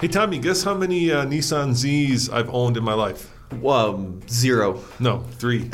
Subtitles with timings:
[0.00, 3.34] Hey Tommy, guess how many uh, Nissan Zs I've owned in my life?
[3.66, 4.80] Um, zero.
[5.00, 5.68] No, three.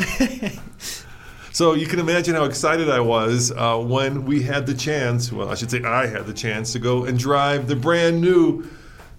[1.52, 5.30] so you can imagine how excited I was uh, when we had the chance.
[5.30, 8.66] Well, I should say I had the chance to go and drive the brand new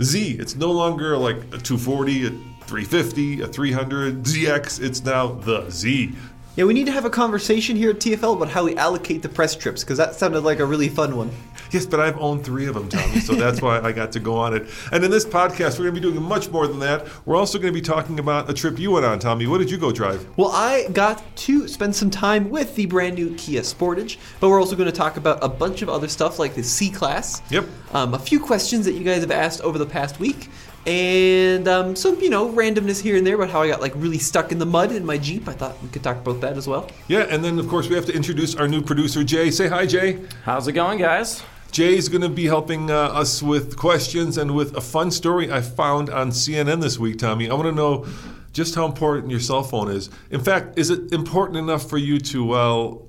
[0.02, 0.38] Z.
[0.40, 4.82] It's no longer like a 240, a 350, a 300 ZX.
[4.82, 6.16] It's now the Z.
[6.56, 9.28] Yeah, we need to have a conversation here at TFL about how we allocate the
[9.28, 11.30] press trips because that sounded like a really fun one.
[11.72, 14.38] Yes, but I've owned three of them, Tommy, so that's why I got to go
[14.38, 14.66] on it.
[14.94, 17.06] And in this podcast, we're going to be doing much more than that.
[17.26, 19.48] We're also going to be talking about a trip you went on, Tommy.
[19.48, 20.26] What did you go drive?
[20.38, 24.62] Well, I got to spend some time with the brand new Kia Sportage, but we're
[24.62, 27.42] also going to talk about a bunch of other stuff like the C Class.
[27.50, 27.66] Yep.
[27.92, 30.50] Um, a few questions that you guys have asked over the past week.
[30.86, 34.20] And um, some, you know, randomness here and there about how I got like really
[34.20, 35.48] stuck in the mud in my Jeep.
[35.48, 36.90] I thought we could talk about that as well.
[37.08, 39.50] Yeah, and then of course we have to introduce our new producer, Jay.
[39.50, 40.20] Say hi, Jay.
[40.44, 41.44] How's it going, guys?
[41.72, 45.60] Jay's going to be helping uh, us with questions and with a fun story I
[45.60, 47.50] found on CNN this week, Tommy.
[47.50, 48.06] I want to know
[48.54, 50.10] just how important your cell phone is.
[50.32, 53.06] In fact, is it important enough for you to, well,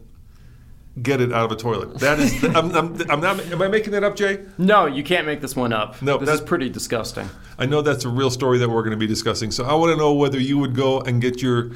[1.02, 1.98] get it out of a toilet?
[1.98, 4.44] That is, I'm, I'm, I'm not, am I making that up, Jay?
[4.58, 6.00] No, you can't make this one up.
[6.02, 7.28] No, this that's- is pretty disgusting.
[7.58, 9.50] I know that's a real story that we're going to be discussing.
[9.50, 11.70] So I want to know whether you would go and get your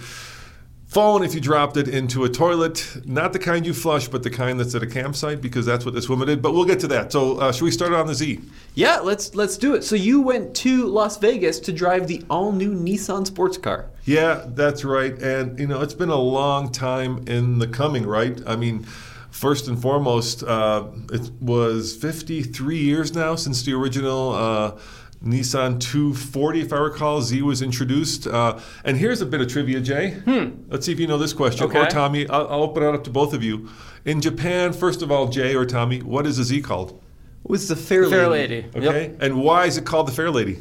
[0.87, 4.29] phone if you dropped it into a toilet, not the kind you flush, but the
[4.31, 6.43] kind that's at a campsite, because that's what this woman did.
[6.43, 7.13] But we'll get to that.
[7.13, 8.41] So uh, should we start on the Z?
[8.75, 9.85] Yeah, let's let's do it.
[9.85, 13.87] So you went to Las Vegas to drive the all new Nissan sports car.
[14.05, 15.15] Yeah, that's right.
[15.23, 18.41] And you know, it's been a long time in the coming, right?
[18.47, 18.87] I mean.
[19.41, 24.79] First and foremost, uh, it was 53 years now since the original uh,
[25.25, 28.27] Nissan 240, if I recall, Z was introduced.
[28.27, 30.21] Uh, and here's a bit of trivia, Jay.
[30.69, 31.65] Let's see if you know this question.
[31.65, 31.89] Or Okay.
[31.89, 33.71] Tommy, I'll, I'll open it up to both of you.
[34.05, 37.03] In Japan, first of all, Jay or Tommy, what is a Z called?
[37.43, 38.11] What's the Fair Lady?
[38.15, 38.67] Fair lady.
[38.77, 39.03] Okay.
[39.09, 39.23] Yep.
[39.23, 40.59] And why is it called the Fair Lady?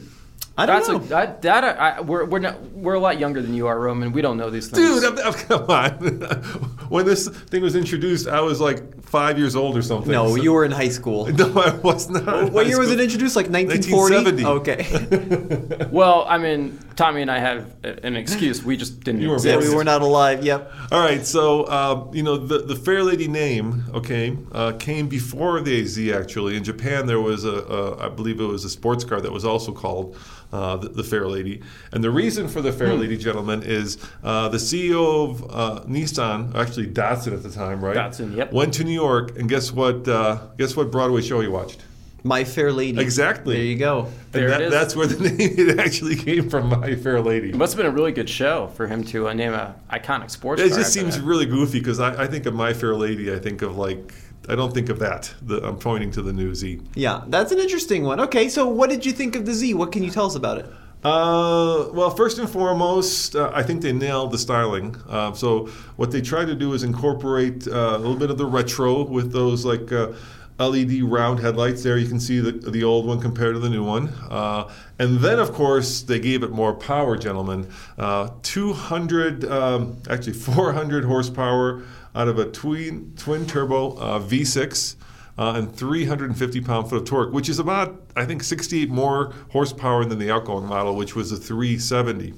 [0.59, 0.95] I don't That's know.
[0.97, 4.11] a that, that I, we're we're not, we're a lot younger than you are, Roman.
[4.11, 5.01] We don't know these things.
[5.01, 5.91] Dude, I'm, I'm, come on.
[6.89, 10.11] when this thing was introduced, I was like five years old or something.
[10.11, 11.27] no, So- you were in high school.
[11.39, 12.47] No, I was not.
[12.47, 13.35] in What high year was it introduced?
[13.37, 14.43] Like 1940?
[14.43, 14.45] 1970.
[14.59, 15.85] Okay.
[15.91, 18.63] Well, I mean, Tommy and I have an excuse.
[18.63, 19.21] We just didn't.
[19.21, 20.43] You were yeah, we were not alive.
[20.43, 20.71] Yep.
[20.91, 25.61] All right, so um, you know the the Fair Lady name, okay, uh, came before
[25.61, 25.97] the AZ.
[26.09, 29.31] Actually, in Japan there was a, a I believe it was a sports car that
[29.31, 30.15] was also called
[30.51, 31.61] uh, the, the Fair Lady.
[31.91, 36.55] And the reason for the Fair Lady, gentlemen, is uh, the CEO of uh, Nissan,
[36.55, 37.95] actually Datsun at the time, right?
[37.95, 38.51] Datsun, yep.
[38.51, 40.07] Went to New York, and guess what?
[40.07, 41.81] Uh, guess what Broadway show he watched?
[42.21, 42.99] My Fair Lady.
[42.99, 43.55] Exactly.
[43.55, 44.05] There you go.
[44.05, 44.95] And There it that, is.
[44.95, 47.49] Where the name it actually came from, My Fair Lady.
[47.51, 50.29] It must have been a really good show for him to uh, name a iconic
[50.29, 51.23] sports It car just seems that.
[51.23, 53.33] really goofy because I, I think of My Fair Lady.
[53.33, 54.13] I think of like
[54.49, 55.33] I don't think of that.
[55.43, 56.81] The, I'm pointing to the new Z.
[56.95, 58.19] Yeah, that's an interesting one.
[58.19, 59.75] Okay, so what did you think of the Z?
[59.75, 60.65] What can you tell us about it?
[61.03, 64.95] Uh, well, first and foremost, uh, I think they nailed the styling.
[65.07, 68.45] Uh, so what they tried to do is incorporate uh, a little bit of the
[68.45, 69.91] retro with those like.
[69.91, 70.13] Uh,
[70.59, 71.83] LED round headlights.
[71.83, 74.09] There you can see the, the old one compared to the new one.
[74.29, 74.69] Uh,
[74.99, 77.69] and then, of course, they gave it more power, gentlemen.
[77.97, 81.83] Uh, 200, um, actually 400 horsepower
[82.15, 84.95] out of a twin, twin turbo uh, V6
[85.37, 90.05] uh, and 350 pound foot of torque, which is about, I think, 68 more horsepower
[90.05, 92.33] than the outgoing model, which was a 370.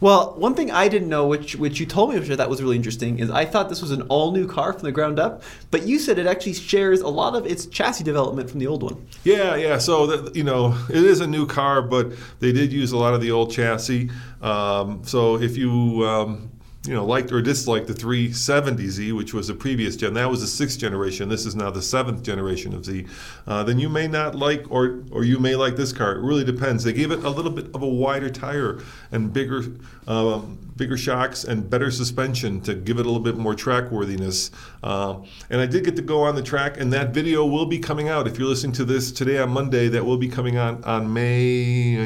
[0.00, 2.62] Well, one thing I didn't know, which which you told me, which I thought was
[2.62, 5.42] really interesting, is I thought this was an all new car from the ground up,
[5.70, 8.82] but you said it actually shares a lot of its chassis development from the old
[8.82, 9.06] one.
[9.24, 9.78] Yeah, yeah.
[9.78, 13.14] So that, you know, it is a new car, but they did use a lot
[13.14, 14.10] of the old chassis.
[14.42, 16.50] Um, so if you um,
[16.86, 20.46] you know, liked or disliked the 370Z, which was the previous gen, that was the
[20.46, 21.28] sixth generation.
[21.28, 23.06] This is now the seventh generation of Z.
[23.46, 26.12] Uh, then you may not like, or or you may like this car.
[26.12, 26.84] It really depends.
[26.84, 28.80] They gave it a little bit of a wider tire
[29.10, 29.64] and bigger,
[30.06, 34.50] um, bigger shocks and better suspension to give it a little bit more track worthiness.
[34.82, 35.18] Uh,
[35.50, 38.08] and I did get to go on the track, and that video will be coming
[38.08, 38.26] out.
[38.26, 41.96] If you're listening to this today on Monday, that will be coming on on May,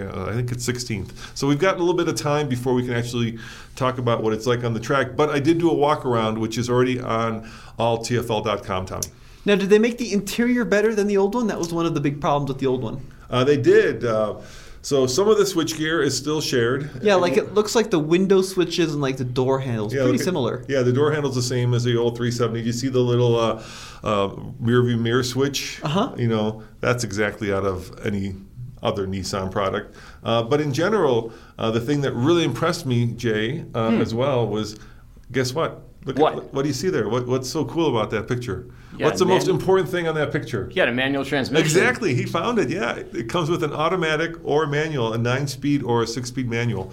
[0.00, 1.36] I think it's 16th.
[1.36, 3.38] So we've got a little bit of time before we can actually
[3.76, 5.16] talk about what it's like on the track.
[5.16, 9.06] But I did do a walk around, which is already on alltfl.com, Tommy.
[9.44, 11.46] Now, did they make the interior better than the old one?
[11.48, 13.06] That was one of the big problems with the old one.
[13.28, 14.04] Uh, they did.
[14.04, 14.40] Uh,
[14.84, 16.90] so some of the switchgear is still shared.
[17.02, 20.18] Yeah, like it looks like the window switches and like the door handles, Yeah, pretty
[20.18, 20.62] similar.
[20.68, 22.60] Yeah, the door handle's the same as the old 370.
[22.60, 23.62] You see the little uh,
[24.02, 25.80] uh, rear view mirror switch?
[25.82, 26.14] Uh-huh.
[26.18, 28.34] You know, that's exactly out of any
[28.84, 29.96] other Nissan product.
[30.22, 34.46] Uh, but in general, uh, the thing that really impressed me, Jay, uh, as well,
[34.46, 34.78] was
[35.32, 35.80] guess what?
[36.04, 36.22] Look Hmm.
[36.22, 36.36] What?
[36.36, 37.08] At, what do you see there?
[37.08, 38.66] What, what's so cool about that picture?
[38.98, 40.68] What's the most important thing on that picture?
[40.68, 41.64] He had a manual transmission.
[41.64, 42.68] Exactly, he found it.
[42.70, 46.92] Yeah, it comes with an automatic or manual, a nine-speed or a six-speed manual.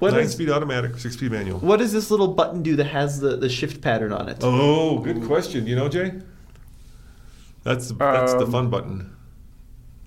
[0.00, 1.60] What is- nine-speed automatic, six-speed manual.
[1.60, 4.38] What does this little button do that has the, the shift pattern on it?
[4.42, 5.66] Oh, good question.
[5.66, 6.12] You know, Jay?
[7.62, 9.15] That's that's the Um, fun button.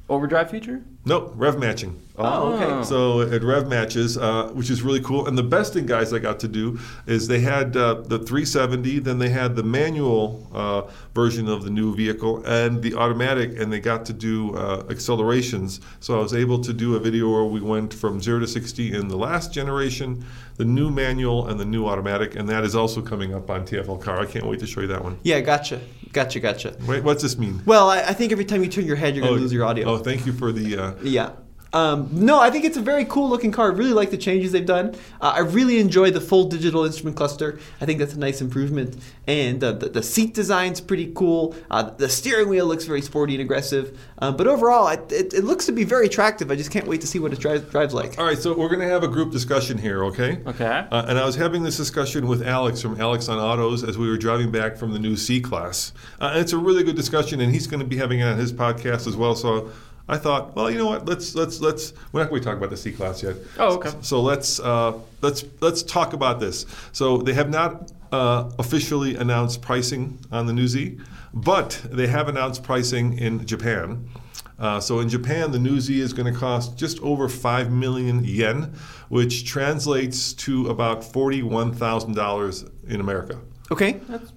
[0.10, 0.84] Overdrive feature?
[1.06, 2.02] No, rev matching.
[2.18, 2.84] Oh, okay.
[2.84, 5.28] So it rev matches, uh, which is really cool.
[5.28, 6.78] And the best thing, guys, I got to do
[7.08, 10.82] is they had uh, the 370, then they had the manual uh,
[11.16, 15.80] version of the new vehicle and the automatic, and they got to do uh, accelerations.
[16.00, 18.94] So I was able to do a video where we went from 0 to 60
[18.94, 20.26] in the last generation,
[20.58, 22.36] the new manual, and the new automatic.
[22.36, 24.20] And that is also coming up on TFL Car.
[24.20, 25.18] I can't wait to show you that one.
[25.24, 25.80] Yeah, gotcha.
[26.12, 26.76] Gotcha, gotcha.
[26.88, 27.62] Wait, what's this mean?
[27.66, 29.66] Well, I, I think every time you turn your head, you're going to lose your
[29.66, 29.88] audio.
[29.90, 30.78] Oh, thank you for the.
[30.78, 31.32] Uh, Yeah.
[31.74, 33.72] Um, no, I think it's a very cool looking car.
[33.72, 34.96] I really like the changes they've done.
[35.22, 37.60] Uh, I really enjoy the full digital instrument cluster.
[37.80, 38.98] I think that's a nice improvement.
[39.28, 41.56] And uh, the, the seat design's pretty cool.
[41.70, 44.00] Uh, the steering wheel looks very sporty and aggressive.
[44.20, 46.50] Um, but overall, I, it, it looks to be very attractive.
[46.50, 48.18] I just can't wait to see what it drives, drives like.
[48.18, 50.42] All right, so we're going to have a group discussion here, okay?
[50.48, 50.88] Okay.
[50.92, 54.10] Uh, and I was having this discussion with Alex from Alex on Autos as we
[54.10, 55.94] were driving back from the new C class.
[56.20, 58.38] Uh, and it's a really good discussion, and he's going to be having it on
[58.38, 59.36] his podcast as well.
[59.36, 59.72] So
[60.10, 61.06] I thought, well, you know what?
[61.06, 61.94] Let's let's let's.
[62.12, 63.36] We're not going to talk about the C class yet.
[63.60, 63.92] Oh, okay.
[64.02, 66.66] So let's uh, let's let's talk about this.
[66.92, 70.98] So they have not uh, officially announced pricing on the new Z,
[71.34, 74.10] but they have announced pricing in Japan.
[74.58, 78.26] Uh, so in Japan, the new Z is going to cost just over five million
[78.26, 78.74] yen,
[79.10, 83.40] which translates to about forty-one thousand dollars in America.
[83.72, 83.94] Okay.
[84.10, 84.34] That's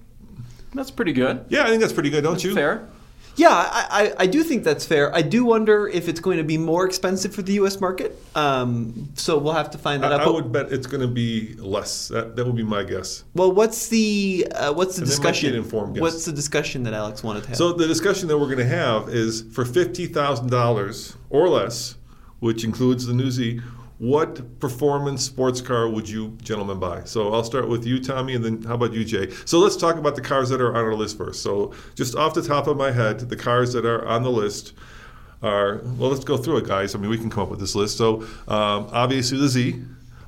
[0.75, 1.45] that's pretty good.
[1.49, 2.53] Yeah, I think that's pretty good, don't you?
[2.53, 2.87] Fair.
[3.35, 5.13] Yeah, I, I, I do think that's fair.
[5.13, 7.81] I do wonder if it's going to be more expensive for the U.S.
[7.81, 8.15] market.
[8.35, 10.27] Um, so we'll have to find I, that out.
[10.27, 12.09] I would bet it's going to be less.
[12.09, 13.23] That, that would be my guess.
[13.33, 15.49] Well, what's the uh, what's the And that might be discussion?
[15.49, 16.01] an informed guess.
[16.01, 17.57] What's the discussion that Alex wanted to have?
[17.57, 21.95] So the discussion that we're going to have is for fifty thousand dollars or less,
[22.39, 23.61] which includes the new Z.
[24.03, 27.05] What performance sports car would you gentlemen buy?
[27.05, 29.31] So I'll start with you, Tommy, and then how about you, Jay?
[29.45, 31.41] So let's talk about the cars that are on our list first.
[31.41, 34.73] So just off the top of my head, the cars that are on the list
[35.41, 36.09] are well.
[36.09, 36.95] Let's go through it, guys.
[36.95, 37.95] I mean, we can come up with this list.
[37.95, 39.81] So um, obviously the Z,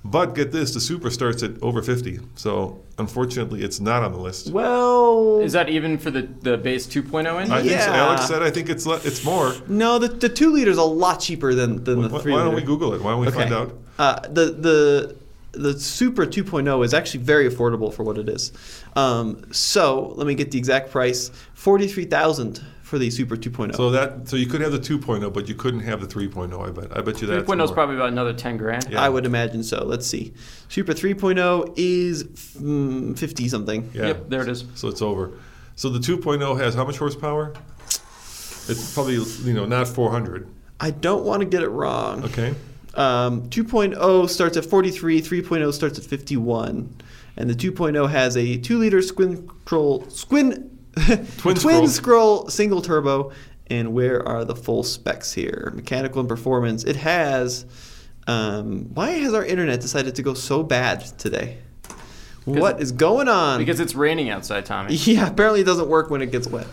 [0.06, 2.22] but get this: the Supra starts at over fifty.
[2.36, 4.52] So unfortunately, it's not on the list.
[4.52, 7.52] well, Is that even for the, the base 2.0 engine?
[7.52, 7.92] I think so.
[7.92, 8.06] Yeah.
[8.06, 9.54] Alex said I think it's le- it's more.
[9.68, 12.50] no, the, the two liters a lot cheaper than, than the Why, three why liter.
[12.50, 13.02] don't we Google it?
[13.02, 13.78] Why don't we find out?
[13.98, 15.16] Uh, the the
[15.52, 18.52] the Supra 2.0 is actually very affordable for what it is.
[18.98, 23.76] Um, so let me get the exact price: forty three thousand for the Supra 2.0.
[23.76, 26.54] So that so you could have the 2.0, but you couldn't have the 3.0.
[26.54, 26.96] I bet.
[26.96, 28.88] I bet you that 3.0 is probably about another 10 grand.
[28.92, 29.02] Yeah.
[29.02, 29.84] I would imagine so.
[29.84, 30.34] Let's see.
[30.70, 33.90] Supra 3.0 is mm, 50 something.
[33.92, 34.08] Yeah.
[34.08, 34.66] Yep, there it is.
[34.76, 35.32] So it's over.
[35.76, 37.54] So the 2.0 has how much horsepower?
[37.88, 40.48] It's probably you know not 400.
[40.80, 42.24] I don't want to get it wrong.
[42.24, 42.54] Okay.
[42.94, 46.96] Um, 2.0 starts at 43, 3.0 starts at 51,
[47.36, 51.88] and the 2.0 has a 2 liter squin scroll, squin, Twin twin scroll.
[51.88, 53.32] scroll single turbo.
[53.68, 55.72] And where are the full specs here?
[55.76, 56.84] Mechanical and performance.
[56.84, 57.66] It has.
[58.28, 61.58] Um, why has our internet decided to go so bad today?
[62.46, 63.58] What is going on?
[63.58, 64.94] Because it's raining outside, Tommy.
[64.96, 66.68] yeah, apparently it doesn't work when it gets wet.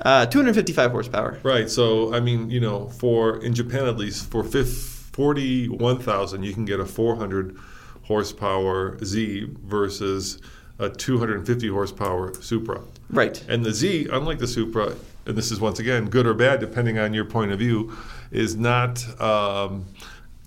[0.00, 1.38] Uh, 255 horsepower.
[1.42, 1.70] Right.
[1.70, 6.64] So I mean, you know, for in Japan at least for fif- 41,000, you can
[6.66, 7.56] get a 400
[8.04, 10.40] horsepower Z versus
[10.78, 12.82] a 250 horsepower Supra.
[13.10, 13.42] Right.
[13.48, 14.94] And the Z, unlike the Supra,
[15.26, 17.96] and this is once again good or bad depending on your point of view,
[18.30, 19.86] is not um,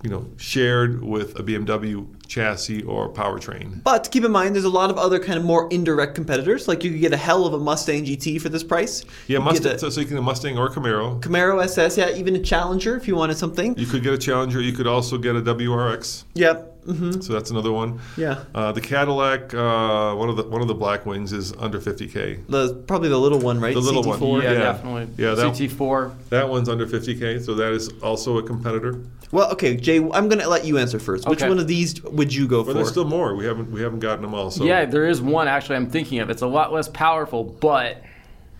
[0.02, 3.82] you know shared with a BMW chassis or powertrain.
[3.82, 6.68] But keep in mind, there's a lot of other kind of more indirect competitors.
[6.68, 9.04] Like you could get a hell of a Mustang GT for this price.
[9.26, 11.20] Yeah, You Mustang, so, so you can get a Mustang or a Camaro.
[11.20, 13.76] Camaro SS, yeah, even a Challenger if you wanted something.
[13.76, 14.60] You could get a Challenger.
[14.60, 16.24] You could also get a WRX.
[16.34, 16.69] Yep.
[16.84, 18.00] Hmm So that's another one.
[18.16, 18.44] Yeah.
[18.54, 22.46] Uh, the Cadillac, uh, one of the one of the black wings is under 50k.
[22.48, 23.74] The probably the little one, right?
[23.74, 24.18] The little one.
[24.18, 24.42] CT4.
[24.42, 24.58] Yeah, Yeah.
[24.58, 25.08] definitely.
[25.16, 26.12] Yeah, that- CT4.
[26.30, 29.00] That one's under 50k, so that is also a competitor.
[29.32, 31.28] Well, okay, Jay, I'm gonna let you answer first.
[31.28, 32.74] Which one of these would you go But for?
[32.74, 33.34] there's still more.
[33.36, 34.50] We haven't we haven't gotten them all.
[34.50, 36.30] So Yeah, there is one actually I'm thinking of.
[36.30, 38.02] It's a lot less powerful, but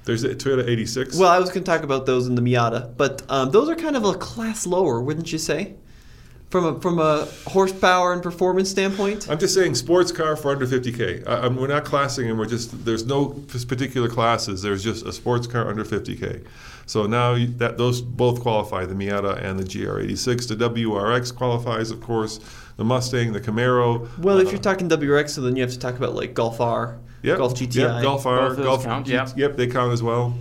[0.04, 1.16] there's the Toyota 86.
[1.18, 3.96] well, I was gonna talk about those in the Miata, but um, those are kind
[3.96, 5.74] of a class lower, wouldn't you say?
[6.50, 9.30] From a from a horsepower and performance standpoint.
[9.30, 11.26] I'm just saying sports car for under 50k.
[11.26, 12.38] I, I'm, we're not classing them.
[12.38, 13.26] We're just there's no
[13.68, 14.60] particular classes.
[14.60, 16.44] There's just a sports car under 50k.
[16.86, 18.84] So now you, that those both qualify.
[18.84, 20.48] The Miata and the GR86.
[20.48, 22.40] The WRX qualifies, of course.
[22.78, 24.08] The Mustang, the Camaro.
[24.18, 26.60] Well, if uh, you're talking WRX, so then you have to talk about like Golf
[26.60, 27.74] R, Yep, Golf GTI.
[27.74, 29.28] Yep, Golf R, Golf count, G- yeah.
[29.36, 30.36] Yep, they count as well.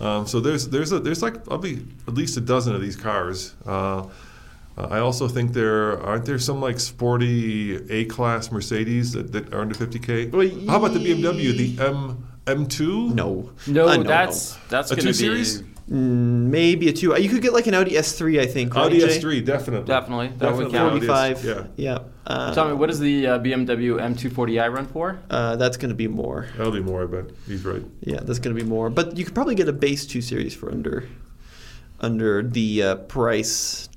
[0.00, 3.54] Um, so there's there's a, there's like probably at least a dozen of these cars.
[3.64, 4.06] Uh,
[4.78, 9.52] uh, I also think there aren't there some like sporty A class Mercedes that, that
[9.52, 10.30] are under 50k.
[10.32, 13.14] Well, How about the BMW, the M M2?
[13.14, 15.62] No, no, Uh, that's that's A going to two be series?
[15.90, 17.14] Mm, maybe a two.
[17.18, 18.74] You could get like an Audi S3, I think.
[18.74, 19.18] Right, Audi Jay?
[19.18, 19.86] S3, definitely.
[19.86, 21.18] Definitely, that would Definitely count.
[21.18, 21.44] Audi S- 45.
[21.44, 21.98] Yeah, Yeah.
[22.26, 25.18] Uh, Tell me, what does the uh, BMW M240i run for?
[25.30, 26.46] uh, that's going to be more.
[26.58, 27.04] that'll be more.
[27.04, 27.82] I bet he's right.
[28.00, 28.90] Yeah, that's going to be more.
[28.90, 31.08] But you could probably get a base two series for under
[32.00, 33.88] under the uh, price.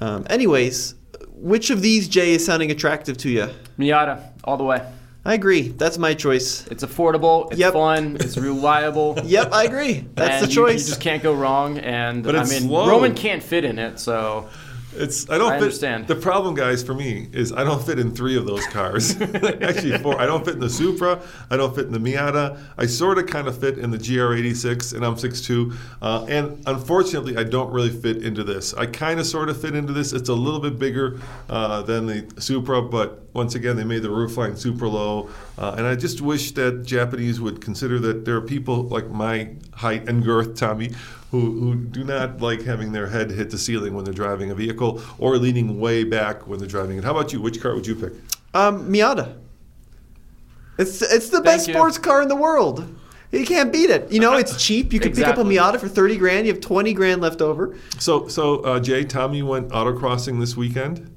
[0.00, 0.94] Um, anyways,
[1.34, 3.48] which of these Jay is sounding attractive to you?
[3.78, 4.82] Miata, all the way.
[5.24, 5.68] I agree.
[5.68, 6.66] That's my choice.
[6.68, 7.50] It's affordable.
[7.50, 7.72] It's Yep.
[7.74, 8.16] fun.
[8.20, 9.18] It's reliable.
[9.22, 10.06] Yep, I agree.
[10.14, 10.82] That's and the you- choice.
[10.84, 11.78] You, just can't go wrong.
[11.78, 12.88] And But I it's mean, slow.
[12.88, 14.48] Roman can't fit in it, so
[14.94, 16.08] It's I don't I fit, understand.
[16.08, 19.20] The problem, guys, for me is I don't fit in three of those cars.
[19.20, 20.20] Actually, four.
[20.20, 21.20] I don't fit in the Supra.
[21.50, 22.60] I don't fit in the Miata.
[22.76, 25.76] I sort of kind of fit in the GR86, and I'm 6'2".
[26.02, 28.74] Uh, and unfortunately, I don't really fit into this.
[28.74, 30.12] I kind of sort of fit into this.
[30.12, 34.08] It's a little bit bigger uh, than the Supra, but once again, they made the
[34.08, 35.30] roofline super low.
[35.60, 39.50] Uh, and I just wish that Japanese would consider that there are people like my
[39.74, 40.90] height and girth, Tommy,
[41.30, 44.54] who, who do not like having their head hit the ceiling when they're driving a
[44.54, 47.04] vehicle or leaning way back when they're driving it.
[47.04, 47.42] How about you?
[47.42, 48.14] Which car would you pick?
[48.54, 49.36] Um, Miata.
[50.78, 51.74] It's it's the best you.
[51.74, 52.96] sports car in the world.
[53.30, 54.10] You can't beat it.
[54.10, 54.94] You know, it's cheap.
[54.94, 56.46] You can pick up a Miata for thirty grand.
[56.46, 57.76] You have twenty grand left over.
[57.98, 61.14] So, so uh, Jay, Tommy went autocrossing this weekend.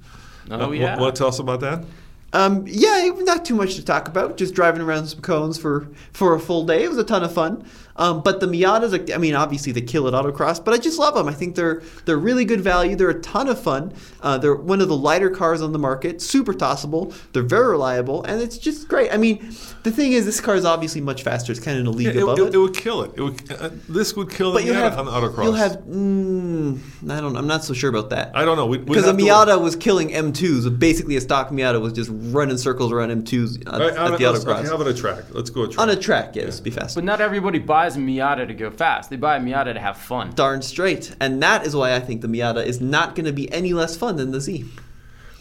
[0.51, 0.99] Oh, Uh, yeah.
[0.99, 1.85] Want to tell us about that?
[2.33, 4.37] Um, yeah, not too much to talk about.
[4.37, 6.83] Just driving around some cones for for a full day.
[6.83, 7.63] It was a ton of fun.
[7.95, 10.97] Um, but the Miatas, like, I mean, obviously they kill at autocross, but I just
[10.97, 11.27] love them.
[11.27, 12.95] I think they're they're really good value.
[12.95, 13.93] They're a ton of fun.
[14.21, 16.21] Uh, they're one of the lighter cars on the market.
[16.21, 17.13] Super tossable.
[17.33, 19.13] They're very reliable, and it's just great.
[19.13, 19.39] I mean,
[19.83, 21.51] the thing is, this car is obviously much faster.
[21.51, 22.55] It's kind of in a league it, above it- it.
[22.55, 23.11] it would kill it.
[23.15, 25.43] it would, uh, this would kill but the you'll Miata have on the autocross.
[25.43, 26.79] you'll have mm,
[27.11, 28.31] I don't I'm not so sure about that.
[28.35, 28.67] I don't know.
[28.75, 30.79] Because a Miata was killing M2s.
[30.79, 34.11] Basically, a stock Miata was just running circles around M2s at, All right, at on
[34.13, 34.59] the autocross.
[34.59, 35.25] okay, how about a track?
[35.31, 35.79] Let's go a track.
[35.79, 36.95] On a track, yes, be fast.
[36.95, 39.09] But not everybody buys a Miata to go fast.
[39.09, 40.31] They buy a Miata to have fun.
[40.35, 41.15] Darn straight.
[41.19, 43.95] And that is why I think the Miata is not going to be any less
[43.95, 44.65] fun than the Z.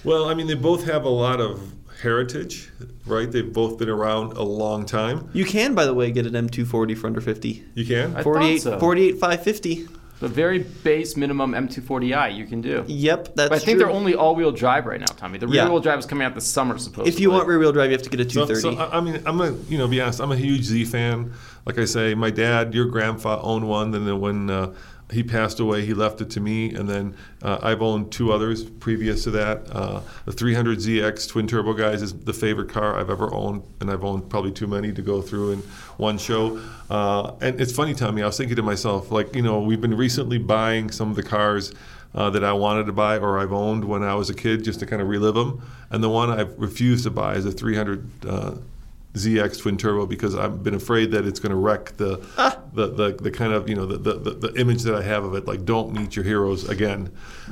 [0.04, 1.72] Well, I mean, they both have a lot of
[2.02, 2.70] heritage,
[3.06, 3.30] right?
[3.30, 5.30] They've both been around a long time.
[5.32, 7.64] You can, by the way, get an M240 for under 50.
[7.74, 8.16] You can.
[8.16, 8.80] I 48, thought so.
[8.80, 9.88] 48 550.
[10.22, 12.84] The very base minimum M240i you can do.
[12.86, 13.78] Yep, that's But I think true.
[13.80, 15.36] they're only all-wheel drive right now, Tommy.
[15.36, 17.10] The rear-wheel drive is coming out this summer, supposedly.
[17.10, 18.76] If you want rear wheel drive, you have to get a So, 230.
[18.76, 20.20] so I I mean, I'm gonna, you know, be honest.
[20.20, 21.32] I'm a huge Z fan.
[21.66, 23.92] Like I say, my dad, your grandfather owned one.
[23.96, 24.72] And then when uh,
[25.12, 26.74] he passed away, he left it to me.
[26.74, 29.70] And then uh, I've owned two others previous to that.
[29.70, 34.04] Uh, the 300ZX twin turbo guys is the favorite car I've ever owned, and I've
[34.04, 35.58] owned probably too many to go through in
[35.96, 36.60] one show.
[36.90, 38.22] Uh, and it's funny, Tommy.
[38.22, 41.22] I was thinking to myself, like, you know, we've been recently buying some of the
[41.22, 41.72] cars.
[42.14, 44.80] Uh, that I wanted to buy or I've owned when I was a kid just
[44.80, 45.62] to kind of relive them.
[45.90, 48.54] And the one I've refused to buy is a 300 uh,
[49.14, 52.16] ZX twin turbo because I've been afraid that it's going to wreck the,
[52.72, 55.24] the, the the kind of you know the, the, the, the image that I have
[55.24, 55.46] of it.
[55.46, 57.10] Like, don't meet your heroes again.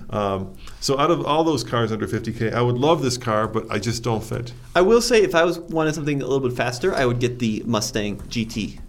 [0.08, 3.70] Um, so out of all those cars under 50k, I would love this car, but
[3.70, 4.52] I just don't fit.
[4.74, 7.38] I will say, if I was wanted something a little bit faster, I would get
[7.38, 8.80] the Mustang GT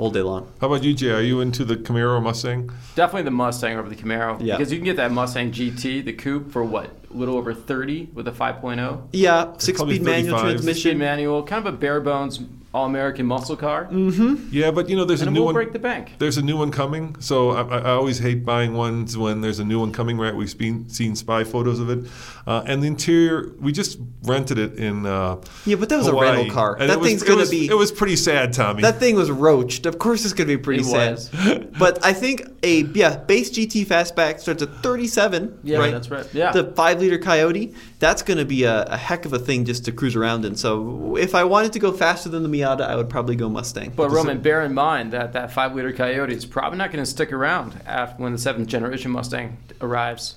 [0.00, 0.50] all day long.
[0.62, 1.10] How about you, Jay?
[1.10, 2.70] Are you into the Camaro or Mustang?
[2.94, 4.38] Definitely the Mustang over the Camaro.
[4.40, 4.56] Yeah.
[4.56, 6.86] Because you can get that Mustang GT, the coupe, for what?
[7.10, 9.08] A little over 30 with a 5.0.
[9.12, 10.40] Yeah, six speed manual 35.
[10.40, 10.98] Speed transmission.
[10.98, 12.40] manual, kind of a bare bones
[12.72, 15.54] all-American muscle car, Yeah, but you know, there's and a it new will one.
[15.54, 16.14] break the bank.
[16.18, 19.58] There's a new one coming, so I, I I always hate buying ones when there's
[19.58, 20.16] a new one coming.
[20.18, 22.08] Right, we've been, seen spy photos of it,
[22.46, 23.52] uh, and the interior.
[23.60, 25.04] We just rented it in.
[25.04, 26.76] Uh, Yeah, but that was a rental car.
[26.78, 28.82] and That was- thing's gonna was- be- It was pretty sad, Tommy.
[28.82, 29.84] That thing was roached.
[29.86, 31.12] Of course, it's going to be pretty It sad.
[31.12, 31.30] was.
[31.78, 35.58] but I think a yeah base GT fastback starts at 37.
[35.64, 35.90] Yeah, right?
[35.92, 36.26] that's right.
[36.32, 36.52] Yeah.
[36.52, 37.74] The five liter Coyote.
[38.00, 40.56] That's going to be a, a heck of a thing just to cruise around in.
[40.56, 43.92] So if I wanted to go faster than the Miata, I would probably go Mustang.
[43.94, 47.30] But Roman, bear in mind that that five-liter Coyote is probably not going to stick
[47.32, 50.36] around after when the seventh generation Mustang arrives.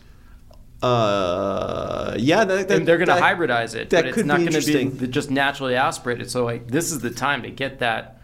[0.82, 4.40] uh, yeah, that, that, and they're going to hybridize it, that but it's could not
[4.40, 6.30] be going to be just naturally aspirated.
[6.30, 8.20] So like this is the time to get that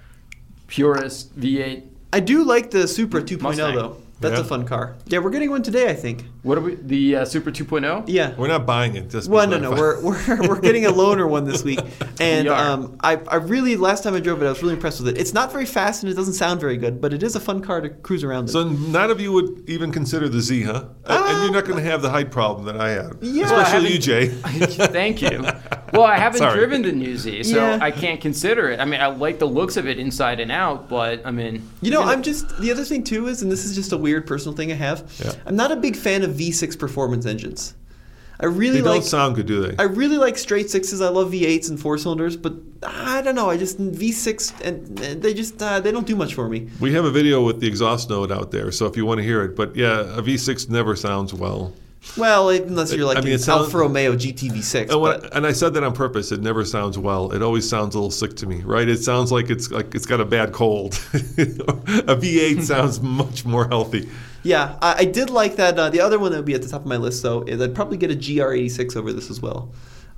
[0.67, 1.87] purest V8.
[2.11, 3.75] I do like the Supra 2.0 Mustang.
[3.75, 3.97] though.
[4.21, 4.41] That's Yeah.
[4.41, 4.95] a fun car.
[5.05, 6.25] Yeah, we're getting one today, I think.
[6.43, 6.75] What are we?
[6.75, 8.03] The uh, Supra 2.0.
[8.07, 8.35] Yeah.
[8.35, 9.09] We're not buying it.
[9.09, 11.79] Just Well, no, no, we're, we're, we're getting a loaner one this week,
[12.19, 14.99] and We um, I, I really last time I drove it, I was really impressed
[14.99, 15.17] with it.
[15.19, 17.61] It's not very fast and it doesn't sound very good, but it is a fun
[17.61, 18.47] car to cruise around in.
[18.49, 20.85] So none of you would even consider the Z, huh?
[21.05, 23.17] And- and you're not going to have the height problem that I have.
[23.21, 23.43] Yeah.
[23.51, 24.27] Well, Especially you, Jay.
[24.87, 25.45] Thank you.
[25.93, 26.57] Well, I haven't Sorry.
[26.57, 27.77] driven the new Z, so Yeah.
[27.79, 28.79] I can't consider it.
[28.79, 31.91] I mean, I like the looks of it inside and out, but I mean, you
[31.91, 34.08] know, you're I'm just the other thing too is, and this is just a weird
[34.21, 35.11] personal thing I have.
[35.23, 35.33] Yeah.
[35.45, 37.75] I'm not a big fan of V6 performance engines.
[38.41, 39.75] I really They don't like sound good, do they?
[39.77, 41.01] I really like straight sixes.
[41.01, 43.49] I love V8s and four cylinders, but I don't know.
[43.49, 46.69] I just V6 and, and they just uh, they don't do much for me.
[46.79, 49.23] we have a video with the exhaust note out there, so if you want to
[49.23, 49.57] hear it.
[49.57, 51.73] But yeah, a V6 never sounds well.
[52.17, 55.23] Well, unless you're like I mean, an sounds- Alfa Romeo GT V6.
[55.23, 56.31] And, and I said that on purpose.
[56.31, 57.31] It never sounds well.
[57.31, 58.87] It always sounds a little sick to me, right?
[58.87, 60.93] It sounds like it's like it's got a bad cold.
[61.13, 64.09] a V8 sounds much more healthy.
[64.43, 65.77] Yeah, I, I did like that.
[65.77, 67.61] Uh, the other one that would be at the top of my list, though, is
[67.61, 69.69] I'd probably get a GR86 over this as well.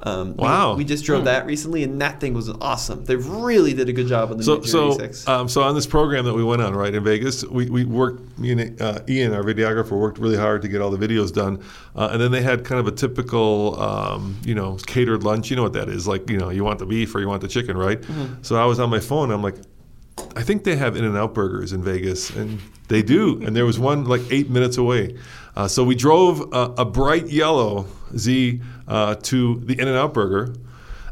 [0.04, 0.76] Um, Wow.
[0.76, 3.06] We, just drove that recently, and that thing was awesome.
[3.06, 5.28] They really did a good job on the So, new so, GR86.
[5.28, 8.38] um, so on this program that we went on, right in Vegas, we, we worked.
[8.40, 11.64] Me and uh, Ian, our videographer, worked really hard to get all the videos done,
[11.96, 15.50] uh, and then they had kind of a typical, um, you know, catered lunch.
[15.52, 16.08] You know what that is?
[16.08, 18.04] Like, you know, you want the beef or you want the chicken, right?
[18.42, 19.30] So I was on my phone.
[19.32, 19.56] I'm like,
[20.36, 23.42] I think they have In-N-Out burgers in Vegas, and they do.
[23.44, 25.18] And there was one like eight minutes away.
[25.56, 27.86] Uh, so we drove a, a bright yellow
[28.18, 30.54] Z uh, to the In-N-Out burger,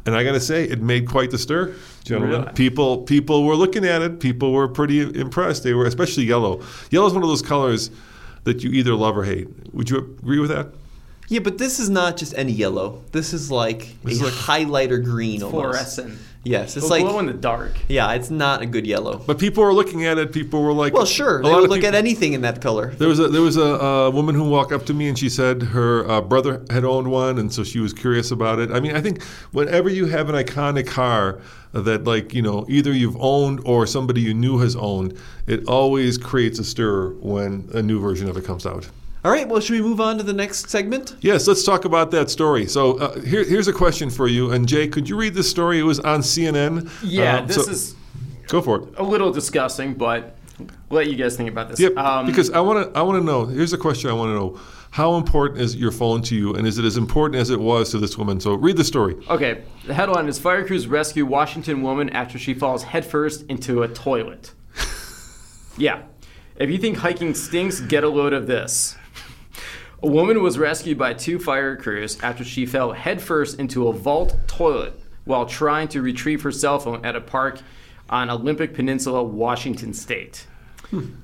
[0.05, 1.73] and I got to say, it made quite the stir,
[2.05, 2.41] gentlemen.
[2.41, 2.53] Really?
[2.53, 4.19] People, people were looking at it.
[4.19, 5.63] People were pretty impressed.
[5.63, 6.61] They were, especially yellow.
[6.89, 7.91] Yellow is one of those colors
[8.45, 9.47] that you either love or hate.
[9.73, 10.67] Would you agree with that?
[11.27, 13.03] yeah, but this is not just any yellow.
[13.11, 15.61] This is like This a is like- highlighter green almost.
[15.61, 16.17] fluorescent.
[16.45, 17.73] Yes, it's It'll like glow in the dark.
[17.89, 19.17] yeah, it's not a good yellow.
[19.27, 20.31] But people were looking at it.
[20.31, 22.41] People were like, Well, sure, a they lot would of look people- at anything in
[22.41, 22.91] that color.
[22.95, 25.27] There was a there was a, uh woman who walked up to me and she
[25.29, 28.71] said her uh, brother had owned one, and so she was curious about it.
[28.71, 29.21] I mean, I think
[29.51, 31.41] whenever you have an iconic car
[31.73, 36.17] that like you know either you've owned or somebody you knew has owned, it always
[36.17, 38.87] creates a stir when a new version of it comes out.
[39.25, 41.15] All right, well, should we move on to the next segment?
[41.19, 42.65] Yes, let's talk about that story.
[42.67, 44.51] So uh, here, here's a question for you.
[44.51, 45.77] And Jay, could you read this story?
[45.79, 46.89] It was on CNN.
[47.03, 47.95] Yeah, Um, this so- is
[48.47, 48.87] Go for it.
[48.97, 51.79] a little disgusting, but I'll let you guys think about this.
[51.81, 51.97] Yep.
[51.97, 52.97] Um, because I want to.
[52.97, 53.45] I want to know.
[53.45, 54.59] Here's a question I want to know.
[54.91, 57.91] How important is your phone to you, and is it as important as it was
[57.91, 58.39] to this woman?
[58.39, 59.15] So read the story.
[59.29, 63.87] Okay, the headline is Fire crews rescue Washington woman after she falls headfirst into a
[63.87, 64.53] toilet.
[65.77, 66.03] yeah.
[66.55, 68.97] If you think hiking stinks, get a load of this.
[70.01, 74.37] A woman was rescued by two fire crews after she fell headfirst into a vault
[74.47, 77.59] toilet while trying to retrieve her cell phone at a park
[78.09, 80.47] on Olympic Peninsula, Washington State.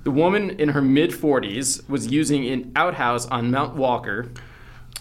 [0.03, 4.29] The woman in her mid 40s was using an outhouse on Mount Walker,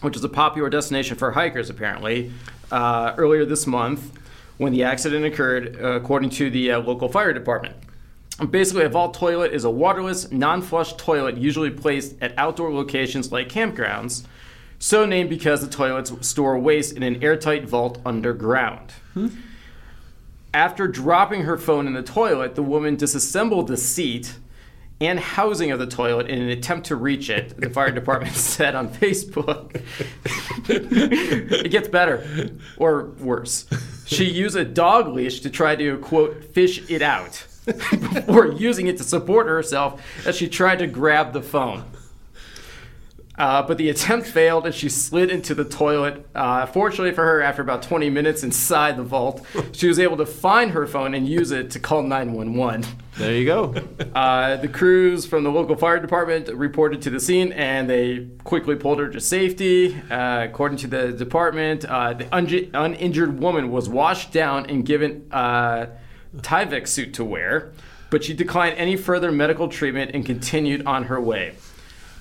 [0.03, 2.33] which is a popular destination for hikers apparently,
[2.71, 4.17] uh, earlier this month
[4.57, 7.75] when the accident occurred, uh, according to the uh, local fire department.
[8.51, 13.31] Basically, a vault toilet is a waterless, non flush toilet usually placed at outdoor locations
[13.31, 14.25] like campgrounds,
[14.81, 18.93] so named because the toilets store waste in an airtight vault underground.
[20.53, 24.37] After dropping her phone in the toilet, the woman disassembled the seat
[25.01, 28.75] and housing of the toilet in an attempt to reach it, the fire department said
[28.75, 29.81] on Facebook.
[30.69, 33.67] it gets better, or worse.
[34.07, 37.47] She used a dog leash to try to, quote, fish it out
[38.13, 41.85] before using it to support herself as she tried to grab the phone.
[43.37, 46.25] Uh, but the attempt failed and she slid into the toilet.
[46.35, 50.27] Uh, fortunately for her, after about 20 minutes inside the vault, she was able to
[50.27, 52.85] find her phone and use it to call 911.
[53.17, 53.75] There you go.
[54.15, 58.77] Uh, the crews from the local fire department reported to the scene and they quickly
[58.77, 60.01] pulled her to safety.
[60.09, 65.27] Uh, according to the department, uh, the ungi- uninjured woman was washed down and given
[65.33, 65.87] uh,
[66.39, 67.73] Tyvek suit to wear,
[68.11, 71.55] but she declined any further medical treatment and continued on her way.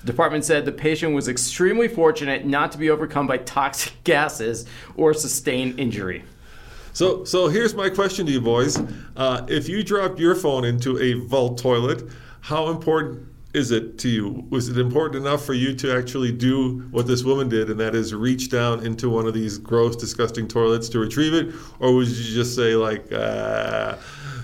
[0.00, 4.66] The department said the patient was extremely fortunate not to be overcome by toxic gases
[4.96, 6.24] or sustain injury.
[6.92, 8.80] So, so here's my question to you boys:
[9.16, 12.04] uh, If you dropped your phone into a vault toilet,
[12.40, 14.44] how important is it to you?
[14.50, 17.94] Was it important enough for you to actually do what this woman did, and that
[17.94, 22.08] is reach down into one of these gross, disgusting toilets to retrieve it, or would
[22.08, 23.96] you just say like, uh,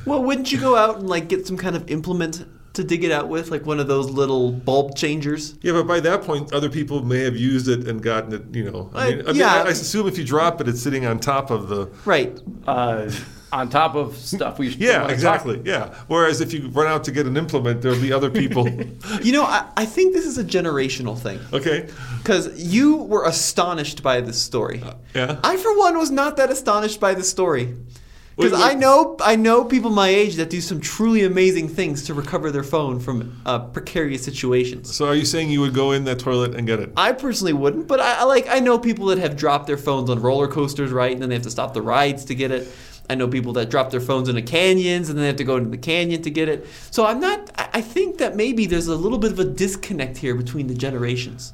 [0.07, 3.11] Well, wouldn't you go out and like get some kind of implement to dig it
[3.11, 5.55] out with, like one of those little bulb changers?
[5.63, 5.73] yeah?
[5.73, 8.45] But by that point, other people may have used it and gotten it.
[8.55, 9.55] You know, I Uh, mean, I, mean, yeah.
[9.55, 11.91] I, I assume if you drop it, it's sitting on top of the.
[12.05, 12.39] Right.
[12.67, 13.11] Uh,
[13.53, 15.63] on top of stuff we don't Yeah, wanna talk- exactly.
[15.65, 15.95] Yeah.
[16.09, 18.69] Whereas if you run out to get an implement, there'll be other people.
[19.23, 21.41] You know, I, I think this is a generational thing.
[21.53, 21.89] okay.
[22.19, 24.83] Because you were astonished by this story.
[25.15, 25.41] yeah.
[25.43, 27.75] I, for one, was not that astonished by this story.
[28.37, 28.71] Because Wait, wait.
[28.71, 32.51] I know, I know people my age that do some truly amazing things to recover
[32.51, 34.95] their phone from uh, precarious situations.
[34.95, 36.91] So are you saying you would go in that toilet and get it?
[36.97, 40.09] I personally wouldn't, but I, I like I know people that have dropped their phones
[40.09, 42.69] on roller coasters, right, and then they have to stop the rides to get it.
[43.11, 45.57] I know people that drop their phones into canyons and then they have to go
[45.57, 46.65] into the canyon to get it.
[46.93, 47.51] So I'm not.
[47.57, 51.53] I think that maybe there's a little bit of a disconnect here between the generations.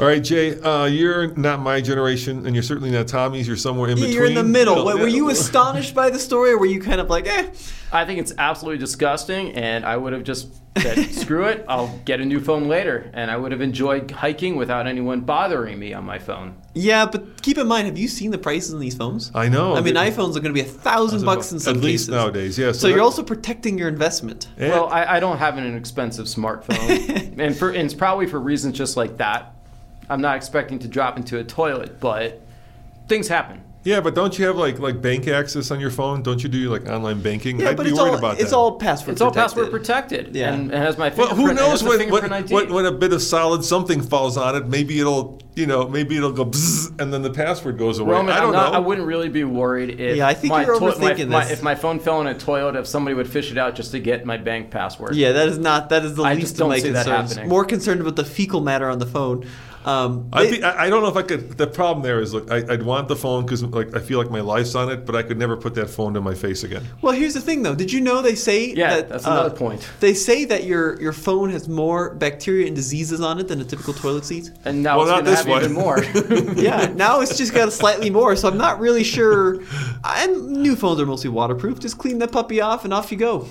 [0.00, 3.48] All right, Jay, uh, you're not my generation, and you're certainly not Tommy's.
[3.48, 4.14] You're somewhere in Yeah, between.
[4.16, 4.76] You're in the middle.
[4.76, 7.48] No, Wait, were you astonished by the story, or were you kind of like, eh?
[7.90, 12.20] I think it's absolutely disgusting, and I would have just said, screw it, I'll get
[12.20, 13.10] a new phone later.
[13.12, 16.54] And I would have enjoyed hiking without anyone bothering me on my phone.
[16.74, 19.32] Yeah, but keep in mind, have you seen the prices on these phones?
[19.34, 19.74] I know.
[19.74, 22.02] I mean, They- iPhones are going to be a thousand bucks in some At least
[22.04, 22.08] cases.
[22.10, 22.78] nowadays, yes.
[22.78, 24.46] So you're also protecting your investment.
[24.56, 24.68] Yeah.
[24.68, 28.76] Well, I, I don't have an expensive smartphone, and, for, and it's probably for reasons
[28.78, 29.56] just like that.
[30.08, 32.40] I'm not expecting to drop into a toilet, but
[33.08, 33.62] things happen.
[33.84, 36.22] yeah, but don't you have like like bank access on your phone?
[36.22, 37.58] Don't you do like online banking?
[37.60, 38.56] Yeah, I'd but be it's worried all about it's that.
[38.56, 39.12] all password.
[39.12, 40.52] It's all password protected, Yeah.
[40.52, 41.48] and it has my Well, fingerprint.
[41.48, 44.56] who knows has a when, when, when, when a bit of solid something falls on
[44.56, 44.66] it?
[44.66, 48.12] Maybe it'll, you know, maybe it'll go bzz, and then the password goes away.
[48.12, 48.76] Roman, I don't not, know.
[48.76, 51.44] I wouldn't really be worried if Yeah, I think my you're toi- my- overthinking my-
[51.44, 51.52] this.
[51.52, 54.00] if my phone fell in a toilet, if somebody would fish it out just to
[54.00, 55.14] get my bank password.
[55.14, 55.88] Yeah, that is not.
[55.88, 57.30] That is the I least just of don't my see that concerns.
[57.32, 57.48] happening.
[57.48, 59.46] More concerned about the fecal matter on the phone.
[59.88, 61.56] Um, I'd they- be, I I don't know if I could.
[61.56, 64.30] The problem there is, look, I, I'd want the phone because, like, I feel like
[64.30, 66.82] my life's on it, but I could never put that phone to my face again.
[67.00, 67.74] well, here's the thing, though.
[67.74, 69.08] Did you know they say Yeah, that?
[69.08, 69.88] that's uh, another point.
[70.00, 73.64] They say that your your phone has more bacteria and diseases on it than a
[73.64, 74.50] typical toilet seat.
[74.66, 75.62] And now Well, it's going to have one.
[75.64, 76.04] even more.
[76.62, 79.62] yeah, now it's just got slightly more, so I'm not really sure.
[80.04, 81.78] And new phones are mostly waterproof.
[81.80, 83.48] Just clean that puppy off and off you go.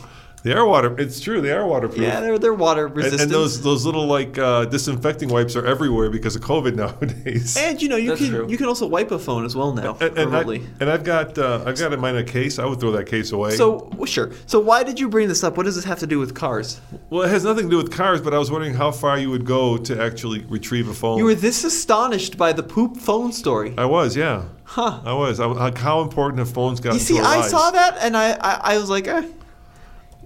[0.47, 0.95] They are water.
[0.97, 1.41] It's true.
[1.41, 2.01] They are waterproof.
[2.01, 3.23] Yeah, they're they're water and, resistant.
[3.23, 7.57] and those those little like uh, disinfecting wipes are everywhere because of COVID nowadays.
[7.57, 8.47] And, you know you That's can true.
[8.47, 10.41] you can also wipe a phone as well now And, and, I,
[10.79, 12.59] and I've got uh, I've got mine in a case.
[12.59, 13.51] I would throw that case away.
[13.57, 14.31] So well, sure.
[14.45, 15.57] So why did you bring this up?
[15.57, 16.79] What does this have to do with cars?
[17.09, 19.29] well, it has nothing to do with cars, but I was wondering how far you
[19.29, 21.17] would go to actually retrieve a phone.
[21.17, 23.73] You were this astonished by the poop phone story.
[23.77, 24.45] I was, yeah.
[24.63, 24.99] Huh.
[25.05, 25.39] I was.
[25.39, 27.51] I, like how important have phones gotten You see, to our I lives?
[27.51, 29.23] saw that and I, I, I was like, eh,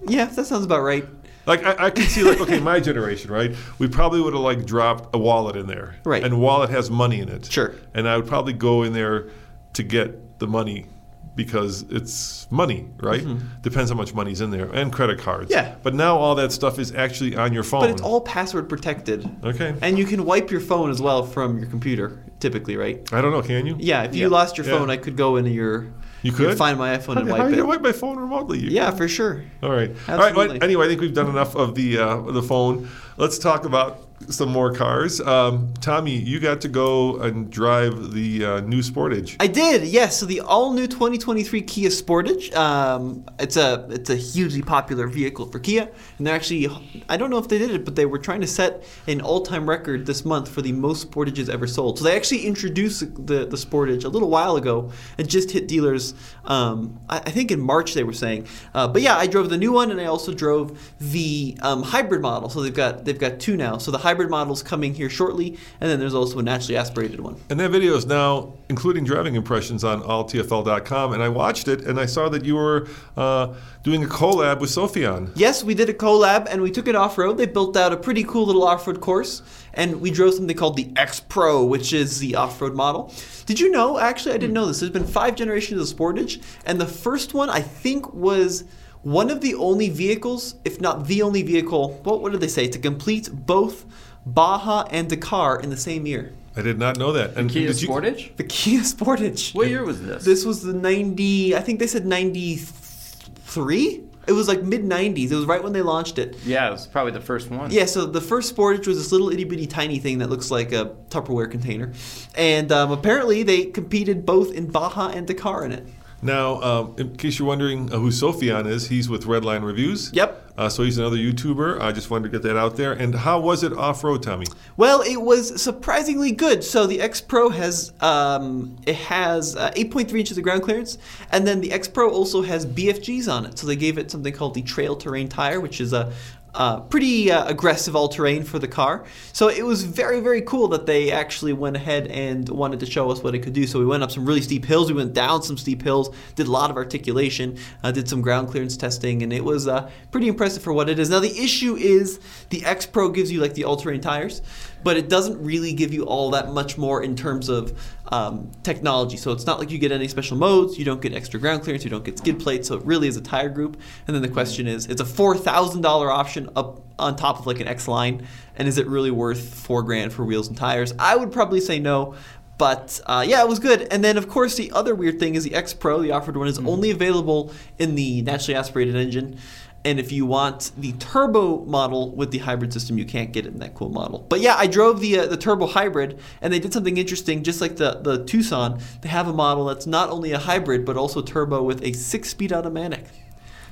[0.08, 1.04] yeah, that sounds about right.
[1.46, 3.54] Like I, I can see, like okay, my generation, right?
[3.78, 6.22] We probably would have like dropped a wallet in there, Right.
[6.22, 7.74] And wallet has money in it, Sure.
[7.94, 9.28] And I would probably go in there
[9.72, 10.86] to get the money
[11.34, 13.26] because it's money, right?
[13.62, 15.50] Depends how much money's in there, and credit cards.
[15.50, 15.66] Mm-hmm.
[15.66, 15.74] Yeah.
[15.82, 17.80] But now all that stuff is actually on your phone.
[17.80, 19.28] But it's all password protected.
[19.42, 19.74] okay.
[19.80, 23.00] And you can wipe your phone as well from your computer, typically, right?
[23.12, 23.40] I don't know.
[23.42, 23.76] Can you?
[23.80, 24.78] Yeah, if you lost your Yeah.
[24.78, 25.86] phone, I could go into your.
[26.22, 28.58] You could find my iPhone How, and how wipe do you wipe my phone remotely?
[28.60, 28.98] You Yeah, can.
[28.98, 29.42] for sure.
[29.62, 29.90] All right.
[30.08, 30.34] All right.
[30.34, 30.62] Well, Absolutely.
[30.62, 32.88] anyway, I think we've done enough of the uh, the phone.
[33.16, 33.98] Let's talk about
[34.30, 35.20] some more cars.
[35.20, 39.36] Um, Tommy, you got to go and drive the uh, new Sportage.
[39.40, 40.18] I did, yes.
[40.18, 42.54] So the all-new 2023 Kia Sportage.
[42.54, 46.68] Um, it's a it's a hugely popular vehicle for Kia, and they're actually
[47.08, 49.68] I don't know if they did it, but they were trying to set an all-time
[49.68, 51.98] record this month for the most Sportages ever sold.
[51.98, 56.14] So they actually introduced the the Sportage a little while ago and just hit dealers.
[56.44, 58.46] Um, I, I think in March they were saying.
[58.74, 62.22] Uh, but yeah, I drove the new one, and I also drove the um, hybrid
[62.22, 62.48] model.
[62.48, 63.78] So they've got they've got two now.
[63.78, 67.34] So the hybrid model's coming here shortly, and then there's also a naturally aspirated one.
[67.48, 71.14] And that video is now including driving impressions on alltfl.com.
[71.14, 74.68] And I watched it and I saw that you were uh, doing a collab with
[74.68, 75.32] Sofian.
[75.34, 77.38] Yes, we did a collab and we took it off road.
[77.38, 79.40] They built out a pretty cool little off road course,
[79.72, 83.14] and we drove something called the X Pro, which is the off road model.
[83.46, 83.98] Did you know?
[83.98, 84.80] Actually, I didn't know this.
[84.80, 88.64] There's been five generations of Sportage, and the first one I think was
[89.02, 92.00] one of the only vehicles, if not the only vehicle.
[92.04, 92.68] What, what did they say?
[92.68, 93.84] To complete both
[94.24, 96.32] Baja and Dakar in the same year.
[96.56, 97.36] I did not know that.
[97.36, 98.36] And Kia did you- Sportage?
[98.36, 99.54] The Kia Sportage.
[99.54, 100.24] What year was this?
[100.24, 104.02] This was the 90, I think they said 93?
[104.24, 105.32] It was like mid '90s.
[105.32, 106.36] It was right when they launched it.
[106.44, 107.72] Yeah, it was probably the first one.
[107.72, 110.70] Yeah, so the first Sportage was this little itty bitty tiny thing that looks like
[110.70, 111.92] a Tupperware container,
[112.36, 115.88] and um, apparently they competed both in Baja and Dakar in it.
[116.22, 120.12] Now, um, in case you're wondering uh, who Sofian is, he's with Redline Reviews.
[120.12, 120.52] Yep.
[120.56, 121.80] Uh, so he's another YouTuber.
[121.80, 122.92] I just wanted to get that out there.
[122.92, 124.46] And how was it off road, Tommy?
[124.76, 126.62] Well, it was surprisingly good.
[126.62, 130.98] So the X Pro has um, it has uh, 8.3 inches of ground clearance,
[131.32, 133.58] and then the X Pro also has BFGs on it.
[133.58, 136.12] So they gave it something called the Trail Terrain tire, which is a
[136.54, 139.04] uh, pretty uh, aggressive all terrain for the car.
[139.32, 143.10] So it was very, very cool that they actually went ahead and wanted to show
[143.10, 143.66] us what it could do.
[143.66, 146.46] So we went up some really steep hills, we went down some steep hills, did
[146.46, 150.28] a lot of articulation, uh, did some ground clearance testing, and it was uh, pretty
[150.28, 151.08] impressive for what it is.
[151.08, 154.42] Now, the issue is the X Pro gives you like the all terrain tires,
[154.84, 157.78] but it doesn't really give you all that much more in terms of
[158.12, 159.16] um, technology.
[159.16, 161.82] So it's not like you get any special modes, you don't get extra ground clearance,
[161.82, 162.68] you don't get skid plates.
[162.68, 163.80] So it really is a tire group.
[164.06, 167.46] And then the question is, it's a four thousand dollar option up on top of
[167.46, 170.92] like an X line, and is it really worth four grand for wheels and tires?
[170.98, 172.14] I would probably say no.
[172.58, 173.88] But uh, yeah, it was good.
[173.90, 176.46] And then, of course, the other weird thing is the X Pro, the offered one,
[176.46, 179.38] is only available in the naturally aspirated engine.
[179.84, 183.52] And if you want the turbo model with the hybrid system, you can't get it
[183.52, 184.24] in that cool model.
[184.28, 187.42] But yeah, I drove the uh, the turbo hybrid, and they did something interesting.
[187.42, 190.96] Just like the the Tucson, they have a model that's not only a hybrid but
[190.96, 193.06] also turbo with a six-speed automatic.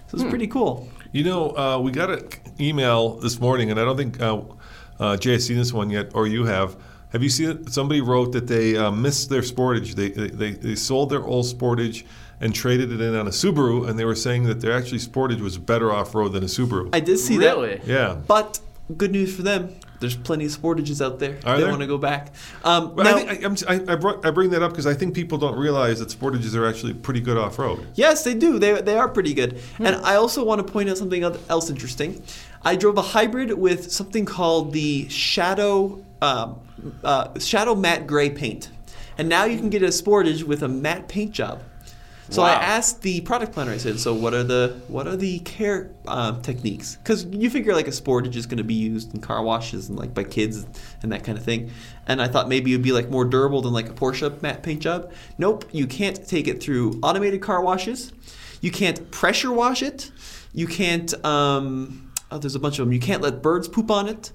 [0.08, 0.88] So it's pretty cool.
[1.12, 4.40] You know, uh, we got an email this morning, and I don't think uh,
[4.98, 6.76] uh, Jay has seen this one yet, or you have.
[7.10, 7.72] Have you seen it?
[7.72, 9.94] Somebody wrote that they uh, missed their Sportage.
[9.94, 12.04] They, they, they sold their old Sportage
[12.40, 15.40] and traded it in on a Subaru, and they were saying that their actually Sportage
[15.40, 16.88] was better off road than a Subaru.
[16.92, 17.76] I did see Really?
[17.76, 17.86] that.
[17.86, 18.16] yeah.
[18.26, 18.60] But
[18.96, 19.74] good news for them.
[20.00, 21.36] There's plenty of Sportages out there.
[21.44, 21.70] Are they there?
[21.70, 22.32] want to go back.
[22.64, 24.86] Um, But now, I, think, I, I'm, I, I, brought, I bring that up because
[24.86, 27.86] I think people don't realize that Sportages are actually pretty good off road.
[27.94, 28.58] Yes, they do.
[28.58, 29.60] They, they are pretty good.
[29.78, 32.22] And I also want to point out something else interesting.
[32.62, 36.60] I drove a hybrid with something called the Shadow um,
[37.04, 38.70] uh, Shadow Matte Gray paint,
[39.18, 41.62] and now you can get a Sportage with a matte paint job.
[42.30, 43.72] So I asked the product planner.
[43.72, 46.96] I said, "So what are the what are the care um, techniques?
[46.96, 49.98] Because you figure like a Sportage is going to be used in car washes and
[49.98, 50.64] like by kids
[51.02, 51.70] and that kind of thing.
[52.06, 54.80] And I thought maybe it'd be like more durable than like a Porsche matte paint
[54.80, 55.12] job.
[55.38, 58.12] Nope, you can't take it through automated car washes.
[58.60, 60.12] You can't pressure wash it.
[60.52, 61.12] You can't.
[61.24, 62.92] Um, oh, there's a bunch of them.
[62.92, 64.32] You can't let birds poop on it.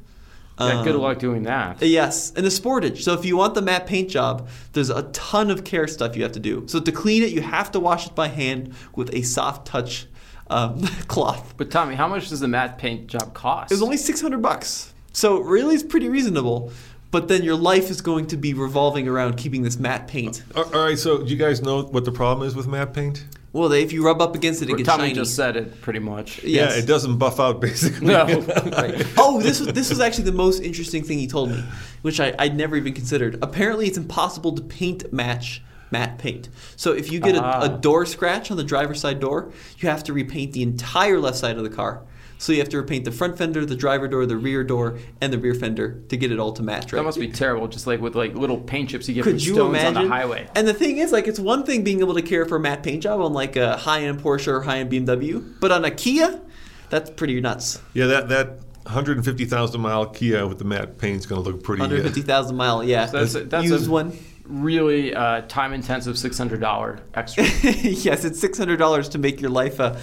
[0.59, 1.81] Yeah, good Um, luck doing that.
[1.81, 3.01] Yes, and the Sportage.
[3.01, 6.23] So if you want the matte paint job, there's a ton of care stuff you
[6.23, 6.63] have to do.
[6.67, 10.07] So to clean it, you have to wash it by hand with a soft touch
[10.49, 11.55] um, cloth.
[11.57, 13.71] But Tommy, how much does the matte paint job cost?
[13.71, 14.93] It was only 600 bucks.
[15.11, 16.71] So really it's pretty reasonable.
[17.11, 20.43] But then your life is going to be revolving around keeping this matte paint.
[20.55, 23.25] All all right, so do you guys know what the problem is with matte paint?
[23.55, 25.13] Well, if you rub up against it, it gets Tommy shiny.
[25.13, 26.43] just said it pretty much.
[26.43, 26.73] Yes.
[26.73, 28.07] Yeah, it doesn't buff out basically.
[28.07, 28.25] No.
[28.65, 29.05] Right.
[29.17, 31.63] Oh, this was this was actually the most interesting thing he told me,
[32.01, 33.39] which I, I'd never even considered.
[33.41, 36.49] Apparently, it's impossible to paint match matte paint.
[36.75, 37.61] So if you get a, Ah.
[37.61, 41.37] a door scratch on the driver's side door, you have to repaint the entire left
[41.37, 42.01] side of the car.
[42.37, 45.31] So you have to repaint the front fender, the driver door, the rear door, and
[45.31, 46.91] the rear fender to get it all to match.
[46.91, 46.99] Right?
[46.99, 49.39] That must be terrible, just like with like little paint chips you get from you
[49.39, 49.97] stones imagine?
[49.97, 50.47] on the highway.
[50.53, 52.83] And the thing is, like, it's one thing being able to care for a matte
[52.83, 56.41] paint job on like a high-end Porsche or high-end BMW, but on a Kia,
[56.89, 57.81] that's pretty nuts.
[57.93, 58.47] Yeah, that that
[58.83, 61.81] 150,000 mile Kia with the matte paint is going to look pretty.
[61.81, 63.05] uh, 150,000 mile, yeah.
[63.07, 64.17] That's a- that's used a- one.
[64.47, 67.45] Really uh, time intensive six hundred dollar extra.
[67.63, 69.99] yes, it's six hundred dollars to make your life a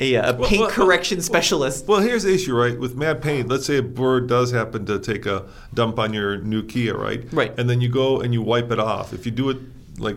[0.00, 1.86] a, a Well, paint well, correction well, specialist.
[1.86, 2.78] Well, here's the issue, right?
[2.78, 6.38] With matte paint, let's say a bird does happen to take a dump on your
[6.38, 7.24] new Kia, right?
[7.32, 7.56] Right.
[7.58, 9.12] And then you go and you wipe it off.
[9.12, 9.58] If you do it
[9.98, 10.16] like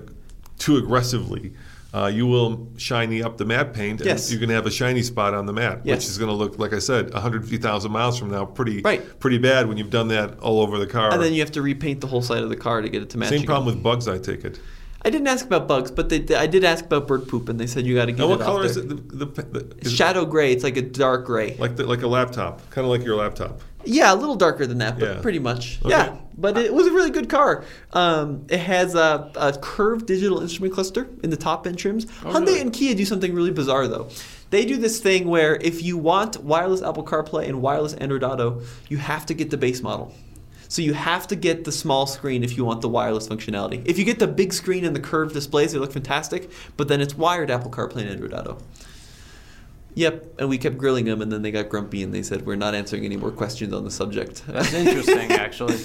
[0.60, 1.54] too aggressively,
[1.94, 4.32] uh, you will shiny up the matte paint, and Yes.
[4.32, 5.98] you're going to have a shiny spot on the mat, Yes.
[5.98, 9.20] which is going to look, like I said, 150,000 miles from now, pretty Right.
[9.20, 11.12] pretty bad when you've done that all over the car.
[11.12, 13.10] and then you have to repaint the whole side of the car to get it
[13.10, 13.30] to match.
[13.30, 13.46] Same again.
[13.48, 14.60] problem with bugs, I take it.
[15.04, 17.66] I didn't ask about bugs, but they, I did ask about bird poop, and they
[17.68, 18.88] said you got to get Now, it what off color is it?
[18.88, 20.52] The, the, the, is it shadow gray.
[20.52, 21.56] It's like a dark gray.
[21.58, 23.62] like the, like a laptop, kind of like your laptop.
[23.84, 25.22] Yeah, a little darker than that, but Yeah.
[25.22, 25.80] pretty much.
[25.84, 25.90] Okay.
[25.90, 27.64] Yeah, but it was a really good car.
[27.94, 32.06] Um, it has a, a curved digital instrument cluster in the top end trims.
[32.06, 32.62] Hyundai really?
[32.62, 34.10] and Kia do something really bizarre though.
[34.52, 38.62] They do this thing where if you want wireless Apple CarPlay and wireless Android Auto,
[38.90, 40.14] you have to get the base model.
[40.72, 43.82] So you have to get the small screen if you want the wireless functionality.
[43.86, 47.02] If you get the big screen and the curved displays, they look fantastic, but then
[47.02, 48.58] it's wired Apple CarPlay and Android Auto.
[49.96, 52.56] Yep, and we kept grilling them, and then they got grumpy and they said, We're
[52.56, 54.48] not answering any more questions on the subject.
[54.48, 55.78] That's interesting, actually.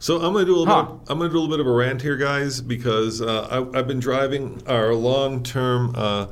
[0.00, 0.82] So I'm gonna do a little Huh.
[0.82, 0.92] bit.
[1.02, 3.78] Of, I'm gonna do a little bit of a rant here, guys, because uh, I,
[3.78, 6.26] I've been driving our long-term uh,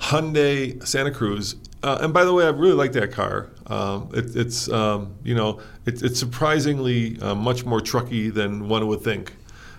[0.00, 1.56] Hyundai Santa Cruz.
[1.82, 3.50] Uh, and by the way, I really like that car.
[3.66, 8.86] Um, it, it's um, you know it, it's surprisingly uh, much more trucky than one
[8.88, 9.34] would think.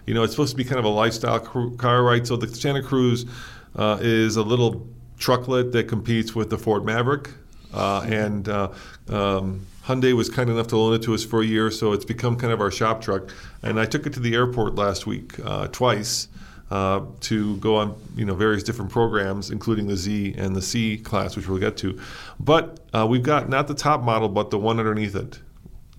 [0.06, 2.26] You know, it's supposed to be kind of a lifestyle cru- car, right?
[2.26, 3.26] So the Santa Cruz
[3.76, 7.30] uh, is a little trucklet that competes with the Ford Maverick,
[7.74, 8.70] uh, and uh,
[9.10, 12.06] um, Hyundai was kind enough to loan it to us for a year, so it's
[12.06, 13.30] become kind of our shop truck.
[13.62, 16.30] And I took it to the airport last week uh, twice
[16.72, 20.98] uh, to go on, you know, various different programs, including the Z and the C
[20.98, 22.00] class, which we'll get to.
[22.40, 25.40] But uh, we've got not the top model, but the one underneath it.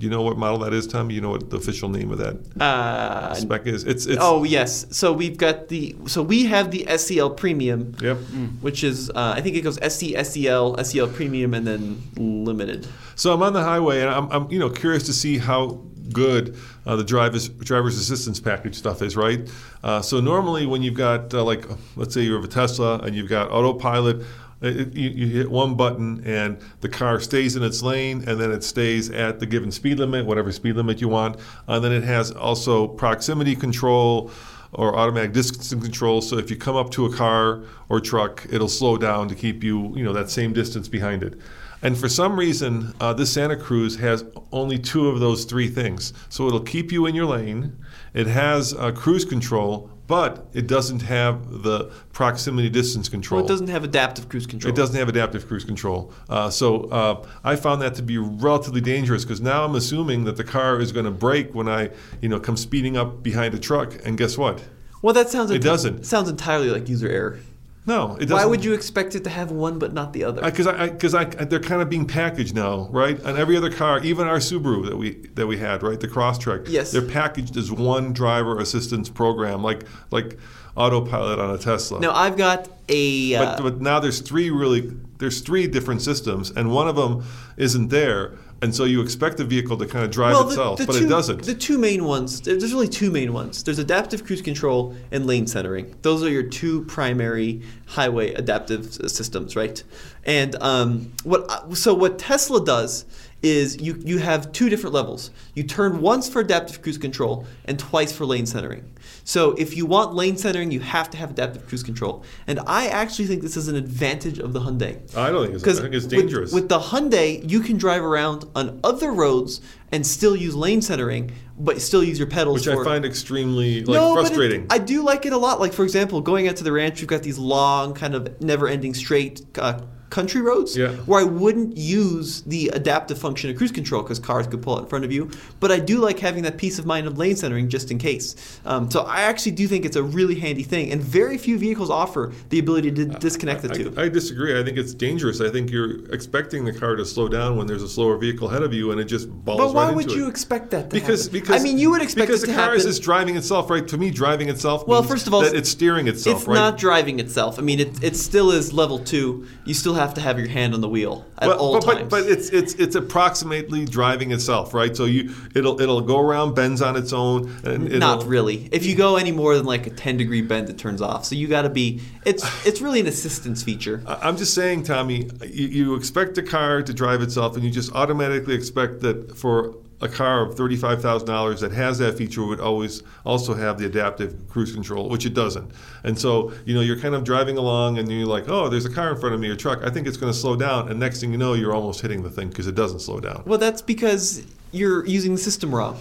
[0.01, 1.11] Do you know what model that is, Tom?
[1.11, 3.85] You know what the official name of that Uh, spec is?
[3.85, 4.87] It's it's oh yes.
[4.91, 8.17] So we've got the so we have the SEL Premium, yep.
[8.63, 12.89] which is uh, I think it goes SE, SEL, SEL Premium, and then Limited.
[13.15, 16.57] So I'm on the highway, and I'm, I'm you know curious to see how good
[16.87, 19.49] uh, the driver's driver's assistance package stuff is, right?
[19.83, 23.15] Uh, so normally when you've got uh, like let's say you have a Tesla and
[23.15, 24.25] you've got autopilot.
[24.63, 28.53] It, you, you hit one button and the car stays in its lane and then
[28.53, 31.39] it stays at the given speed limit, whatever speed limit you want.
[31.67, 34.31] And then it has also proximity control
[34.73, 36.21] or automatic distance control.
[36.21, 39.65] So if you come up to a car or truck, it'll slow down to keep
[39.65, 41.41] you, you know, that same distance behind it.
[41.83, 46.13] And for some reason, uh, this Santa Cruz has only two of those three things.
[46.29, 47.77] So it'll keep you in your lane.
[48.13, 53.41] It has uh, cruise control, but it doesn't have the proximity distance control.
[53.41, 54.73] Well, it doesn't have adaptive cruise control.
[54.73, 56.13] It doesn't have adaptive cruise control.
[56.29, 60.37] Uh, so uh, I found that to be relatively dangerous because now I'm assuming that
[60.37, 61.91] the car is going to brake when I,
[62.21, 63.95] you know, come speeding up behind a truck.
[64.05, 64.63] And guess what?
[65.01, 65.51] Well, that sounds.
[65.51, 66.05] It doesn't.
[66.05, 67.39] Sounds entirely like user error.
[67.87, 68.37] No, it doesn't.
[68.37, 70.43] Why would you expect it to have one but not the other?
[70.43, 73.21] Because I, because I, they're kind of being packaged now, right?
[73.25, 76.69] On every other car, even our Subaru that we that we had, right, the Crosstrek.
[76.69, 76.93] Yes.
[76.93, 80.39] They're packaged as one driver assistance program, like like
[80.77, 82.01] autopilot on a Tesla.
[82.01, 83.35] now I've got a.
[83.35, 87.25] Uh, But, but now there's three really there's three different systems, and one of them
[87.57, 90.79] isn't there, and so you expect the vehicle to kind of drive well, the, itself,
[90.79, 91.43] the but two, it doesn't.
[91.45, 92.43] The two main ones.
[92.43, 93.65] There's really two main ones.
[93.65, 95.95] There's adaptive cruise control and lane centering.
[96.03, 99.83] Those are your two primary highway adaptive systems, right?
[100.25, 103.07] And um, what so what Tesla does
[103.43, 105.31] is you you have two different levels.
[105.55, 108.85] You turn once for adaptive cruise control and twice for lane centering.
[109.31, 112.25] So if you want lane centering, you have to have adaptive cruise control.
[112.49, 115.17] And I actually think this is an advantage of the Hyundai.
[115.17, 116.53] I don't think it's, I Because think it's dangerous.
[116.53, 119.61] With, the Hyundai, you can drive around on other roads
[119.93, 122.59] and still use lane centering, but still use your pedals.
[122.59, 124.67] which I for, find extremely like no, but it- frustrating.
[124.69, 125.61] I do like it a lot.
[125.61, 128.95] Like for example, going out to the ranch, you've got these long, kind of never-ending
[128.95, 129.43] straight.
[129.57, 130.89] Uh, Country roads, Yeah.
[131.07, 134.83] where I wouldn't use the adaptive function of cruise control because cars could pull out
[134.83, 135.31] in front of you.
[135.61, 138.35] But I do like having that peace of mind of lane centering just in case.
[138.65, 141.91] Um, so I actually do think it's a really handy thing, and very few vehicles
[141.91, 143.95] offer the ability to disconnect the two.
[143.97, 144.59] I, I disagree.
[144.59, 145.41] I think it's dangerous.
[145.41, 148.65] I think you're expecting the car to slow down when there's a slower vehicle ahead
[148.65, 150.31] of you, and it just balls But why right would you it.
[150.31, 151.41] expect that because happen?
[151.41, 153.87] because I mean, you would expect because the car is just driving itself, right?
[153.87, 154.89] To me, driving itself.
[154.89, 156.55] Well, means first of all, that it's steering itself, it's right?
[156.57, 157.61] not driving itself.
[157.61, 159.47] I mean, it, it still is level two.
[159.65, 162.11] You still have to have your hand on the wheel at but, all but, times.
[162.11, 164.97] but, but it's it's it's approximately driving itself, right?
[164.97, 168.69] So you it'll it'll go around, bends on its own, and not really.
[168.73, 171.25] If you go any more than like a 10 degree bend, it turns off.
[171.25, 172.01] So you got to be.
[172.25, 174.03] It's it's really an assistance feature.
[174.07, 177.93] I'm just saying, Tommy, you, you expect a car to drive itself, and you just
[177.93, 182.61] automatically expect that for a car of thirty-five thousand dollars that has that feature would
[182.61, 185.71] always also have the adaptive cruise control, which it doesn't.
[186.05, 188.91] And so, you know, you're kind of driving along, and you're like, "Oh, there's a
[188.91, 189.83] car in front of me, a truck.
[189.85, 192.23] I think it's going to slow down." And next thing you know, you're almost hitting
[192.23, 193.43] the thing because it doesn't slow down.
[193.45, 195.99] Well, that's because you're using the system wrong.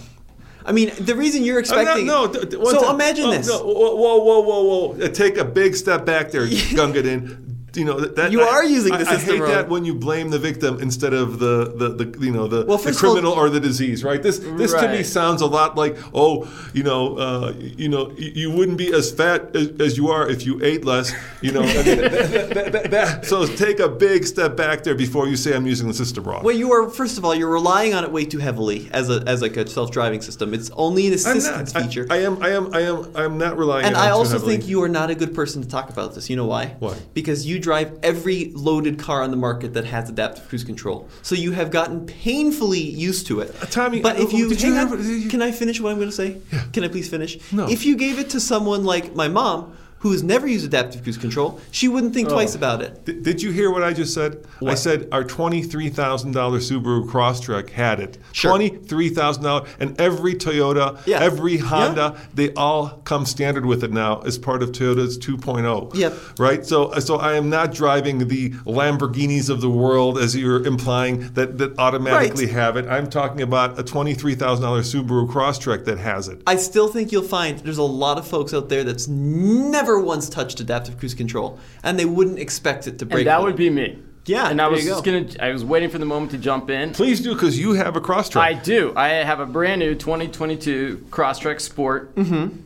[0.64, 2.06] I mean, the reason you're I'm not- expecting.
[2.06, 3.48] no, th- th- so time- imagine oh, this.
[3.48, 5.08] No, whoa, whoa, whoa, whoa, whoa!
[5.08, 7.49] Take a big step back there, Gunga Din.
[7.74, 9.50] You know that, that You I- are using the I- system I hate wrong.
[9.52, 12.78] that when you blame the victim instead of the, the, the you know the, Well,
[12.78, 14.22] the of all- criminal or the disease, right?
[14.22, 18.50] This this to me sounds a lot like oh, you know, uh, you know, you,
[18.50, 21.12] wouldn't be as fat as, as you are if you ate less.
[21.42, 25.28] You know, I mean, that- that- that- so take a big step back there before
[25.28, 26.42] you say I'm using the system wrong.
[26.42, 29.22] Well, you are first of all you're relying on it way too heavily as a
[29.26, 30.54] as like a self-driving system.
[30.54, 31.82] It's only an assistance not.
[31.82, 32.06] I- feature.
[32.10, 32.42] I, am.
[32.42, 32.74] I am.
[32.74, 33.10] I am.
[33.14, 33.86] I am not relying.
[33.86, 36.14] And on it I also think you are not a good person to talk about
[36.14, 36.28] this.
[36.28, 36.74] You know why?
[36.80, 36.96] Why?
[37.14, 41.08] Because you drive every loaded car on the market that has adaptive cruise control.
[41.22, 43.54] So you have gotten painfully used to it.
[43.62, 45.80] Uh, Tommy, but if uh, you, did you hang on, ever- you- can I finish
[45.80, 46.38] what I'm going to say?
[46.52, 46.64] Yeah.
[46.72, 47.38] Can I please finish?
[47.52, 47.68] No.
[47.68, 51.16] If you gave it to someone like my mom, who has never used adaptive cruise
[51.18, 52.32] control, she wouldn't think oh.
[52.32, 53.04] twice about it.
[53.04, 54.44] D- did you hear what I just said?
[54.66, 58.18] I said our twenty-three thousand dollar Subaru Crosstrek had it.
[58.32, 58.50] Sure.
[58.50, 61.20] Twenty-three thousand dollars, and every Toyota, Yeah.
[61.20, 61.64] every Yeah.
[61.64, 65.94] Honda, they all come standard with it now as part of Toyota's 2.0.
[65.94, 66.14] Yep.
[66.38, 66.64] Right.
[66.66, 71.58] So, so I am not driving the Lamborghinis of the world as you're implying that
[71.58, 72.54] that automatically Right.
[72.54, 72.86] have it.
[72.86, 76.42] I'm talking about a twenty-three thousand dollar Subaru Crosstrek that has it.
[76.46, 80.28] I still think you'll find there's a lot of folks out there that's never once
[80.28, 83.20] touched adaptive cruise control, and they wouldn't expect it to brake.
[83.20, 83.44] And that them.
[83.44, 83.98] would be me.
[84.26, 85.12] Yeah, And I was just go.
[85.12, 85.28] gonna.
[85.40, 86.92] I was waiting for the moment to jump in.
[86.92, 88.36] Please do, because you have a Crosstrek.
[88.40, 88.92] I do.
[88.94, 92.14] I have a brand new 2022 Crosstrek Sport.
[92.14, 92.56] Mm-hmm.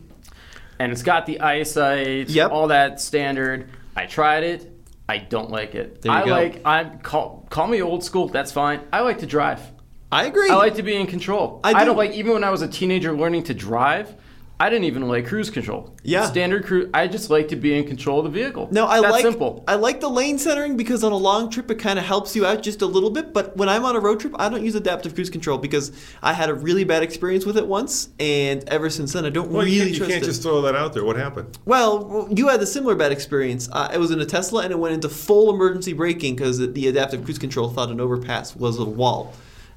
[0.80, 2.50] And it's got the EyeSight, Yep.
[2.50, 3.68] all that standard.
[3.96, 4.70] I tried it.
[5.08, 6.02] I don't like it.
[6.02, 6.30] There you I go.
[6.32, 6.60] like.
[6.66, 8.28] I call call me old school.
[8.28, 8.80] That's fine.
[8.92, 9.60] I like to drive.
[10.10, 10.50] I agree.
[10.50, 11.60] I like to be in control.
[11.64, 14.14] I I, don't like even when I was a teenager learning to drive.
[14.60, 15.94] I didn't even like cruise control.
[16.04, 16.26] Yeah.
[16.26, 16.88] Standard cruise.
[16.94, 18.68] I just like to be in control of the vehicle.
[18.70, 19.64] No, I That's like simple.
[19.66, 22.46] I like the lane centering because on a long trip it kind of helps you
[22.46, 23.32] out just a little bit.
[23.32, 25.90] But when I'm on a road trip, I don't use adaptive cruise control because
[26.22, 29.50] I had a really bad experience with it once, and ever since then I don't
[29.50, 30.26] well, you really can't, you trust can't it.
[30.26, 31.04] just throw that out there.
[31.04, 31.58] What happened?
[31.64, 33.68] Well, you had a similar bad experience.
[33.72, 36.88] Uh, it was in a Tesla, and it went into full emergency braking because the
[36.88, 39.34] adaptive cruise control thought an overpass was a wall,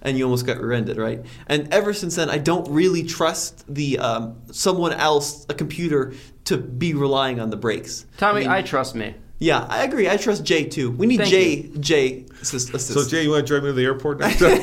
[0.08, 1.24] and you almost got rear-ended, right?
[1.48, 6.14] And ever since then, I don't really trust the um, someone else, a computer,
[6.46, 8.06] to be relying on the brakes.
[8.18, 9.16] Tommy, mean, I trust me.
[9.40, 10.10] yeah, I agree.
[10.10, 10.92] I trust Jay too.
[10.92, 11.64] We need Thank Jay.
[11.80, 12.74] Jay assist.
[12.74, 12.94] assist.
[12.94, 14.54] So, Jay, you want to drive me to the airport next time?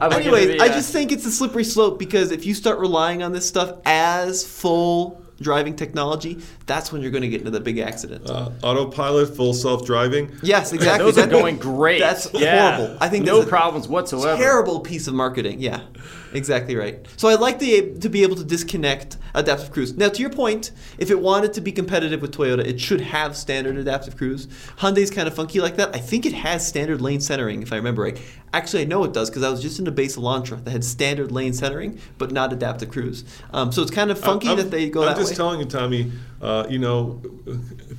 [0.00, 2.54] I'm like Anyways, gonna I uh, just think it's a slippery slope because if you
[2.54, 6.38] start relying on this stuff as full driving technology,
[6.68, 8.28] that's when you're going to get into the big accident.
[8.30, 10.30] uh, autopilot, full self-driving.
[10.42, 11.04] Yes, exactly.
[11.10, 11.98] those are going great.
[11.98, 12.76] That's Yeah.
[12.76, 12.96] horrible.
[13.00, 14.40] I think no a problems whatsoever.
[14.40, 15.60] Terrible piece of marketing.
[15.60, 15.80] Yeah,
[16.32, 17.04] exactly right.
[17.16, 19.96] So I'd like the, to be able to disconnect adaptive cruise.
[19.96, 23.36] Now, to your point, if it wanted to be competitive with Toyota, it should have
[23.36, 24.46] standard adaptive cruise.
[24.78, 25.94] Hyundai's kind of funky like that.
[25.94, 28.20] I think it has standard lane centering, if I remember right.
[28.52, 30.82] Actually, I know it does because I was just in a base Elantra that had
[30.82, 33.24] standard lane centering, but not adaptive cruise.
[33.52, 35.66] Um, so it's kind of funky I'm- that they go I'm that just telling you,
[35.66, 36.10] Tommy.
[36.40, 37.20] Uh, you know,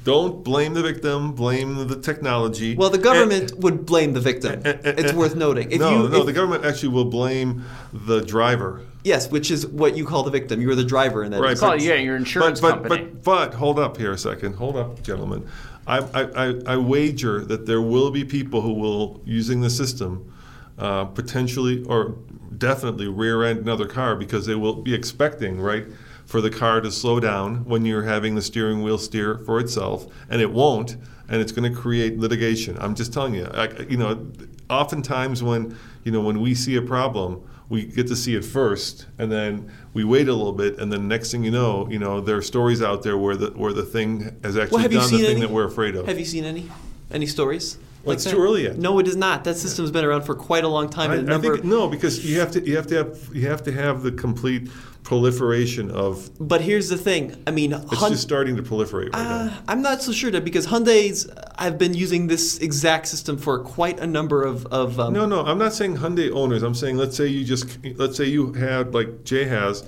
[0.04, 1.34] don't blame the victim.
[1.34, 2.76] Blame the technology.
[2.76, 4.62] well, the And- government would blame the victim.
[4.66, 5.72] and- and- it's and- worth noting.
[5.72, 8.82] If no, you, no, if- the government actually will blame the driver.
[9.04, 10.62] Yes, which is what you call the victim.
[10.62, 11.42] You were the driver in that.
[11.42, 11.70] Right, instance.
[11.70, 13.10] Call it, yeah, your insurance but, but, company.
[13.12, 14.56] But, but hold up here a second.
[14.56, 15.46] Hold up, gentlemen.
[15.88, 20.32] I, I, I, I wager that there will be people who will, using the system,
[20.78, 22.16] uh, potentially or
[22.58, 25.86] definitely rear end another car because they will be expecting, right,
[26.30, 30.06] for the car to slow down when you're having the steering wheel steer for itself,
[30.30, 30.96] and it won't,
[31.28, 32.78] and it's going to create litigation.
[32.80, 33.46] I'm just telling you.
[33.52, 34.28] I, you know,
[34.70, 39.08] oftentimes when you know when we see a problem, we get to see it first,
[39.18, 42.22] and then we wait a little bit, and then next thing you know, you know
[42.22, 45.18] there are stories out there where the where the thing has actually Well, done the
[45.18, 45.40] thing any?
[45.40, 46.06] that we're afraid of.
[46.06, 46.70] Have you seen any?
[47.10, 47.80] Any stories?
[48.10, 48.32] Like it's that?
[48.32, 48.78] too early yet.
[48.78, 49.44] No, it is not.
[49.44, 51.12] That system's been around for quite a long time.
[51.12, 53.72] I, I think no, because you have to you have to have you have to
[53.72, 54.70] have the complete
[55.04, 56.30] proliferation of.
[56.40, 57.42] but here's the thing.
[57.48, 59.58] I mean, It's Hun- just starting to proliferate right uh, now.
[59.68, 64.00] I'm not so sure that because Hyundai's have been using this exact system for quite
[64.00, 64.66] a number of.
[64.68, 66.64] of um, No, no, I'm not saying Hyundai owners.
[66.64, 69.84] I'm saying let's say you just let's say you had like Jay has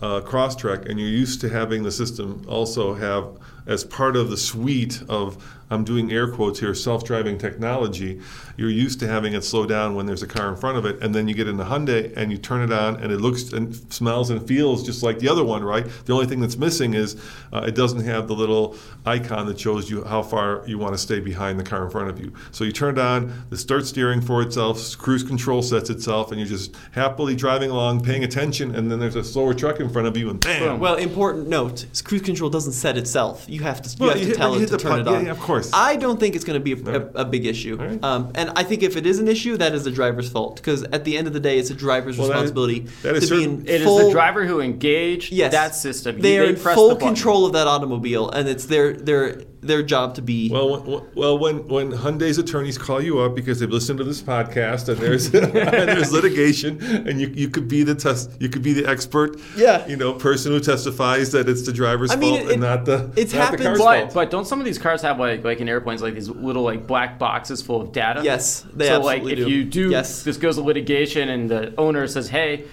[0.00, 4.36] uh, Crosstrek, and you're used to having the system also have as part of the
[4.36, 5.42] suite of
[5.72, 8.20] I'm doing air quotes here self-driving technology.
[8.58, 11.02] You're used to having it slow down when there's a car in front of it,
[11.02, 13.74] and then you get into Hyundai and you turn it on, and it looks and
[13.90, 15.86] smells and feels just like the other one, right?
[16.04, 17.16] The only thing that's missing is
[17.54, 20.98] uh, it doesn't have the little icon that shows you how far you want to
[20.98, 22.34] stay behind the car in front of you.
[22.50, 26.38] So you turn it on, it starts steering for itself, cruise control sets itself, and
[26.38, 30.06] you're just happily driving along, paying attention, and then there's a slower truck in front
[30.06, 30.78] of you, and bam!
[30.78, 33.48] Well, important note: cruise control doesn't set itself.
[33.52, 35.12] You have to, you Well, have you to hit- tell it to turn pu- it
[35.12, 35.24] yeah, on.
[35.26, 35.70] yeah, of course.
[35.74, 36.96] I don't think it's going to be a, Right.
[37.14, 37.76] a, a big issue.
[37.78, 38.02] All right.
[38.02, 40.84] Um, and I think if it is an issue, that is the driver's fault because
[40.84, 43.42] at the end of the day, it's a driver's Well, responsibility that is to be
[43.42, 46.20] certain- in It is the driver who engaged Yes, that system.
[46.20, 50.16] They are in full the control of that automobile, and it's their their their job
[50.16, 50.50] to be.
[50.50, 54.20] Well, when, well, when when Hyundai's attorneys call you up because they've listened to this
[54.20, 55.52] podcast and there's and
[55.88, 59.86] there's litigation and you, you could be the test you could be the expert Yeah.
[59.86, 62.84] you know person who testifies that it's the driver's I mean, fault it- and not
[62.86, 64.14] the it's not the happened- car's But fault.
[64.14, 66.88] but don't some of these cars have like like in airplanes like these little like
[66.88, 68.22] black boxes full of data?
[68.24, 69.54] Yes, they so like absolutely if do.
[69.54, 70.24] you do Yes.
[70.24, 72.64] this goes to litigation and the owner says, "Hey,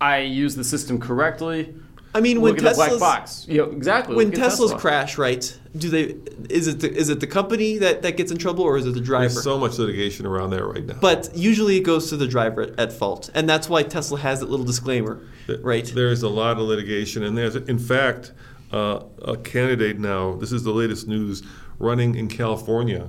[0.00, 1.74] I use the system correctly."
[2.12, 3.46] I mean, when look at the black Teslas- box.
[3.48, 4.16] You know, exactly.
[4.16, 4.78] when Teslas Tesla.
[4.78, 5.58] crash, right?
[5.76, 6.16] Do they?
[6.52, 8.94] Is it the, is it the company that, that gets in trouble, or is it
[8.94, 9.28] the driver?
[9.32, 10.98] There's so much litigation around there right now.
[11.00, 14.40] but usually it goes to the driver at, at fault, and that's why Tesla has
[14.40, 15.86] that little disclaimer, Th- right?
[15.94, 18.32] There's a lot of litigation, and there's, in fact,
[18.72, 20.34] uh, a candidate now.
[20.34, 21.44] This is the latest news
[21.78, 23.08] running in California,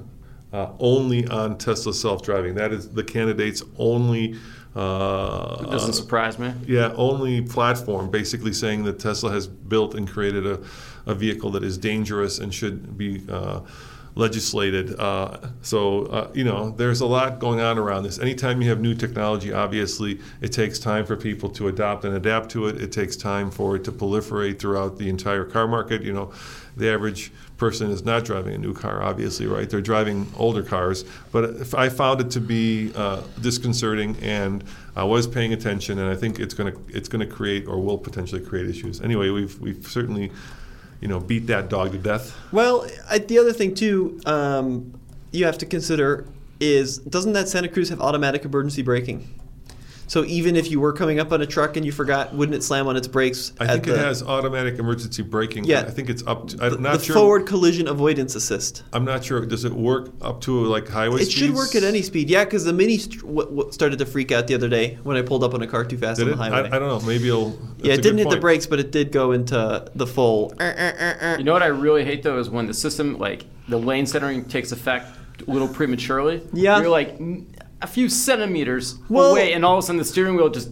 [0.54, 2.54] uh, only on Tesla self-driving.
[2.54, 4.36] That is the candidate's only.
[4.76, 6.54] Uh, Doesn't surprise me.
[6.66, 10.60] yeah, only platform, basically saying that Tesla has built and created a,
[11.06, 13.60] a vehicle that is dangerous and should be uh,
[14.16, 15.00] legislated.
[15.00, 18.20] Uh, so, uh, you know, there's a lot going on around this.
[18.20, 22.52] Anytime you have new technology, obviously, it takes time for people to adopt and adapt
[22.52, 22.82] to it.
[22.82, 26.02] It takes time for it to proliferate throughout the entire car market.
[26.02, 26.34] You know,
[26.76, 29.70] the average person is not driving a new car, obviously, right?
[29.70, 31.06] They're driving older cars.
[31.32, 34.64] But I found it to be uh, disconcerting, and
[34.96, 37.80] I was paying attention, and I think it's going to it's going to create or
[37.80, 39.00] will potentially create issues.
[39.02, 40.32] Anyway, we've we've certainly,
[41.02, 42.38] you know, beat that dog to death.
[42.52, 44.94] Well, I, the other thing too, um,
[45.32, 46.26] you have to consider
[46.60, 49.28] is doesn't that Santa Cruz have automatic emergency braking?
[50.12, 52.64] So even if you were coming up on a truck and you forgot, wouldn't it
[52.64, 53.54] slam on its brakes?
[53.62, 55.64] I at think it has automatic emergency braking.
[55.64, 55.84] Yeah.
[55.84, 56.66] I think it's up to.
[56.66, 56.98] I'm not sure.
[56.98, 57.16] the sure.
[57.16, 58.84] forward collision avoidance assist.
[58.92, 59.46] I'm not sure.
[59.46, 61.34] Does it work up to like highway It speeds?
[61.36, 62.30] should work at any speed.
[62.30, 65.16] Yeah, because the Mini st- w- w- started to freak out the other day when
[65.16, 66.36] I pulled up on a car too fast Did on it?
[66.36, 66.70] the highway.
[66.74, 67.08] I don't know.
[67.08, 67.58] Maybe it'll.
[67.78, 70.54] yeah, it didn't good hit the brakes, but it did go into the full.
[70.60, 73.18] "Er, er, er, er." You know what I really hate though is when the system,
[73.18, 75.08] like the lane centering, takes effect
[75.48, 76.42] a little prematurely.
[76.52, 76.80] Yeah.
[76.80, 77.18] You're like
[77.82, 80.70] a few centimeters Well- away, and all of a sudden the steering wheel just.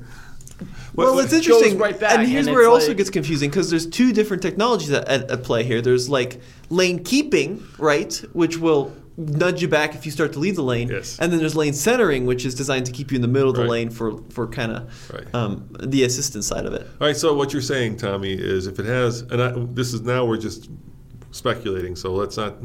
[0.95, 3.49] Well, it's interesting, right back, and here's and where it it's also like- gets confusing
[3.49, 5.82] because there's two different technologies at, at, at play here.
[5.82, 10.55] There's like lane keeping, right, which will nudge you back if you start to leave
[10.55, 11.18] the lane, Yes.
[11.20, 13.55] and then there's lane centering, which is designed to keep you in the middle of
[13.55, 13.70] the Right.
[13.72, 15.34] lane for for kind of Right.
[15.34, 16.86] um, the assistance side of it.
[16.99, 17.16] All right.
[17.16, 20.38] So what you're saying, Tommy, is if it has, and I, this is now we're
[20.38, 20.70] just
[21.32, 21.95] speculating.
[21.95, 22.55] So let's not.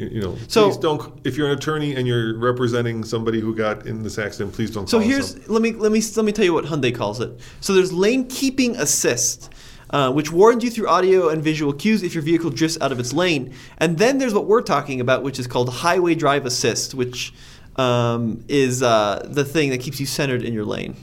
[0.00, 1.12] You you know, So- please don't.
[1.24, 4.88] If you're an attorney and you're representing somebody who got in this accident, please don't.
[4.88, 5.42] So call here's up.
[5.48, 7.30] let me let me let me tell you what Hyundai calls it.
[7.60, 9.50] So there's lane keeping assist,
[9.90, 12.98] uh, which warns you through audio and visual cues if your vehicle drifts out of
[12.98, 13.52] its lane.
[13.78, 17.34] And then there's what we're talking about, which is called highway drive assist, which
[17.76, 20.96] um, is uh, the thing that keeps you centered in your lane.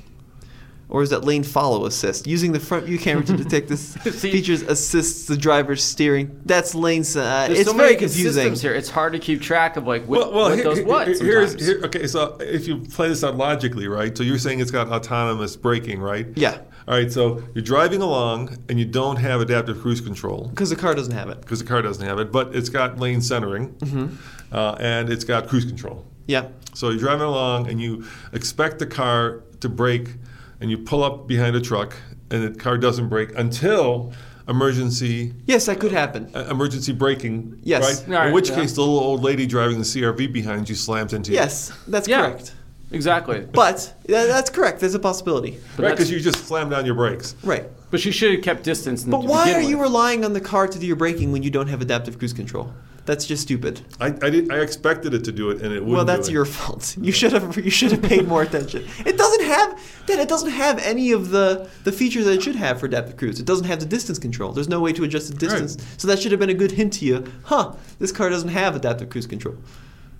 [0.89, 2.27] Or is that lane follow assist?
[2.27, 6.39] Using the front view camera to detect this See- features assists the driver's steering.
[6.45, 7.01] That's lane.
[7.01, 8.33] Uh, There's it's so very many confusing.
[8.33, 8.73] systems here.
[8.73, 11.07] It's hard to keep track of like what, Well, well what here- does here- what.
[11.07, 11.65] here's sometimes.
[11.67, 12.07] here, okay.
[12.07, 14.17] So if you play this out logically, right?
[14.17, 16.25] So you're saying it's got autonomous braking, right?
[16.35, 16.59] Yeah.
[16.87, 17.11] All right.
[17.11, 21.11] So you're driving along and you don't have adaptive cruise control Because the car doesn't
[21.13, 21.41] have it.
[21.41, 24.55] because the car doesn't have it, but it's got lane centering Mm-hmm.
[24.55, 26.05] uh, and it's got cruise control.
[26.27, 26.47] Yeah.
[26.73, 30.15] So you're driving along and you expect the car to brake
[30.61, 31.95] and you pull up behind a truck
[32.31, 34.11] and the car doesn't brake until
[34.47, 36.31] emergency Yes, that could happen.
[36.33, 37.59] uh, emergency braking.
[37.63, 38.01] Yes.
[38.07, 38.09] Right?
[38.09, 38.55] All right, In which yeah.
[38.55, 41.37] case the little old lady driving the CRV behind you slams into you.
[41.37, 42.53] Yes, that's yeah, correct.
[42.91, 43.41] exactly.
[43.51, 44.79] But yeah, that's correct.
[44.79, 45.59] There's a possibility.
[45.77, 47.35] Right, because you just slammed down your brakes.
[47.43, 47.65] Right.
[47.91, 49.03] But she should have kept distance.
[49.05, 51.31] in- But to why begin are you relying on the car to do your braking
[51.31, 52.73] when you don't have adaptive cruise control?
[53.07, 53.81] That's just stupid.
[54.01, 54.51] I, I did.
[54.51, 55.95] I expected it to do it, and it wouldn't.
[55.95, 56.95] well, that's your fault.
[57.07, 58.85] You should have you should have paid more attention.
[59.05, 62.57] It doesn't have Dad, it doesn't have any of the the features that it should
[62.57, 63.39] have for adaptive cruise.
[63.39, 64.51] It doesn't have the distance control.
[64.51, 65.77] There's no way to adjust the distance.
[65.97, 67.23] So that should have been a good hint to you.
[67.43, 69.55] Huh, this car doesn't have adaptive cruise control.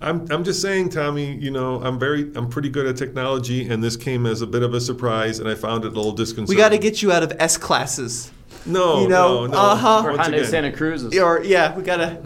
[0.00, 1.34] I'm, I'm just saying, Tommy.
[1.36, 4.62] You know, I'm very, I'm pretty good at technology, and this came as a bit
[4.62, 6.56] of a surprise, and I found it a little disconcerting.
[6.56, 8.30] We got to get you out of S classes.
[8.66, 9.58] No, you know, no, no.
[9.58, 10.02] uh-huh.
[10.04, 11.18] Or Once Hyundai again, Santa Cruz's.
[11.18, 12.22] Or yeah, we gotta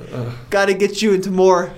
[0.50, 1.72] gotta get you into more.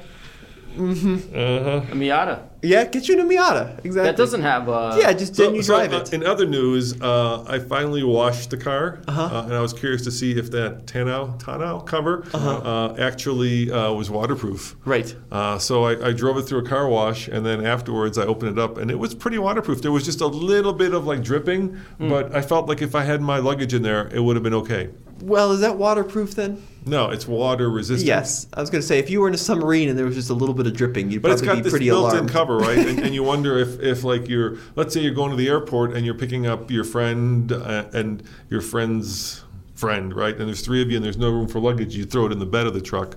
[0.77, 1.15] Mm-hmm.
[1.15, 1.93] uh-huh.
[1.93, 2.43] A Miata.
[2.65, 3.79] Yeah, get you into Miata.
[3.85, 3.93] Exactly.
[4.11, 4.69] That doesn't have.
[4.69, 6.13] Uh, Yeah, just then you drive uh, it.
[6.13, 9.23] in other news, uh, I finally washed the car, Uh-huh.
[9.23, 12.51] uh, and I was curious to see if that tonneau tonneau cover Uh-huh.
[12.51, 14.77] uh, actually uh, was waterproof.
[14.85, 15.15] Right.
[15.31, 18.57] Uh, so I, I drove it through a car wash, and then afterwards I opened
[18.57, 19.83] it up, and it was pretty waterproof.
[19.83, 22.09] There was just a little bit of like dripping, Hmm.
[22.09, 24.55] but I felt like if I had my luggage in there, it would have been
[24.55, 24.89] okay.
[25.21, 26.63] Well, is that waterproof then?
[26.87, 28.07] No, it's water resistant.
[28.07, 28.47] Yes.
[28.53, 30.35] I was gonna say if you were in a submarine and there was just a
[30.35, 32.31] little bit of dripping, you'd But it's probably got be this pretty built-in alarmed.
[32.31, 32.77] cover, right?
[32.79, 35.95] and, and you wonder if, if like you're, let's say you're going to the airport
[35.95, 39.45] and you're picking up your friend uh, and your friend's
[39.75, 40.37] friend, right?
[40.37, 41.97] And there's three of you and there's no room for luggage.
[41.97, 43.17] You throw it in the bed of the truck.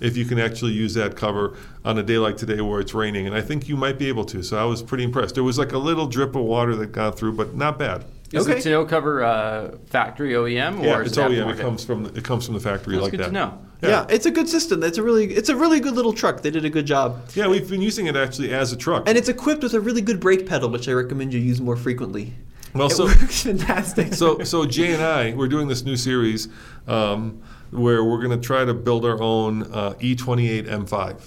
[0.00, 3.26] If you can actually use that cover on a day like today where it's raining,
[3.26, 4.44] and I think you might be able to.
[4.44, 5.34] So I was pretty impressed.
[5.34, 8.04] There was like a little drip of water that got through, but not bad.
[8.32, 8.60] Is Okay.
[8.60, 11.50] the tonneau cover uh, factory OEM or Yeah, is it's it OEM.
[11.54, 13.26] It comes from the, it comes from the factory That's like good that.
[13.26, 13.58] to know.
[13.80, 14.06] Yeah.
[14.10, 14.82] it's a good system.
[14.82, 16.42] It's a really it's a really good little truck.
[16.42, 17.22] They did a good job.
[17.34, 19.08] Yeah, we've been using it actually as a truck.
[19.08, 21.76] And it's equipped with a really good brake pedal, which I recommend you use more
[21.76, 22.34] frequently.
[22.74, 24.12] well, it so works fantastic.
[24.12, 26.48] so so Jay and I we're doing this new series
[26.86, 31.20] um, where we're going to try to build our own uh, E28 M5.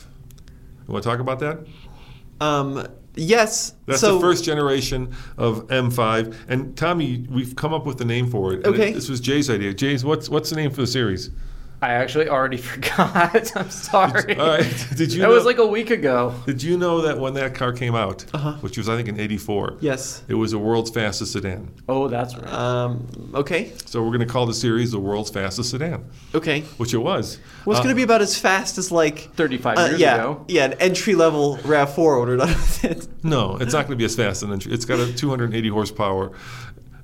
[0.88, 1.66] You want to talk about that?
[2.42, 2.86] um,
[3.16, 3.74] Yes.
[3.86, 6.36] That's so, the first generation of M5.
[6.48, 8.66] And Tommy, we've come up with a name for it.
[8.66, 8.92] Okay.
[8.92, 9.74] it- this was Jay's idea.
[9.74, 11.30] Jay's, what's what's the name for the series?
[11.84, 13.52] I actually already forgot.
[13.58, 14.36] I'm sorry.
[14.38, 14.88] All right.
[14.96, 16.36] Did you That know, was like a week ago.
[16.46, 18.54] Did you know that when that car came out, Uh-huh.
[18.62, 20.24] which was I think in '84, Yes.
[20.28, 21.72] it was the world's fastest sedan.
[21.90, 22.54] Oh, that's right.
[22.54, 23.74] Um, okay.
[23.86, 26.06] So we're going to call the series the world's fastest sedan,
[26.36, 26.62] Okay.
[26.78, 27.40] which it was.
[27.66, 30.16] Well, it's Uh, going to be about as fast as like 35 uh, years yeah,
[30.16, 30.46] ago.
[30.50, 33.08] Yeah, an entry level RAV4 ordered out of it.
[33.24, 34.72] No, it's not going to be as fast as an entry.
[34.72, 36.32] It's got a 280 horsepower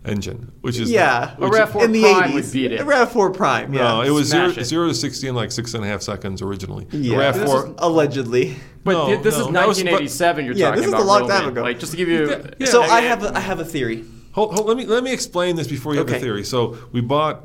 [0.07, 2.33] engine, which is Yeah, A which- RAV4 in the Prime 80s.
[2.33, 2.81] would beat it.
[2.81, 3.73] A RAV4 Prime.
[3.73, 3.81] Yeah.
[3.83, 4.65] No, it was zero, Smash it.
[4.65, 6.87] zero to 60 in like six and a half seconds originally.
[6.91, 7.31] Yeah.
[7.31, 8.55] This RAV4 is allegedly.
[8.83, 10.93] but no, thi- this no, is that was- but- 1987 you're Yeah, talking this is
[10.93, 11.07] a about.
[11.07, 11.49] long time Roman.
[11.53, 11.61] ago.
[11.63, 12.29] Like, just to give you.
[12.29, 12.67] Yeah, yeah.
[12.67, 14.05] so I yeah, have a, I have a theory.
[14.33, 16.19] Hold, hold, let me let me explain this before you have Okay.
[16.19, 16.43] the theory.
[16.43, 17.43] So we bought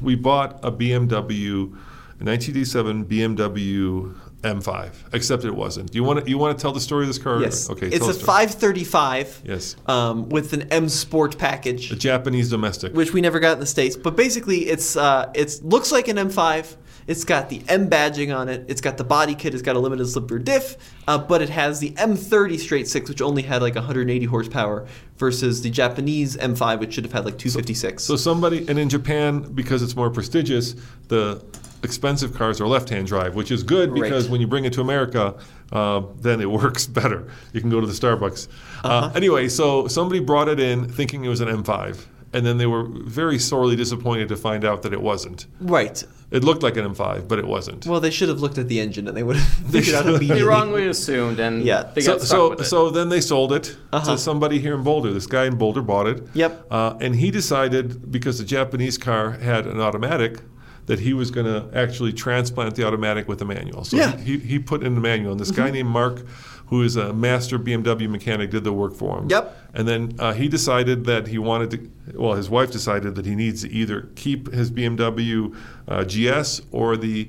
[0.00, 1.72] we bought a BMW,
[2.20, 5.94] a 1987 BMW M5, except it wasn't.
[5.94, 7.40] You want to you want to tell the story of this car?
[7.40, 7.68] Yes.
[7.68, 7.88] Okay.
[7.88, 9.42] It's a the 535.
[9.44, 9.76] Yes.
[9.86, 11.92] Um, with an M Sport package.
[11.92, 12.94] A Japanese domestic.
[12.94, 13.96] which we never got in the states.
[13.96, 16.76] But basically, it's uh, it looks like an M5.
[17.06, 18.64] It's got the M badging on it.
[18.68, 19.52] It's got the body kit.
[19.54, 20.76] It's got a limited slip rear diff,
[21.08, 24.86] uh, but it has the M30 straight six, which only had like 180 horsepower,
[25.16, 28.02] versus the Japanese M5, which should have had like 256.
[28.02, 30.74] So somebody, and in Japan, because it's more prestigious,
[31.08, 31.44] the
[31.82, 34.32] expensive cars are left-hand drive, which is good because Right.
[34.32, 35.34] when you bring it to America,
[35.72, 37.26] uh, then it works better.
[37.52, 38.48] You can go to the Starbucks.
[38.84, 39.12] uh Uh-huh.
[39.14, 42.84] anyway, so somebody brought it in thinking it was an M5, and then they were
[42.84, 45.46] very sorely disappointed to find out that it wasn't.
[45.60, 46.02] right.
[46.30, 47.86] It looked like an M5, but it wasn't.
[47.86, 50.14] Well, they should have looked at the engine and they would have figured out should.
[50.14, 50.38] immediately.
[50.42, 51.90] They wrongly assumed, and Yeah.
[51.92, 52.64] they so, got stuck so, with it.
[52.66, 54.12] so then they sold it Uh-huh.
[54.12, 55.12] to somebody here in Boulder.
[55.12, 56.22] This guy in Boulder bought it.
[56.34, 56.66] Yep.
[56.70, 60.38] Uh, and he decided because the Japanese car had an automatic
[60.86, 63.82] that he was going to actually transplant the automatic with the manual.
[63.82, 64.12] So Yeah.
[64.12, 64.22] Mm-hmm.
[64.22, 65.32] he, he put in the manual.
[65.32, 66.22] And this guy named Mark,
[66.70, 69.28] who is a master BMW mechanic, did the work for him.
[69.28, 69.56] Yep.
[69.74, 73.34] And then uh, he decided that he wanted to, well, his wife decided that he
[73.34, 75.54] needs to either keep his BMW
[75.88, 77.28] uh, GS or the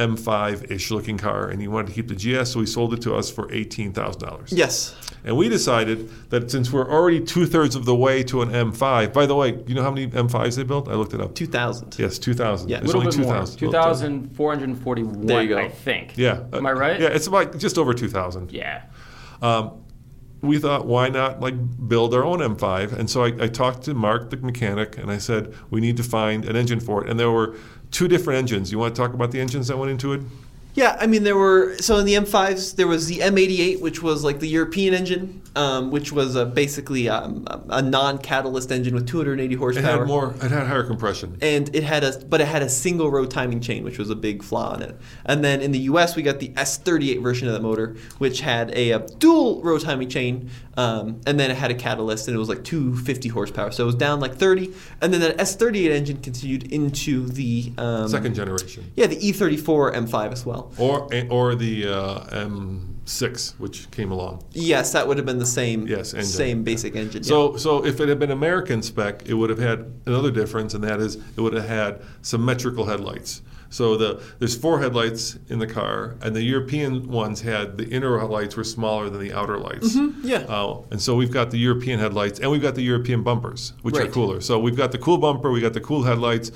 [0.00, 3.14] M5-ish looking car, and he wanted to keep the GS, so he sold it to
[3.14, 4.52] us for eighteen thousand dollars.
[4.52, 4.94] Yes.
[5.22, 9.12] And we decided that since we're already two thirds of the way to an M5,
[9.12, 10.88] by the way, you know how many M5s they built?
[10.88, 11.34] I looked it up.
[11.34, 11.98] 2000.
[11.98, 12.70] Yes, two thousand.
[12.70, 12.78] Yeah.
[12.78, 13.44] a There's little only bit more.
[13.44, 15.58] 2,000 built 2,441, There you go.
[15.58, 16.16] I think.
[16.16, 16.44] Yeah.
[16.54, 16.98] Am I right?
[16.98, 18.50] Yeah, it's about just over two thousand.
[18.50, 18.84] Yeah.
[19.42, 19.84] Um,
[20.42, 21.54] we thought, why not like
[21.86, 22.92] build our own M5?
[22.92, 26.02] And so I, I talked to Mark, the mechanic, and I said, we need to
[26.02, 27.10] find an engine for it.
[27.10, 27.56] And there were
[27.90, 28.70] two different engines.
[28.70, 30.22] You want to talk about the engines that went into it?
[30.74, 34.22] Yeah, I mean there were so in the M5s there was the M88, which was
[34.24, 39.54] like the European engine, um, which was uh, basically um, a non-catalyst engine with 280
[39.56, 39.94] horsepower.
[39.94, 40.34] It had more.
[40.42, 41.36] It had higher compression.
[41.42, 44.14] and it had a but it had a single row timing chain which was a
[44.14, 47.54] big flaw in it and then in the us we got the s38 version of
[47.54, 51.70] that motor which had a, uh dual row timing chain um, and then it had
[51.70, 55.12] a catalyst and it was like 250 horsepower so it was down like 30 and
[55.12, 60.32] then that s38 engine continued into the um, Second generation, yeah the E e34 m5
[60.32, 64.42] as well or or the uh, M6, which came along.
[64.52, 66.26] yes that would have been the same Yes, engine.
[66.28, 67.28] same basic engine yeah.
[67.28, 70.82] So, so if it had been American spec, it would have had another difference, and
[70.84, 73.42] that is it would have had symmetrical headlights.
[73.72, 78.24] So the there's four headlights in the car, and the European ones had the inner
[78.26, 79.94] lights were smaller than the outer lights.
[79.94, 80.38] Mm-hmm, yeah.
[80.38, 83.96] Uh, and so we've got the European headlights, and we've got the European bumpers, which
[83.96, 84.40] are cooler.
[84.40, 86.50] So we've got the cool bumper, we got the cool headlights,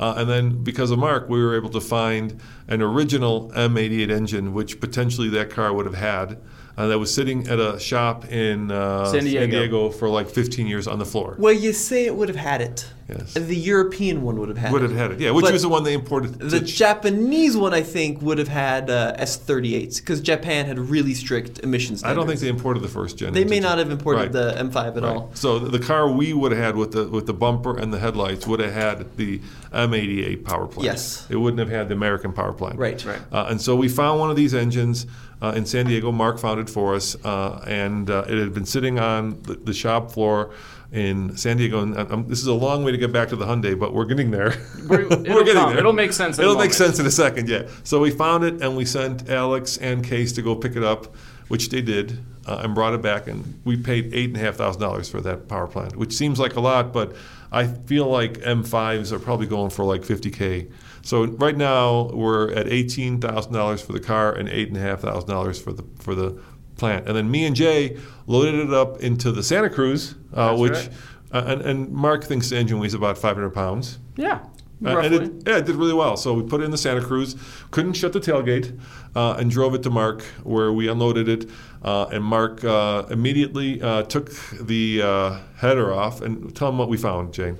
[0.00, 4.54] uh, and then because of Mark, we were able to find an original M88 engine,
[4.54, 6.38] which potentially that car would have had.
[6.76, 9.90] Uh, that was sitting at a shop in uh, San Diego.
[9.90, 11.36] for like 15 years on the floor.
[11.38, 13.34] well you say it would have had it Yes.
[13.34, 15.30] the european one would have had Would it have had it, yeah.
[15.30, 16.38] Which But- was the one they imported.
[16.38, 21.14] The to- Japanese one, I think, would have had uh, S38s because Japan had really
[21.14, 22.00] strict emissions.
[22.00, 22.12] Standards.
[22.12, 23.32] I don't think they imported the first gen.
[23.32, 24.32] they may into- not have imported Right.
[24.32, 25.16] the M5 at Right.
[25.16, 25.30] all.
[25.34, 28.46] So the car we would have had with the with the bumper and the headlights
[28.46, 29.40] would have had the
[29.72, 30.84] M88 power plant.
[30.84, 31.26] Yes.
[31.30, 32.78] It wouldn't have had the American power plant.
[32.78, 33.04] Right.
[33.04, 33.20] Right.
[33.32, 35.06] Uh, and so we found one of these engines
[35.42, 36.12] uh, in San Diego.
[36.12, 39.72] Mark found it for us, uh, and uh, it had been sitting on the, the
[39.72, 40.50] shop floor
[40.92, 41.82] in San Diego.
[41.82, 44.04] And um, this is a long way to get back to the Hyundai, but we're
[44.06, 44.54] getting there.
[44.88, 45.76] We're- it'll come.
[45.76, 46.74] It'll make sense in a It'll make moment.
[46.74, 47.48] sense in a second.
[47.48, 47.68] Yeah.
[47.84, 51.14] So we found it, and we sent Alex and Case to go pick it up,
[51.48, 53.28] which they did, uh, and brought it back.
[53.28, 56.38] And we paid eight and a half thousand dollars for that power plant, which seems
[56.40, 57.14] like a lot, but
[57.52, 60.70] I feel like M5s are probably going for like 50k.
[61.02, 64.80] So right now we're at eighteen thousand dollars for the car and eight and a
[64.80, 66.38] half thousand dollars for the for the
[66.80, 67.06] plant.
[67.06, 70.90] And then me and Jay loaded it up into the Santa Cruz, uh, which right.
[71.32, 73.98] uh, and, and Mark thinks the engine weighs about 500 pounds.
[74.16, 74.40] Yeah.
[74.84, 76.16] Uh, and it, yeah, it did really well.
[76.16, 77.36] So we put it in the Santa Cruz,
[77.70, 78.80] couldn't shut the tailgate,
[79.14, 81.50] uh, and drove it to Mark, where we unloaded it.
[81.82, 86.22] Uh, and Mark uh, immediately uh, took the uh, header off.
[86.22, 87.54] And tell him what we found, Jay.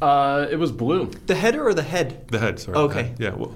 [0.00, 1.12] Uh, it was blue.
[1.26, 2.26] The header or the head?
[2.28, 2.76] The head, sorry.
[2.76, 3.04] Okay.
[3.04, 3.16] Head.
[3.20, 3.34] Yeah.
[3.34, 3.54] Well,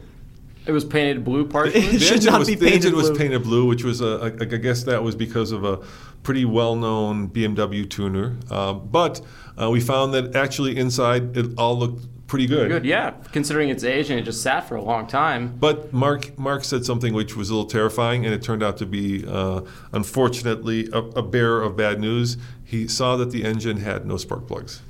[0.67, 1.81] It was painted blue partially.
[1.81, 3.19] It the should engine not was, be the engine painted was blue.
[3.19, 5.79] painted blue, which was a, I I guess that was because of a
[6.23, 8.37] pretty well-known BMW tuner.
[8.51, 9.21] Um, but
[9.61, 12.69] uh, we found that actually inside it all looked pretty good.
[12.69, 13.11] Good, yeah.
[13.31, 15.57] Considering its age and it just sat for a long time.
[15.57, 18.87] But Mark Mark said something which was a little terrifying, and it turned out to
[18.87, 19.61] be, uh,
[19.93, 22.37] unfortunately, a, a bearer of bad news.
[22.65, 24.83] He saw that the engine had no spark plugs.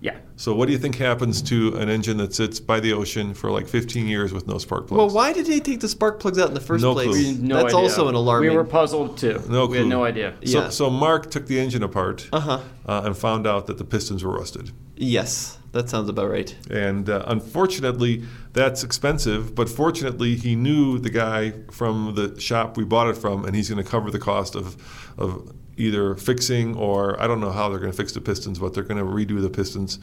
[0.00, 0.16] Yeah.
[0.36, 3.50] So, what do you think happens to an engine that sits by the ocean for
[3.50, 4.98] like 15 years with no spark plugs?
[4.98, 7.08] Well, why did they take the spark plugs out in the first No place?
[7.08, 7.18] clue.
[7.18, 7.76] We had no That's idea.
[7.78, 8.50] also an alarming.
[8.50, 9.42] We were puzzled too.
[9.48, 9.72] No clue.
[9.72, 10.34] We had no idea.
[10.44, 10.68] So, Yeah.
[10.68, 12.60] so Mark took the engine apart Uh-huh.
[12.86, 14.70] uh, and found out that the pistons were rusted.
[14.96, 16.54] Yes, that sounds about right.
[16.70, 18.22] And uh, unfortunately,
[18.52, 19.54] that's expensive.
[19.56, 23.68] But fortunately, he knew the guy from the shop we bought it from, and he's
[23.68, 24.76] going to cover the cost of,
[25.18, 28.74] of either fixing or I don't know how they're going to fix the pistons, but
[28.74, 29.98] they're going to redo the pistons.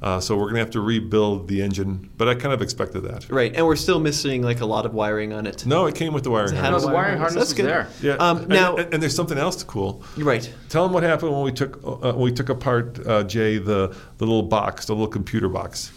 [0.00, 2.08] Uh, so we're going to have to rebuild the engine.
[2.16, 3.28] But I kind of expected that.
[3.28, 5.66] Right, and we're still missing like a lot of wiring on it.
[5.66, 6.84] No, it came with the wiring It had No, harness.
[6.84, 7.66] the wiring harness That's was good.
[7.66, 7.88] there.
[8.00, 8.12] Yeah.
[8.14, 10.02] Um, and, now- and, and there's something else to cool.
[10.16, 10.52] Right.
[10.68, 13.88] Tell them what happened when we took uh, when we took apart uh, Jay the
[14.18, 15.90] the little box, the little computer box.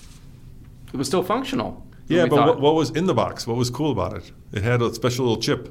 [0.94, 1.86] It was still functional.
[2.08, 3.46] Yeah, but what, what was in the box?
[3.48, 4.32] What was cool about it?
[4.52, 5.70] It had a special little chip.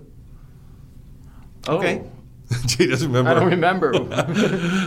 [1.69, 2.03] Oh, Okay.
[2.67, 3.31] Jay doesn't remember.
[3.31, 3.93] I don't remember.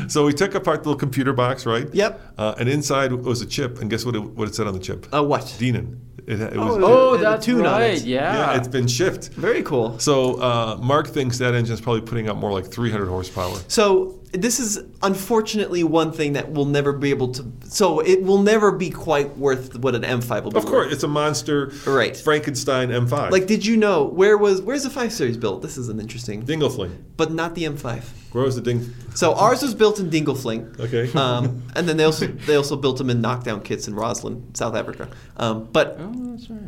[0.10, 1.88] So we took apart the little computer box, right?
[1.94, 2.22] Yep.
[2.38, 4.16] Uh, and inside was a chip, and guess what?
[4.16, 5.08] It, what it said on the chip?
[5.14, 5.56] Uh, what?
[5.58, 6.02] Dinan.
[6.28, 6.78] It, it was.
[6.78, 7.98] Oh, oh, that's tune on right.
[7.98, 8.04] it.
[8.04, 8.52] Yeah.
[8.52, 9.30] yeah, it's been shipped.
[9.30, 9.98] Very cool.
[10.00, 13.56] So uh, Mark thinks that engine's probably putting out more like 300 horsepower.
[13.68, 17.46] So this is unfortunately one thing that we'll never be able to.
[17.66, 20.58] So it will never be quite worth what an M5 will be.
[20.58, 20.94] Of course, worth.
[20.94, 22.16] it's a monster Right.
[22.18, 23.32] Frankenstein M5.
[23.32, 25.62] Like, did you know where was where's the five series built?
[25.62, 26.92] This is an interesting, Dingolfing.
[27.16, 28.04] but not the M5.
[28.34, 28.92] Where was the ding?
[29.14, 30.80] So ours was built in Dingolfing.
[30.80, 31.10] Okay.
[31.24, 34.76] Um, and then they also they also built them in knockdown kits in Rosslyn, South
[34.76, 35.08] Africa.
[35.38, 36.00] Um, but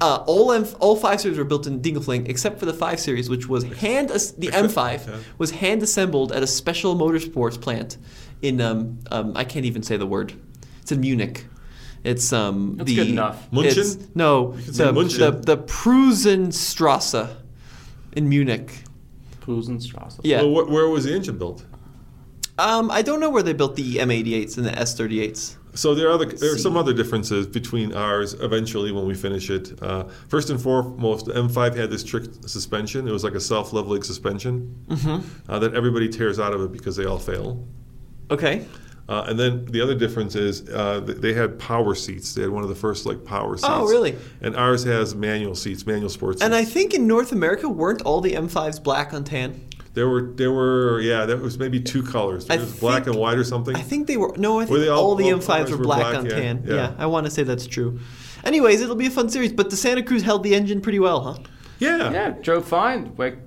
[0.01, 3.29] uh, all M, all five series were built in Dingolfing except for the five series,
[3.29, 5.17] which was hand as- the M5 yeah.
[5.39, 7.97] was hand assembled at a special motorsports plant
[8.41, 10.33] in um, um, I can't even say the word.
[10.81, 11.45] It's in Munich.
[12.03, 13.51] It's um That's the good enough.
[13.51, 13.71] Munchen?
[13.71, 15.19] it's- no, the, Munchen.
[15.19, 17.35] the the Preussenstrasse
[18.15, 18.83] in Munich.
[19.41, 20.19] Pusenstrasse.
[20.23, 20.41] Yeah.
[20.43, 21.63] Well, wh- where was the engine built?
[22.57, 25.55] Um, I don't know where they built the M88s and the S38s.
[25.75, 28.33] So there are other, there are some other differences between ours.
[28.35, 33.07] Eventually, when we finish it, uh, first and foremost, the M5 had this trick suspension.
[33.07, 35.51] It was like a self-leveling suspension Mm-hmm.
[35.51, 37.65] uh, that everybody tears out of it because they all fail.
[38.31, 38.65] Okay.
[39.07, 42.33] Uh, and then the other difference is uh, they had power seats.
[42.33, 43.67] They had one of the first like power seats.
[43.69, 44.15] Oh, really?
[44.41, 46.41] And ours has manual seats, manual sports.
[46.41, 49.61] And I think in North America, weren't all the M5s black on tan?
[49.95, 52.47] There were there were yeah there was maybe two colors.
[52.49, 53.75] I There was black and white or something.
[53.75, 54.33] I think they were.
[54.37, 56.15] No, I Were think they all- all, the all M5s were were black, black?
[56.17, 56.63] on Yeah, tan.
[56.67, 56.73] yeah.
[56.75, 56.91] Yeah.
[56.99, 57.99] I want to say that's true.
[58.43, 59.51] Anyways, it'll be a fun series.
[59.53, 61.37] But the Santa Cruz held the engine pretty well, huh?
[61.79, 62.11] yeah.
[62.11, 63.13] Yeah, drove fine.
[63.17, 63.37] Like,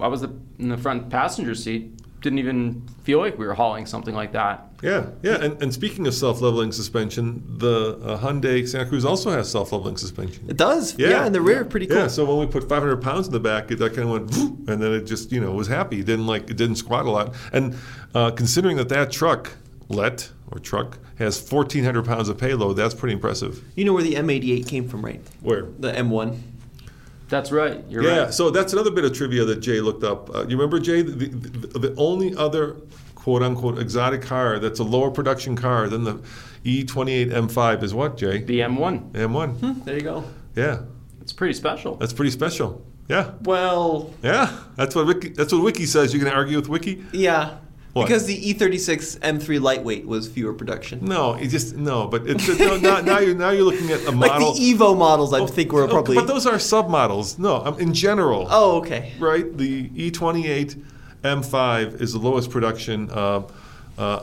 [0.00, 1.92] I was the, in the front passenger seat.
[2.20, 4.68] Didn't even feel like we were hauling something like that.
[4.82, 9.50] Yeah, yeah, and, and speaking of self-leveling suspension, the uh, Hyundai Santa Cruz also has
[9.50, 10.44] self-leveling suspension.
[10.48, 10.96] It does.
[10.98, 11.96] Yeah, in the rear, pretty cool.
[11.96, 14.30] Yeah, so when we put 500 pounds in the back, it, that kind of went,
[14.30, 16.00] "Vroom," and then it just you know was happy.
[16.00, 17.34] It didn't like it didn't squat a lot.
[17.52, 17.76] And
[18.14, 19.52] uh, considering that that truck,
[19.88, 23.62] let or truck, has 1,400 pounds of payload, that's pretty impressive.
[23.74, 25.20] You know where the M88 came from, right?
[25.40, 25.62] Where?
[25.78, 26.40] The M1.
[27.28, 27.84] That's right.
[27.88, 28.34] You're yeah, right.
[28.34, 30.34] so that's another bit of trivia that Jay looked up.
[30.34, 31.02] Uh, you remember Jay?
[31.02, 32.76] The, the, the only other
[33.14, 36.14] quote unquote exotic car that's a lower production car than the
[36.64, 38.38] E28 M5 is what, Jay?
[38.42, 39.12] The M1.
[39.12, 39.84] M1.
[39.84, 40.24] There you go.
[40.56, 40.80] Yeah,
[41.20, 41.96] It's pretty special.
[41.96, 42.84] that's pretty special.
[43.08, 44.54] Yeah, Well, yeah.
[44.76, 46.12] That's what Wiki, that's what Wiki says.
[46.12, 47.04] You're gonna argue with Wiki?
[47.12, 47.58] yeah.
[47.98, 48.06] What?
[48.06, 51.04] Because the E E36 M3 lightweight was fewer production.
[51.04, 52.06] No, it just no.
[52.06, 54.48] But it's no, now, now you're now you're looking at a model.
[54.48, 56.16] Like the Evo models, I Oh, think were oh, probably.
[56.16, 57.38] But those are submodels.
[57.38, 58.46] No, um, in general.
[58.50, 59.12] oh, okay.
[59.18, 59.56] right?
[59.56, 60.82] The E28
[61.24, 63.42] M5 is the lowest production uh,
[63.98, 64.22] uh,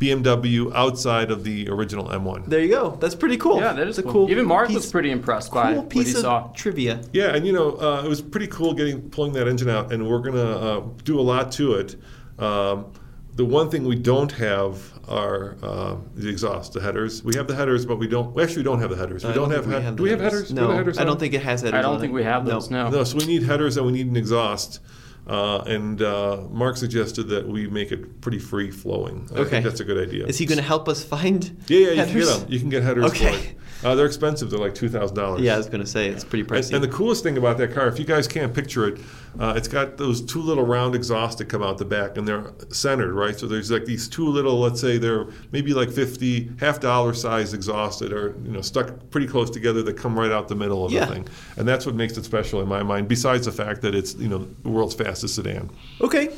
[0.00, 2.46] BMW outside of the original M1.
[2.46, 2.96] There you go.
[3.00, 3.60] That's pretty cool.
[3.60, 4.28] yeah, that is It's a cool.
[4.30, 6.48] Even Mark piece, was pretty impressed by cool what he piece of saw.
[6.48, 7.00] trivia.
[7.12, 10.08] Yeah, and you know, uh, it was pretty cool getting pulling that engine out, and
[10.08, 11.96] we're gonna uh, do a lot to it.
[12.38, 12.86] Um,
[13.34, 17.22] the one thing we don't have are uh, the exhaust, the headers.
[17.24, 18.34] We have the headers, but we don't.
[18.34, 19.24] We actually don't have the headers.
[19.24, 19.64] We I don't, have.
[19.64, 20.52] think head- the do we have headers?
[20.52, 21.78] No, have headers I don't think it has headers.
[21.78, 22.14] I don't on think it.
[22.14, 22.70] we have those.
[22.70, 22.90] No.
[22.90, 24.80] No, so we need headers and we need an exhaust.
[25.26, 29.28] Uh, and uh, Mark suggested that we make it pretty free flowing.
[29.34, 29.50] I Okay.
[29.50, 30.26] think that's a good idea.
[30.26, 31.62] Is he going to help us find?
[31.68, 32.46] Yeah, yeah, you can get them.
[32.52, 33.32] You can get headers Okay.
[33.32, 33.56] for it.
[33.84, 34.50] Uh, they're expensive.
[34.50, 35.40] They're like two thousand dollars.
[35.40, 36.72] Yeah, I was gonna say it's pretty And, pricey.
[36.74, 39.00] and the coolest thing about that car, if you guys can't picture it,
[39.40, 42.52] uh, it's got those two little round exhausts that come out the back, and they're
[42.70, 43.36] centered, right?
[43.38, 47.54] So there's like these two little, let's say they're maybe like fifty half dollar size
[47.54, 50.84] exhausts that are you know stuck pretty close together that come right out the middle
[50.84, 51.06] of Yeah.
[51.06, 53.08] the thing, and that's what makes it special in my mind.
[53.08, 55.70] Besides the fact that it's you know the world's fastest sedan.
[56.00, 56.30] okay,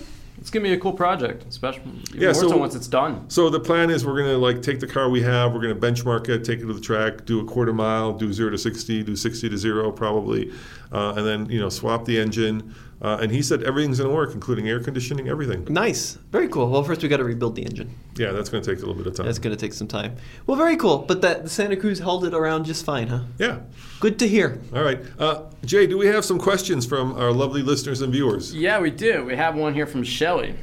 [0.44, 3.24] It's gonna be a cool project, especially even Yeah, more so, so- once it's done.
[3.30, 6.28] So the plan is we're gonna like take the car we have, we're gonna benchmark
[6.28, 9.16] it, take it to the track, do a quarter mile, do zero to sixty, do
[9.16, 10.52] sixty to zero probably,
[10.92, 12.74] uh, and then you know swap the engine.
[13.04, 15.62] Uh, and he said everything's gonna work, including air conditioning, everything.
[15.68, 16.70] nice, very cool.
[16.70, 17.94] Well, first we got to rebuild the engine.
[18.16, 19.26] Yeah, that's gonna take a little bit of time.
[19.26, 20.16] That's gonna take some time.
[20.46, 20.98] Well, very cool.
[20.98, 23.24] But that the Santa Cruz held it around just fine, huh?
[23.38, 23.58] Yeah.
[24.00, 24.58] Good to hear.
[24.74, 25.86] All right, uh, Jay.
[25.86, 28.54] Do we have some questions from our lovely listeners and viewers?
[28.54, 29.22] Yeah, we do.
[29.26, 30.54] We have one here from Shelly.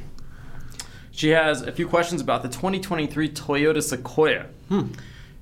[1.12, 4.46] She has a few questions about the 2023 Toyota Sequoia.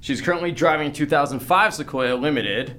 [0.01, 2.77] She's currently driving 2005 Sequoia Limited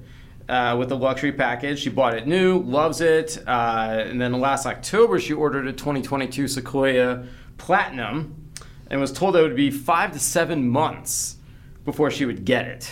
[0.48, 1.80] uh, with a luxury package.
[1.80, 6.48] She bought it new, loves it, uh, and then last October she ordered a 2022
[6.48, 7.24] Sequoia
[7.58, 8.50] Platinum
[8.90, 11.36] and was told it would be five to seven months
[11.84, 12.90] before she would get it.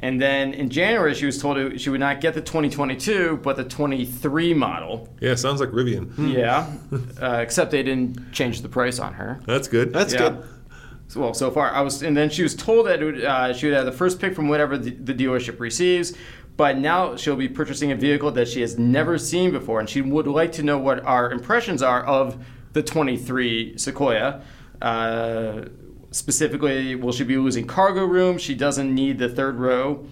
[0.00, 3.64] And then in January, she was told she would not get the 2022, but the
[3.64, 5.08] 23 model.
[5.20, 6.12] Yeah, sounds like Rivian.
[6.34, 6.70] Yeah,
[7.22, 9.40] uh, except they didn't change the price on her.
[9.46, 9.92] That's good.
[9.94, 10.30] That's Yeah.
[10.30, 10.44] good.
[11.08, 13.74] So, well, so far I was, and then she was told that uh, she would
[13.74, 16.14] have the first pick from whatever the, the dealership receives.
[16.56, 20.00] But now she'll be purchasing a vehicle that she has never seen before, and she
[20.00, 24.42] would like to know what our impressions are of the 23 Sequoia.
[24.80, 25.64] Uh,
[26.12, 28.38] specifically, will she be losing cargo room?
[28.38, 30.06] She doesn't need the third row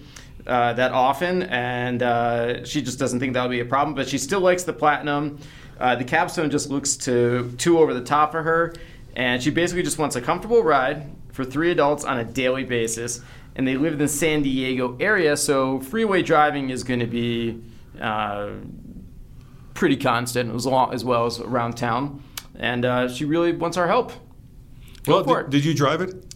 [0.45, 3.95] uh, that often, and uh, she just doesn't think that'll be a problem.
[3.95, 5.39] But she still likes the platinum.
[5.79, 8.73] Uh, the capstone just looks to too over the top for her,
[9.15, 13.21] and she basically just wants a comfortable ride for three adults on a daily basis.
[13.55, 17.61] And they live in the San Diego area, so freeway driving is going to be
[18.01, 18.49] uh,
[19.75, 22.23] pretty constant as, long, as well as around town.
[22.55, 24.11] And uh, she really wants our help.
[25.03, 25.51] Go well, for did, it.
[25.51, 26.33] did you drive it?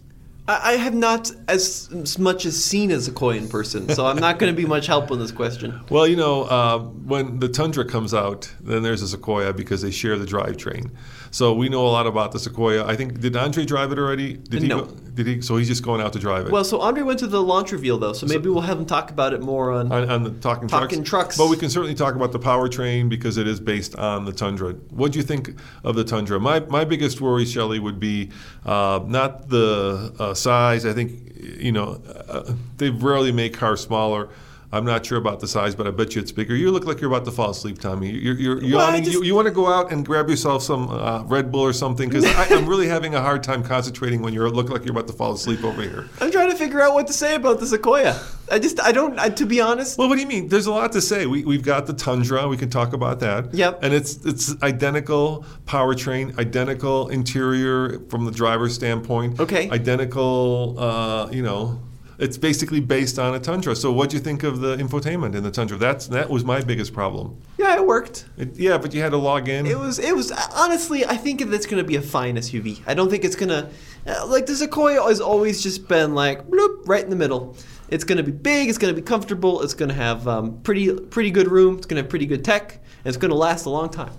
[0.47, 4.05] I, I have not as, as much as seen as a Sequoia in person, so
[4.05, 5.79] I'm not going to be much help on this question.
[5.89, 9.91] Well, you know, uh, when the Tundra comes out, then there's a Sequoia because they
[9.91, 10.91] share the drivetrain.
[11.31, 12.85] So we know a lot about the Sequoia.
[12.85, 14.33] I think did Andre drive it already?
[14.33, 14.67] Did he?
[14.67, 14.85] No.
[14.85, 15.41] Go, did he?
[15.41, 16.51] So he's just going out to drive it.
[16.51, 19.09] Well, so Andre went to the launch reveal though, so maybe we'll have him talk
[19.09, 19.91] about it more on.
[19.91, 20.83] on, on the talking trucks.
[20.83, 21.37] Talking trucks.
[21.37, 24.73] But we can certainly talk about the powertrain because it is based on the Tundra.
[24.91, 26.39] What do you think of the Tundra?
[26.39, 28.31] My my biggest worry, Shelley, would be
[28.65, 30.85] uh, not the uh, size.
[30.85, 34.29] I think you know uh, they rarely make cars smaller.
[34.69, 36.53] I'm not sure about the size, but I bet you it's bigger.
[36.53, 38.09] You look like you're about to fall asleep, Tommy.
[38.11, 39.03] You're, you're, you're Well, yawning.
[39.05, 41.71] just- you, you want to go out and grab yourself some uh, Red Bull or
[41.71, 42.09] something?
[42.09, 45.13] Because I'm really having a hard time concentrating when you look like you're about to
[45.13, 46.09] fall asleep over here.
[46.19, 48.19] I'm trying to figure out what to say about the Sequoia.
[48.51, 49.97] I just, I don't, I, to be honest.
[49.97, 50.47] Well, what do you mean?
[50.49, 51.25] There's a lot to say.
[51.27, 52.47] We, we've got the Tundra.
[52.49, 53.53] We can talk about that.
[53.53, 53.79] Yep.
[53.83, 59.39] And it's it's identical powertrain, identical interior from the driver's standpoint.
[59.39, 59.69] Okay.
[59.69, 61.81] Identical, uh, you know,
[62.19, 63.75] it's basically based on a Tundra.
[63.75, 65.77] So what do you think of the infotainment in the Tundra?
[65.77, 67.39] That's that was my biggest problem.
[67.57, 68.25] Yeah, it worked.
[68.37, 69.65] It, yeah, but you had to log in.
[69.65, 72.81] It was, it was honestly, I think that's going to be a fine SUV.
[72.87, 73.69] I don't think it's going to,
[74.07, 77.55] uh, like the Sequoia has always just been like bloop right in the middle.
[77.89, 78.69] It's going to be big.
[78.69, 79.61] It's going to be comfortable.
[79.61, 81.77] It's going to have um, pretty, pretty good room.
[81.77, 82.73] It's going to have pretty good tech.
[82.73, 84.11] And it's going to last a long time.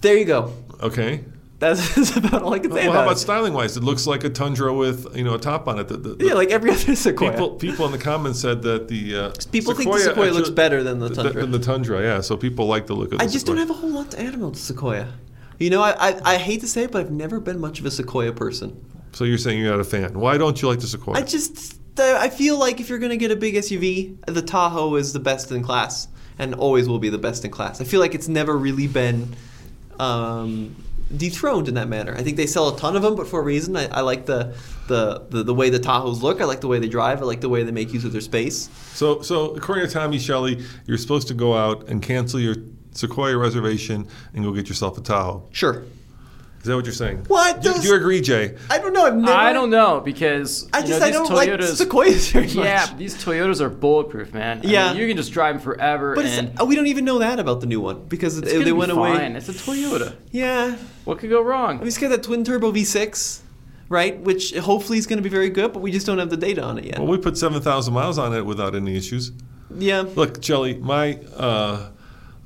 [0.00, 0.54] There you go.
[0.80, 1.24] okay.
[1.60, 3.18] That's, about all I can say Well, how about it.
[3.18, 3.76] styling wise?
[3.76, 5.88] It looks like a Tundra with you know a top on it.
[5.88, 7.32] The, the, the- Yeah, like every other Sequoia.
[7.32, 10.84] People, people in the comments said that the uh, People think the Sequoia looks better
[10.84, 11.42] than the th- Tundra.
[11.42, 12.20] Than the Tundra, yeah.
[12.20, 14.22] So people like the look of the I just don't have a whole lot to
[14.22, 15.12] add about the Sequoia.
[15.58, 17.86] You know, I, I, I hate to say it, but I've never been much of
[17.86, 18.80] a Sequoia person.
[19.10, 20.20] So you're saying you're not a fan.
[20.20, 21.16] Why don't you like the Sequoia?
[21.16, 25.12] I just I feel like if you're gonna get a big SUV, the Tahoe is
[25.12, 26.06] the best in class,
[26.38, 27.80] and always will be the best in class.
[27.80, 29.34] I feel like it's never really been
[29.98, 30.76] um,
[31.16, 32.14] dethroned in that manner.
[32.16, 33.76] I think they sell a ton of them, but for a reason.
[33.76, 34.54] I, I like the,
[34.88, 36.40] the the the way the Tahoes look.
[36.40, 37.22] I like the way they drive.
[37.22, 38.68] I like the way they make use of their space.
[38.94, 42.56] so, so according to Tommy Shelley, you're supposed to go out and cancel your
[42.92, 45.46] Sequoia reservation and go get yourself a Tahoe.
[45.52, 45.84] Sure.
[46.58, 47.24] Is that what you're saying?
[47.28, 48.56] What Do, does- do you agree, Jay?
[48.68, 49.06] I don't know.
[49.06, 49.32] I've never.
[49.32, 51.76] I don't know because I just know, I these don't like Toyotas.
[51.76, 52.54] Sequoias very much.
[52.56, 54.60] yeah, but these Toyotas are bulletproof, man.
[54.64, 54.88] I Yeah.
[54.92, 57.20] mean, you can just drive them forever, But and it's, uh, we don't even know
[57.20, 59.30] that about the new one because it's they, they be went fine.
[59.30, 59.38] away.
[59.38, 60.16] It's a Toyota.
[60.32, 61.76] Yeah, What could go wrong?
[61.76, 63.40] I mean, it's got that twin turbo V6,
[63.88, 64.18] right?
[64.20, 66.62] Which hopefully is going to be very good, but we just don't have the data
[66.62, 66.98] on it yet.
[66.98, 69.30] Well, we put 7,000 miles on it without any issues.
[69.78, 70.00] yeah.
[70.00, 71.90] Look, Shelley, my uh,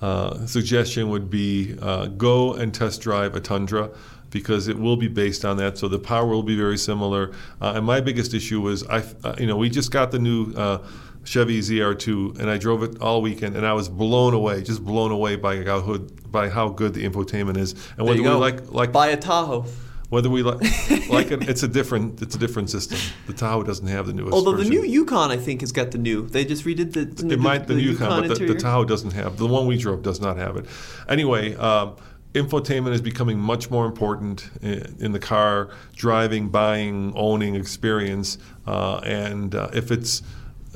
[0.02, 3.90] uh, suggestion would be uh, go and test drive a Tundra.
[4.30, 5.76] because it will be based on that.
[5.76, 7.32] So the power will be very similar.
[7.60, 10.52] Uh, and my biggest issue was I, uh, you know, we just got the new.
[10.54, 10.78] Uh,
[11.24, 15.12] Chevy ZR2, and I drove it all weekend, and I was blown away, just blown
[15.12, 18.72] away by how good, by how good the infotainment is, and whether you we like
[18.72, 19.64] like Buy a Tahoe.
[20.12, 20.60] Whether we like
[21.08, 22.98] like it, it's a different it's a different system.
[23.26, 24.34] The Tahoe doesn't have the newest.
[24.34, 26.28] Although the new Yukon, I think, has got the new.
[26.28, 27.06] They just redid the.
[27.06, 28.54] the It might the, Yukon, but the, the.
[28.54, 29.38] Tahoe doesn't have.
[29.38, 30.66] The one we drove does not have it.
[31.08, 31.96] Anyway, um,
[32.34, 38.36] infotainment is becoming much more important in, in the car driving, buying, owning experience,
[38.66, 40.22] uh, and uh, if it's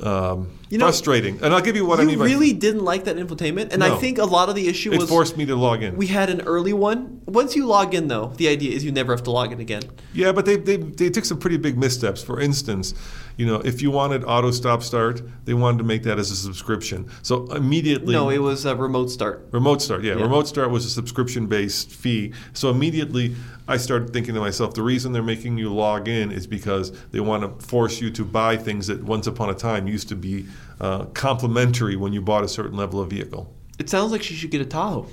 [0.01, 2.83] um, You know- frustrating, and I'll give you what you I mean by really didn't
[2.83, 5.45] like that infotainment, and I think a lot of the issue it was forced me
[5.45, 5.95] to log in.
[5.95, 7.21] we had an early one.
[7.25, 9.81] Once you log in, though, the idea is you never have to log in again.
[10.13, 12.21] Yeah, but they, they, they took some pretty big missteps.
[12.23, 12.93] For instance,
[13.37, 16.35] you know, if you wanted auto stop start, they wanted to make that as a
[16.35, 17.09] subscription.
[17.21, 19.47] So immediately, No, it was a remote start.
[19.51, 20.03] remote start.
[20.03, 20.23] Yeah, Yeah.
[20.23, 22.33] remote start was a subscription based fee.
[22.53, 23.35] So immediately,
[23.67, 27.19] I started thinking to myself, the reason they're making you log in is because they
[27.19, 30.45] want to force you to buy things that once upon a time used to be
[30.79, 33.53] uh, complimentary when you bought a certain level of vehicle.
[33.79, 35.07] It sounds like she should get a Tahoe.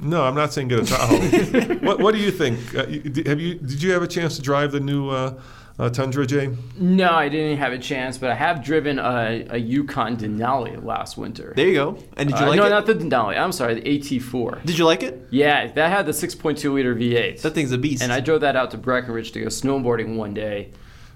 [0.00, 1.74] No, I'm not saying get a Tahoe.
[1.86, 2.74] what, what do you think?
[2.74, 5.38] Uh, did- have you did you have a chance to drive the new uh,
[5.78, 6.50] uh, Tundra, Jay?
[6.78, 11.16] No, I didn't have a chance, but I have driven a, a Yukon Denali last
[11.16, 11.52] winter.
[11.54, 11.98] There you go.
[12.16, 12.70] And did you Uh, like no, it?
[12.70, 13.38] not the Denali.
[13.38, 14.64] I'm sorry, the AT4.
[14.64, 15.26] Did you like it?
[15.30, 17.42] Yeah, that had the 6.2 liter V8.
[17.42, 18.02] That thing's a beast.
[18.02, 20.70] And I drove that out to Breckenridge to go snowboarding one day,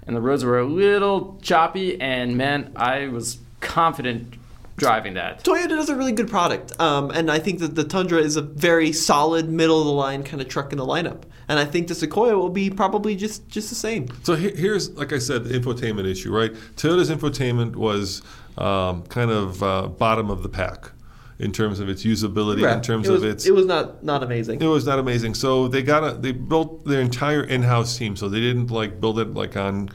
[0.05, 4.35] and the roads were a little choppy, and man, I was confident
[4.77, 5.43] driving that.
[5.43, 8.41] Toyota does a really good product, um, and I think that the Tundra is a
[8.41, 11.23] very solid, middle of the line kind of truck in the lineup.
[11.49, 14.07] And I think the Sequoia will be probably just just the same.
[14.23, 16.53] So he- here's, like I said, the infotainment issue, right?
[16.75, 18.21] Toyota's infotainment was
[18.57, 20.91] um, kind of uh, bottom of the pack
[21.39, 23.45] in terms of its usability, in terms it was, of its.
[23.45, 24.61] it was not not amazing.
[24.61, 25.33] It was not amazing.
[25.33, 28.15] So they got a, they built their entire in-house team.
[28.15, 29.89] So they didn't like build it like on,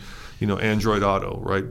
[0.45, 1.65] you know, Android Auto, right?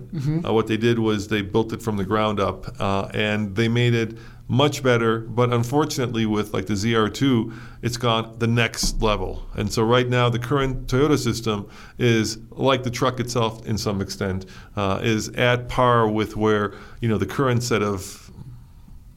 [0.44, 3.68] Uh, what they did was they built it from the ground up, uh, and they
[3.68, 4.18] made it
[4.48, 5.20] much better.
[5.20, 7.54] But unfortunately, with like the ZR2,
[7.84, 9.46] it's gone the next level.
[9.54, 11.70] And so right now, the current Toyota system
[12.00, 17.08] is like the truck itself, in some extent, uh, is at par with where you
[17.08, 18.32] know the current set of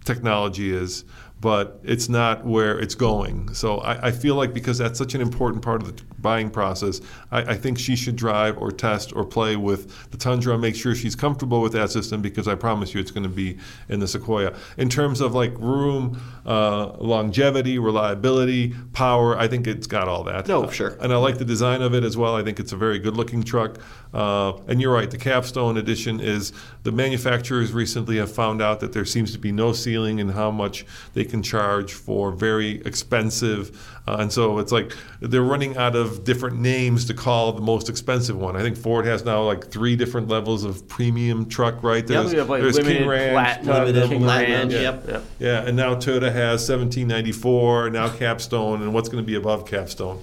[0.04, 1.06] technology is,
[1.40, 3.54] but it's not where it's going.
[3.54, 7.00] So I, I feel like because that's such an important part of the buying process,
[7.30, 10.92] I, I think she should drive or test or play with the Tundra, make sure
[10.92, 13.58] she's comfortable with that system because I promise you it's going to be
[13.88, 14.52] in the Sequoia.
[14.76, 20.48] In terms of like room, uh, longevity, reliability, power, I think it's got all that.
[20.48, 20.96] No, sure.
[21.00, 22.34] And I like the design of it as well.
[22.34, 23.78] I think it's a very good looking truck.
[24.12, 26.52] Uh, and you're right, the capstone edition is
[26.82, 30.50] the manufacturers recently have found out that there seems to be no ceiling in how
[30.50, 33.95] much they can charge for very expensive.
[34.08, 37.88] Uh, and so it's like they're running out of different names to call the most
[37.88, 38.56] expensive one.
[38.56, 42.08] I think Ford has now like three different levels of premium truck, right?
[42.08, 44.72] Yeah, There's, we have like there's limited King Ranch, platinum, Limited King platinum, Ranch.
[44.72, 45.08] yep.
[45.08, 45.24] yep.
[45.40, 50.22] yeah, and now Toyota has 1794, now Capstone, and what's going to be above Capstone?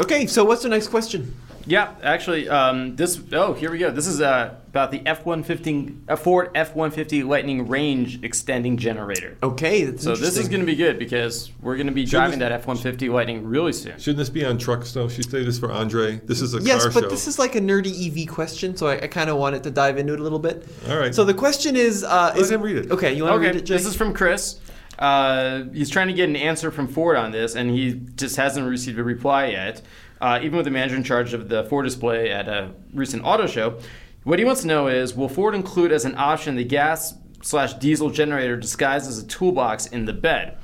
[0.00, 1.34] Okay, so what's the next question?
[1.66, 3.20] Yeah, actually, um, this.
[3.32, 3.90] Oh, here we go.
[3.90, 9.36] This is uh, about the F-150 uh, Ford F-150 Lightning range extending generator.
[9.42, 12.38] Okay, that's So this is going to be good because we're going to be driving
[12.38, 13.98] that F-150 Lightning really soon.
[13.98, 15.06] Shouldn't this be on trucks though?
[15.06, 16.16] Should say this for Andre.
[16.24, 17.10] This is a Yes, car but show.
[17.10, 19.98] this is like a nerdy EV question, so I, I kind of wanted to dive
[19.98, 20.66] into it a little bit.
[20.88, 21.14] All right.
[21.14, 22.90] So the question is, uh, Let is him read it.
[22.90, 23.74] Okay, you want to Okay, read it, Jay?
[23.74, 24.58] this is from Chris.
[25.00, 28.68] Uh, he's trying to get an answer from Ford on this, and he just hasn't
[28.68, 29.80] received a reply yet.
[30.20, 33.46] Uh, even with the manager in charge of the Ford display at a recent auto
[33.46, 33.78] show,
[34.24, 37.72] what he wants to know is: Will Ford include as an option the gas slash
[37.74, 40.58] diesel generator disguised as a toolbox in the bed?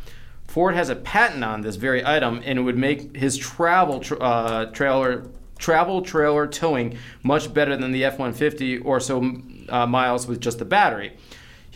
[0.47, 4.21] Ford has a patent on this very item, and it would make his travel tr-
[4.21, 5.27] uh, trailer
[5.59, 10.67] travel trailer towing much better than the F-150 or so uh, miles with just the
[10.67, 11.17] battery.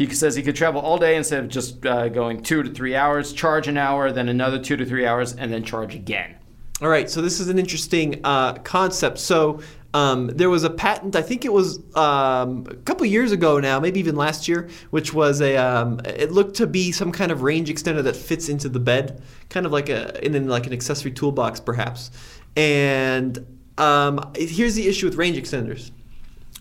[0.01, 2.96] He says he could travel all day instead of just uh, going two to three
[2.96, 6.36] hours, charge an hour, then another two to three hours, and then charge again.
[6.80, 9.18] All right, so this is an interesting uh, concept.
[9.18, 9.61] So
[9.92, 13.78] um, there was a patent, I think it was um, a couple years ago now,
[13.78, 15.59] maybe even last year, which was a.
[15.59, 19.22] Um, it looked to be some kind of range extender that fits into the bed,
[19.51, 22.11] kind of like a in, in like an accessory toolbox, perhaps.
[22.57, 25.90] And um, here's the issue with range extenders.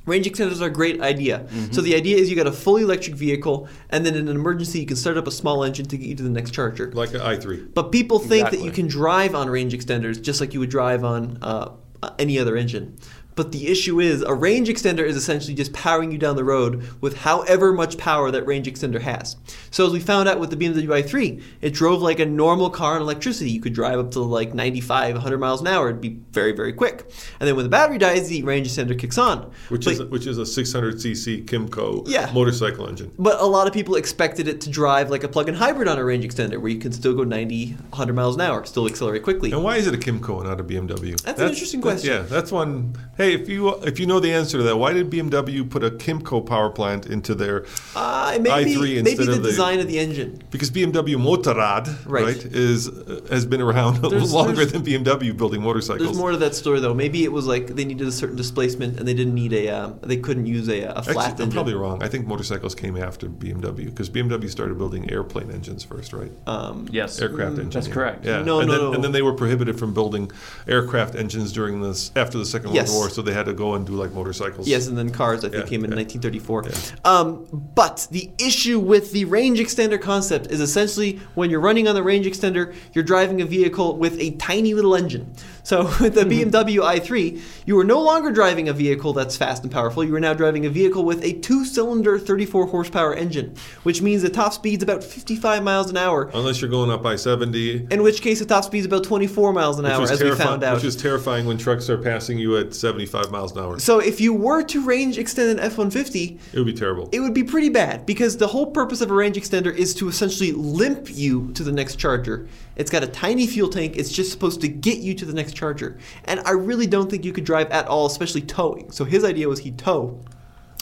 [0.10, 1.48] Range extenders are a great idea.
[1.72, 4.80] So the idea is you got a fully electric vehicle, and then in an emergency
[4.80, 6.92] you can start up a small engine to get you to the next charger.
[6.92, 7.74] like an i3.
[7.74, 11.04] But people think that you can drive on range extenders just like you would drive
[11.04, 11.72] on uh,
[12.18, 12.98] any other engine.
[13.40, 16.84] But the issue is a range extender is essentially just powering you down the road
[17.00, 19.38] with however much power that range extender has.
[19.72, 22.96] So as we found out with the BMW i3, it drove like a normal car
[22.96, 23.50] on electricity.
[23.50, 25.88] You could drive up to like 95, 100 miles an hour.
[25.88, 27.10] It'd be very, very quick.
[27.40, 29.50] And then when the battery dies, the range extender kicks on.
[29.70, 32.30] Which But- is which is a 600cc Kymco Yeah.
[32.34, 33.12] motorcycle engine.
[33.18, 36.04] But a lot of people expected it to drive like a plug-in hybrid on a
[36.04, 39.54] range extender, where you can still go 90, 100 miles an hour, still accelerate quickly.
[39.54, 41.16] And why is it a Kymco and not a BMW?
[41.24, 42.10] That's an interesting question.
[42.12, 42.96] Yeah, that's one.
[43.16, 45.92] Hey, if you if you know the answer to that, why did BMW put a
[45.92, 47.66] Kymco power plant into their
[47.96, 50.42] Uh, maybe i3 maybe instead the of the design of the engine.
[50.52, 52.26] because BMW Motorrad Right.
[52.26, 56.06] right, is uh, has been around There's- longer there's- than BMW building motorcycles.
[56.08, 56.94] There's more to that story though.
[56.94, 60.00] Maybe it was like they needed a certain displacement and they didn't need a um,
[60.02, 62.02] they couldn't use a, a flat Actually, I'm probably wrong.
[62.04, 66.32] I think motorcycles came after BMW because BMW started building airplane engines first, right?
[66.48, 67.22] um, Yes.
[67.22, 67.74] aircraft engines.
[67.74, 68.26] That's correct.
[68.26, 68.42] Yeah.
[68.42, 68.94] No, and no, then, no.
[68.94, 70.32] And then they were prohibited from building
[70.68, 72.90] aircraft engines during this after the Second Yes.
[72.90, 74.68] World War, so they had to go and do like motorcycles.
[74.68, 75.98] Yes, and then cars I think Yeah, came in yeah.
[75.98, 76.66] 1934.
[77.06, 77.46] Um,
[77.76, 82.04] but the issue with the range extender concept is essentially when you're running on the
[82.04, 85.34] range extender, you're driving a vehicle with a tiny little engine.
[85.70, 86.50] So with the Mm-hmm.
[86.50, 90.04] BMW i3, you are no longer driving a vehicle that's fast and powerful.
[90.04, 93.54] You are now driving a vehicle with a two-cylinder 34 horsepower engine,
[93.84, 96.32] which means the top speed's about 55 miles an hour.
[96.34, 97.92] Unless you're going up I-70.
[97.94, 100.74] In which case, the top speed's about 24 miles an hour, as we found out.
[100.76, 103.78] which is terrifying when trucks are passing you at 75 miles an hour.
[103.80, 107.10] so if you were to range extend an F-150, It would be terrible.
[107.12, 110.08] it would be pretty bad because the whole purpose of a range extender is to
[110.08, 112.48] essentially limp you to the next charger.
[112.76, 113.98] It's got a tiny fuel tank.
[113.98, 115.98] It's just supposed to get you to the next charger.
[116.26, 118.92] And I really don't think you could drive at all, especially towing.
[118.92, 120.20] So his idea was he'd tow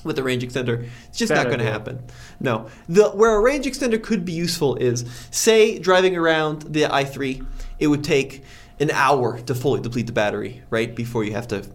[0.04, 0.88] with a range extender.
[1.08, 2.04] It's just Bad not going to happen.
[2.40, 2.68] No.
[2.88, 7.46] The where a range extender could be useful is say driving around the i3,
[7.80, 8.44] it would take
[8.80, 10.96] an hour to fully deplete the battery, right?
[10.96, 11.66] Before you have to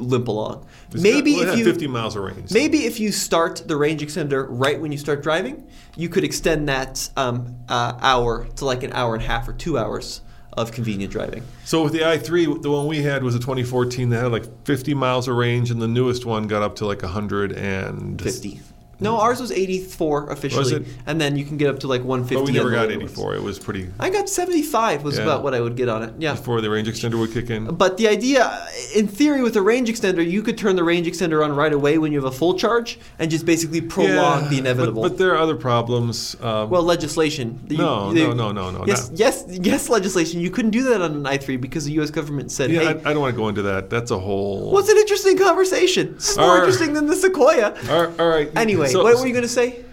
[0.00, 0.66] limp along.
[0.92, 2.50] It's Maybe got- well, if you 50 miles of range.
[2.50, 6.68] Maybe if you start the range extender right when you start driving, you could extend
[6.68, 10.22] that um, uh, hour to like an hour and a half or two hours
[10.52, 11.42] of convenient driving.
[11.64, 14.94] So with the i3, the one we had was a 2014 that had like 50
[14.94, 18.60] miles of range, and the newest one got up to like 150.
[18.98, 19.04] 50.
[19.04, 20.86] No, ours was 84 officially, it?
[21.06, 22.34] and then you can get up to like 150.
[22.34, 23.36] But we never got 84.
[23.36, 25.22] It was pretty I got 75 was Yeah.
[25.22, 26.14] about what I would get on it.
[26.18, 26.32] Yeah.
[26.34, 27.66] before the range extender would kick in.
[27.76, 31.44] But the idea, in theory, with a range extender, you could turn the range extender
[31.44, 34.58] on right away when you have a full charge and just basically prolong Yeah, the
[34.58, 35.02] inevitable.
[35.02, 36.36] But, but there are other problems.
[36.42, 37.60] Um, Well, legislation.
[37.68, 39.88] You- No, they- no, no, no, no, Yes, not- yes, yes.
[39.88, 40.40] Legislation.
[40.40, 42.10] You couldn't do that on an i3 because the U.S.
[42.10, 43.90] government said, yeah, "Hey, I, I don't want to go into that.
[43.90, 44.72] That's a whole.
[44.72, 46.16] what's an interesting conversation?
[46.18, 47.74] Is more Our- interesting than the Sequoia."
[48.18, 48.50] all right.
[48.56, 49.84] Anyway, so, what were you going to say?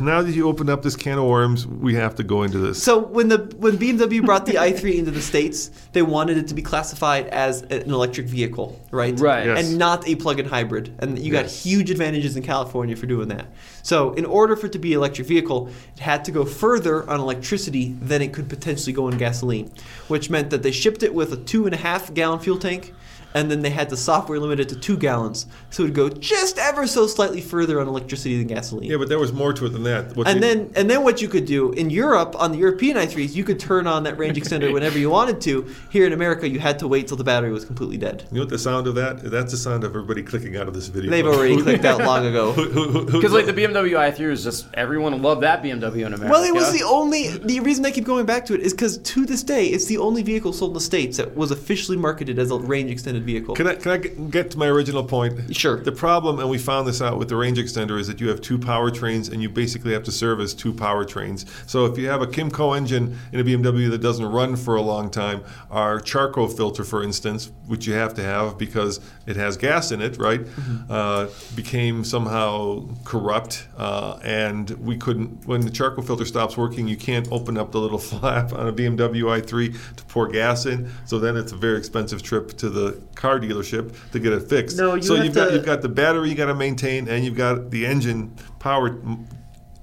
[0.00, 2.82] now that you opened up this can of worms, we have to go into this.
[2.82, 6.54] So when the when BMW brought the i3 into the states, they wanted it to
[6.54, 9.18] be classified as an electric vehicle, right?
[9.18, 9.46] Right.
[9.46, 9.64] Yes.
[9.68, 10.94] And not a plug-in hybrid.
[10.98, 11.62] And you got Yes.
[11.62, 13.46] huge advantages in California for doing that.
[13.82, 17.08] So in order for it to be an electric vehicle, it had to go further
[17.08, 19.70] on electricity than it could potentially go on gasoline,
[20.08, 22.92] which meant that they shipped it with a two and a half gallon fuel tank.
[23.32, 26.58] And then they had the software limited to two gallons, so it would go just
[26.58, 28.90] ever so slightly further on electricity than gasoline.
[28.90, 30.16] yeah, but there was more to it than that.
[30.16, 32.96] What And they- then, and then what you could do in Europe on the European
[32.96, 35.64] i3s, you could turn on that range extender whenever you wanted to.
[35.90, 38.24] Here in America, you had to wait till the battery was completely dead.
[38.32, 39.22] you know what the sound of that?
[39.22, 41.10] That's the sound of everybody clicking out of this video.
[41.10, 42.52] They've already clicked out long ago.
[43.20, 46.30] Because like the BMW i3 is just everyone loved that BMW in America.
[46.30, 47.28] Well, it was the only.
[47.28, 49.98] The reason I keep going back to it is because to this day, it's the
[49.98, 52.90] only vehicle sold in the states that was officially marketed as a range
[53.20, 53.54] extended vehicle.
[53.54, 55.54] Can I, can I get get to my original point?
[55.54, 55.76] Sure.
[55.80, 58.40] The problem, and we found this out with the range extender, is that you have
[58.40, 61.46] two powertrains and you basically have to service two powertrains.
[61.68, 64.82] So if you have a Kymco engine in a BMW that doesn't run for a
[64.82, 69.56] long time, our charcoal filter, for instance, which you have to have because it has
[69.56, 70.90] gas in it, right, Mm-hmm.
[70.92, 73.66] uh, became somehow corrupt.
[73.76, 77.78] Uh, and we couldn't, when the charcoal filter stops working, you can't open up the
[77.80, 80.90] little flap on a BMW i3 to pour gas in.
[81.06, 84.76] So then it's a very expensive trip to the car dealership to get it fixed.
[84.78, 87.24] No, you so have you've got you've got the battery you got to maintain, and
[87.24, 88.98] you've got the engine power.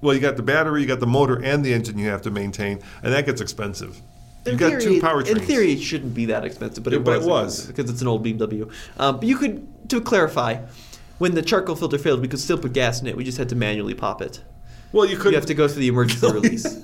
[0.01, 2.31] Well, you got the battery, you got the motor, and the engine you have to
[2.31, 4.01] maintain, and that gets expensive.
[4.45, 5.27] In You've got theory, two powertrains.
[5.29, 7.25] In theory, it shouldn't be that expensive, but Yeah, it but was.
[7.25, 7.65] it was.
[7.67, 8.71] because it's an old BMW.
[8.97, 10.61] Um, but you could, to clarify,
[11.17, 13.17] when the charcoal filter failed, we could still put gas in it.
[13.17, 14.41] We just had to manually pop it.
[14.93, 16.77] well, you could You have to go through the emergency release.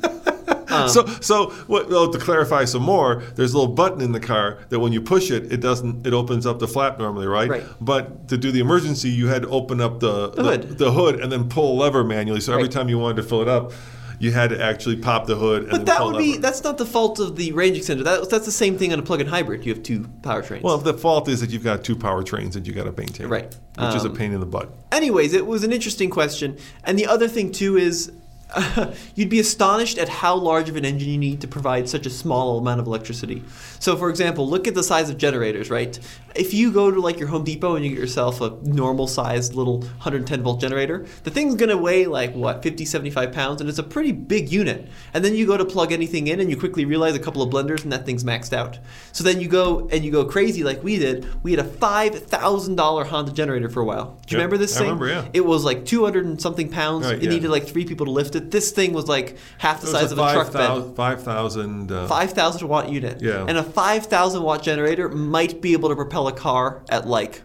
[0.73, 4.19] Um, so, so what, well, to clarify some more, there's a little button in the
[4.19, 7.49] car that when you push it, it doesn't, it opens up the flap normally, right?
[7.49, 7.63] Right.
[7.79, 10.77] But to do the emergency, you had to open up the, The hood.
[10.77, 12.41] the hood and then pull a lever manually.
[12.41, 12.71] So every Right.
[12.71, 13.71] time you wanted to fill it up,
[14.19, 15.63] you had to actually pop the hood.
[15.63, 18.03] And But that would be that's not the fault of the range extender.
[18.05, 19.65] That, that's the same thing on a plug-in hybrid.
[19.65, 20.61] You have two powertrains.
[20.61, 23.53] Well, the fault is that you've got two powertrains that you got to maintain, Right.
[23.77, 24.69] Which is a Um, pain in the butt.
[24.93, 26.55] anyways, it was an interesting question.
[26.85, 28.11] And the other thing too is
[29.15, 32.09] you'd be astonished at how large of an engine you need to provide such a
[32.09, 33.43] small amount of electricity.
[33.79, 35.97] So, for example, look at the size of generators, right?
[36.35, 39.53] If you go to like your Home Depot and you get yourself a normal sized
[39.53, 43.79] little 110 volt generator, the thing's gonna weigh like what 50, 75 pounds, and it's
[43.79, 44.87] a pretty big unit.
[45.13, 47.49] And then you go to plug anything in, and you quickly realize a couple of
[47.53, 48.79] blenders, and that thing's maxed out.
[49.11, 51.27] So then you go and you go crazy like we did.
[51.43, 54.19] We had a five thousand dollar Honda generator for a while.
[54.25, 54.87] Do you Yep, remember this I thing?
[54.87, 55.25] remember, yeah.
[55.33, 57.05] It was like 200 and something pounds.
[57.05, 57.29] Right, it yeah.
[57.29, 58.42] needed like three people to lift it.
[58.51, 60.95] This thing was like half the size of a truck bed.
[60.95, 61.91] 5,000.
[61.91, 63.21] Uh, 5,000 watt unit.
[63.21, 63.45] Yeah.
[63.47, 67.41] And a 5,000 watt generator might be able to propel a car at like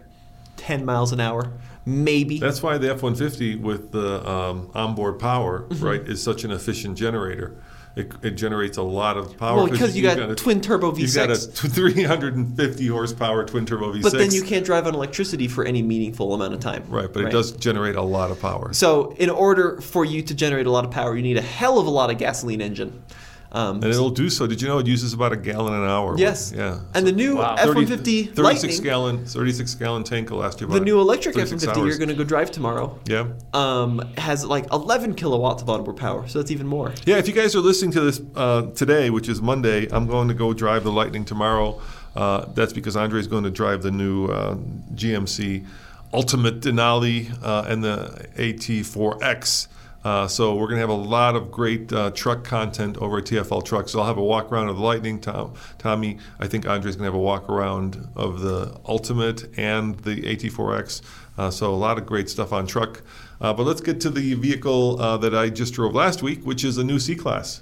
[0.57, 1.51] 10 miles an hour.
[1.85, 2.39] Maybe.
[2.39, 5.83] That's why the F 150 with the um, onboard power, Mm-hmm.
[5.85, 7.55] right, is such an efficient generator.
[7.95, 9.57] It, it generates a lot of power.
[9.57, 10.99] Well, because you you've got a- twin turbo V6.
[10.99, 11.61] You've got a V6.
[11.61, 14.01] t- 350 horsepower twin turbo V6.
[14.03, 16.83] but then you can't drive on electricity for any meaningful amount of time.
[16.87, 18.73] Right, but it does generate a lot of power.
[18.73, 21.79] So, in order for you to generate a lot of power, you need a hell
[21.79, 23.01] of a lot of gasoline engine.
[23.51, 24.45] Um, and it'll do so.
[24.45, 26.15] Did you know it uses about a gallon an hour?
[26.17, 26.53] yes.
[26.55, 26.81] Yeah.
[26.93, 27.55] And the new Wow.
[27.55, 31.35] F 30 150 36 gallon, 36 gallon tank will last you about the new electric
[31.35, 33.27] F 150 you're going to go drive tomorrow, Yeah.
[33.53, 36.27] um, has like 11 kilowatts of onboard power.
[36.27, 36.93] So that's even more.
[37.05, 40.27] Yeah, if you guys are listening to this uh, today, which is Monday, I'm going
[40.27, 41.81] to go drive the Lightning tomorrow.
[42.15, 44.55] Uh, that's because Andre is going to drive the new uh,
[44.93, 45.65] GMC
[46.13, 49.67] Ultimate Denali uh, and the AT4X.
[50.09, 53.25] Uh, so we're going to have a lot of great uh, truck content over at
[53.25, 53.91] TFL Trucks.
[53.91, 55.21] So I'll have a walk around of the Lightning.
[55.21, 59.99] Tom, Tommy, I think Andre's going to have a walk around of the Ultimate and
[59.99, 61.03] the AT4X.
[61.37, 63.03] Uh, so a lot of great stuff on truck.
[63.39, 66.63] Uh, but let's get to the vehicle uh, that I just drove last week, which
[66.63, 67.61] is a new C Class.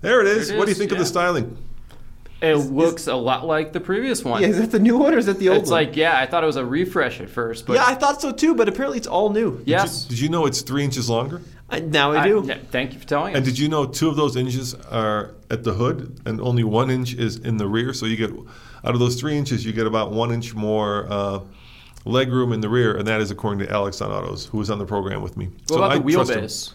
[0.00, 0.46] There it is.
[0.46, 1.58] There it what do you is, think of the styling?
[2.40, 4.42] It looks a lot like the previous one.
[4.42, 5.82] Yeah, is that the new one or is that the old it's one?
[5.82, 8.20] It's like, yeah, I thought it was a refresh at first, but yeah, I thought
[8.22, 9.60] so too, but apparently it's all new.
[9.66, 10.04] yes.
[10.04, 11.40] Did you know it's three inches longer?
[11.70, 12.44] I, now I do.
[12.46, 13.38] yeah, thank you for telling me.
[13.38, 13.50] And us.
[13.52, 17.12] did you know two of those inches are at the hood and only one inch
[17.14, 17.92] is in the rear?
[17.92, 21.40] So you get, out of those three inches, you get about one inch more uh,
[22.06, 24.70] leg room in the rear, and that is according to Alex on Autos, who was
[24.70, 25.46] on the program with me.
[25.46, 26.40] what So about I the trust him.
[26.44, 26.72] wheelbase?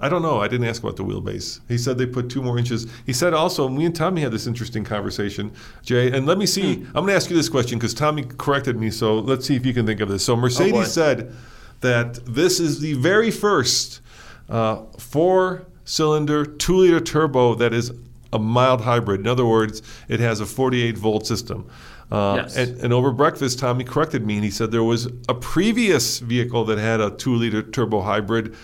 [0.00, 0.40] I don't know.
[0.40, 1.60] I didn't ask about the wheelbase.
[1.66, 2.86] He said they put two more inches.
[3.04, 5.50] He said also, me and Tommy had this interesting conversation,
[5.82, 6.10] Jay.
[6.12, 6.76] And let me see.
[6.76, 6.86] Hmm.
[6.88, 8.90] I'm going to ask you this question because Tommy corrected me.
[8.90, 10.24] So let's see if you can think of this.
[10.24, 10.36] So Oh.
[10.36, 11.32] Mercedes said
[11.80, 14.00] that this is the very first
[14.48, 17.92] uh, four-cylinder, two-liter turbo that is
[18.32, 19.20] a mild hybrid.
[19.20, 21.68] In other words, it has a 48-volt system.
[22.10, 22.56] Uh, Yes.
[22.56, 26.64] and, and over breakfast, Tommy corrected me, and he said there was a previous vehicle
[26.66, 28.54] that had a two-liter turbo hybrid.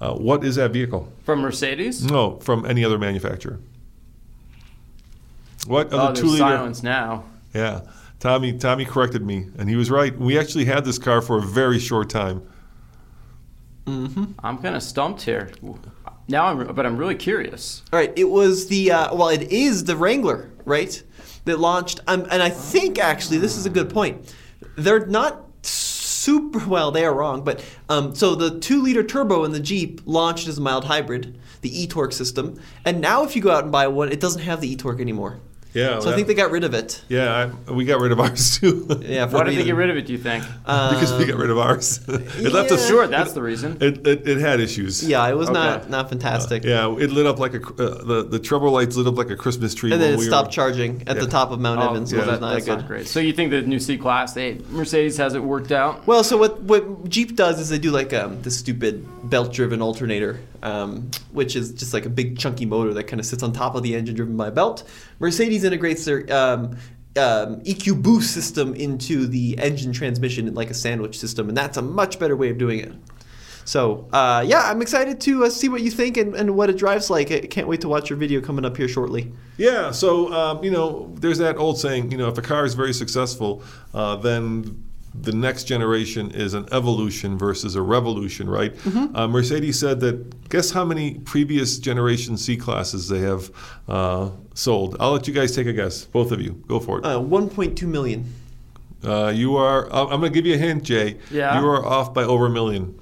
[0.00, 1.12] Uh, what is that vehicle?
[1.24, 2.04] From Mercedes?
[2.04, 3.58] No, from any other manufacturer.
[5.66, 6.38] What Oh, other there's two liter?
[6.38, 7.24] silence now.
[7.52, 7.80] Yeah,
[8.20, 8.56] Tommy.
[8.56, 10.16] Tommy corrected me, and he was right.
[10.16, 12.42] We actually had this car for a very short time.
[13.86, 15.50] I'm kind of stumped here.
[16.28, 17.82] Now I'm, but I'm really curious.
[17.90, 21.02] All right, it was the uh, well, it is the Wrangler, right?
[21.46, 24.34] That launched, um, and I think actually this is a good point.
[24.76, 25.47] They're not
[26.28, 26.90] super well.
[26.90, 30.60] They are wrong, but um, so the two-liter turbo in the Jeep launched as a
[30.60, 34.20] mild hybrid, the e-torque system, and now if you go out and buy one, it
[34.20, 35.40] doesn't have the e-torque anymore.
[35.74, 37.02] Yeah, So I think they got rid of it.
[37.08, 38.86] Yeah, I, we got rid of ours too.
[39.02, 39.66] Yeah, Why did they reason.
[39.66, 40.44] get rid of it, do you think?
[40.64, 42.00] because we got rid of ours.
[42.08, 42.88] it left us yeah.
[42.88, 43.76] sure, that's the reason.
[43.80, 45.06] It, it, it had issues.
[45.06, 45.58] Yeah, it was Okay.
[45.58, 46.64] not not fantastic.
[46.64, 49.36] Yeah, it lit up like a uh, the the trouble lights lit up like a
[49.36, 49.92] Christmas tree.
[49.92, 52.18] And then it we stopped were, charging at the top of Mount Oh, Evans, yeah,
[52.18, 52.78] which that- is not that's good.
[52.78, 53.06] not great.
[53.06, 56.06] So you think the new C class, they Mercedes has it worked out?
[56.06, 60.40] Well, so what what Jeep does is they do like um, this stupid belt-driven alternator,
[60.62, 63.74] um, which is just like a big chunky motor that kind of sits on top
[63.74, 64.88] of the engine driven by a belt.
[65.18, 66.76] Mercedes integrates their um,
[67.16, 71.82] um, EQ boost system into the engine transmission like a sandwich system, and that's a
[71.82, 72.92] much better way of doing it.
[73.64, 76.78] So uh, yeah, I'm excited to uh, see what you think and, and what it
[76.78, 77.30] drives like.
[77.30, 79.30] I can't wait to watch your video coming up here shortly.
[79.58, 82.72] Yeah, so um, you know, there's that old saying, you know, if a car is
[82.72, 83.62] very successful,
[83.92, 88.74] uh, then the next generation is an evolution versus a revolution, right?
[89.14, 90.48] Uh, Mercedes said that.
[90.48, 93.50] Guess how many previous generation C classes they have
[93.86, 94.96] uh, sold?
[94.98, 96.04] I'll let you guys take a guess.
[96.06, 97.04] Both of you, go for it.
[97.04, 98.32] Uh, 1.2 million.
[99.04, 99.92] Uh, you are.
[99.92, 101.18] uh, I'm going to give you a hint, Jay.
[101.30, 101.60] Yeah.
[101.60, 102.98] You are off by over a million.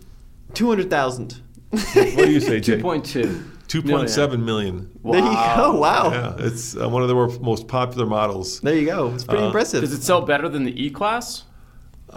[0.55, 1.41] 200,000.
[1.71, 2.79] What do you say, Jay?
[2.81, 3.53] 2.2.
[3.69, 4.91] 2.7 million.
[5.05, 5.79] There you go.
[5.81, 6.11] Wow.
[6.13, 8.61] Yeah, it's uh, one of the more, most popular models.
[8.61, 9.13] There you go.
[9.15, 9.81] It's pretty Uh, impressive.
[9.83, 11.45] Does it sell better than the E class?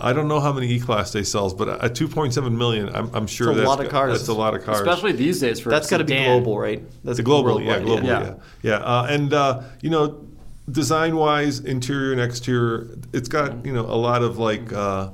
[0.01, 3.47] I don't know how many E-Class they sells, but at 2.7 million, I'm, I'm sure
[3.47, 4.11] that's a that's lot of cars.
[4.13, 4.79] That's a lot of cars.
[4.79, 6.81] Especially these days for That's got to be global, right?
[7.03, 8.35] That's The global, yeah, worldwide, globally, yeah, Yeah.
[8.63, 8.75] yeah.
[8.77, 10.25] Uh, and uh, you know,
[10.71, 15.09] design-wise, interior and exterior, it's got you know a lot of like uh,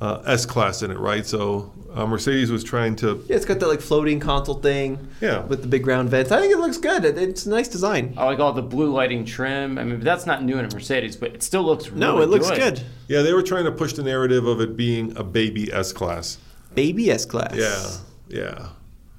[0.00, 1.26] uh, S-Class in it, right?
[1.26, 5.08] So uh, Mercedes was trying to, Yeah, it's got that like floating console thing.
[5.20, 5.40] Yeah.
[5.44, 6.32] With the big round vents.
[6.32, 7.04] I think it looks good.
[7.04, 8.14] It, it's a nice design.
[8.16, 9.76] I like all the blue lighting trim.
[9.78, 12.28] I mean, that's not new in a Mercedes, but it still looks really No, it
[12.30, 12.82] looks good.
[13.08, 16.38] yeah, they were trying to push the narrative of it being a baby S-Class.
[16.74, 17.54] Baby S class.
[17.56, 17.88] Yeah,
[18.28, 18.68] yeah.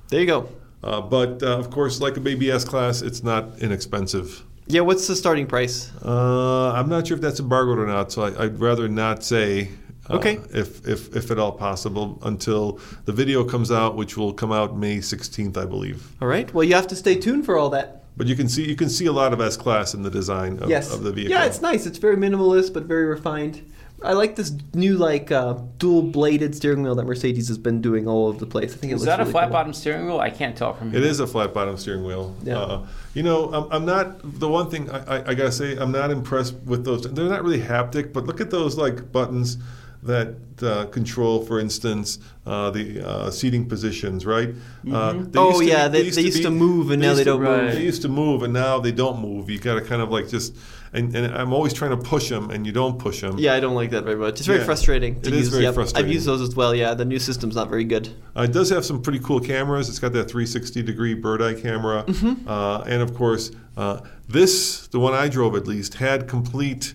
[0.07, 0.49] There you go.
[0.83, 4.43] Uh, but uh, of course, like a baby S-Class, it's not inexpensive.
[4.67, 5.91] Yeah, what's the starting price?
[6.03, 9.69] Uh, I'm not sure if that's embargoed or not, so I, I'd rather not say.
[10.09, 10.39] Uh, Okay.
[10.53, 14.77] If, if if at all possible, until the video comes out, which will come out
[14.77, 16.11] May 16th, I believe.
[16.21, 16.51] All right.
[16.53, 18.03] Well, you have to stay tuned for all that.
[18.17, 20.59] But you can see you can see a lot of S class in the design
[20.59, 20.93] of, yes.
[20.93, 21.31] of the vehicle.
[21.31, 21.85] Yeah, it's nice.
[21.85, 23.61] It's very minimalist but very refined.
[24.03, 28.07] I like this new like uh, dual bladed steering wheel that Mercedes has been doing
[28.07, 28.73] all over the place.
[28.73, 29.53] I think it Is looks that a flat cool.
[29.53, 30.19] bottom steering wheel?
[30.19, 30.99] I can't tell from here.
[30.99, 32.35] It is a flat bottom steering wheel.
[32.43, 32.59] Yeah.
[32.59, 35.91] Uh, you know, I'm, I'm not the one thing I, I, I gotta say I'm
[35.91, 37.03] not impressed with those.
[37.03, 39.57] They're not really haptic, but look at those like buttons
[40.03, 44.49] that uh, control, for instance, uh, the uh, seating positions, right?
[44.91, 47.19] Uh, they Oh, used to yeah, be- they- they used to move and now used
[47.19, 47.73] they don't move.
[47.73, 49.49] They used to move and now they don't move.
[49.49, 50.55] You got to kind of like just,
[50.93, 53.37] and, and I'm always trying to push them, and you don't push them.
[53.37, 54.39] Yeah, I don't like that very much.
[54.39, 54.65] It's very Yeah.
[54.65, 55.43] frustrating to It use.
[55.43, 55.75] is very Yep.
[55.75, 56.05] frustrating.
[56.09, 56.73] I've used those as well.
[56.75, 58.09] Yeah, the new system's not very good.
[58.35, 59.87] Uh, it does have some pretty cool cameras.
[59.87, 62.03] It's got that 360 degree bird eye camera.
[62.07, 62.47] Mm-hmm.
[62.47, 66.93] Uh, and of course, uh, this, the one I drove at least, had complete,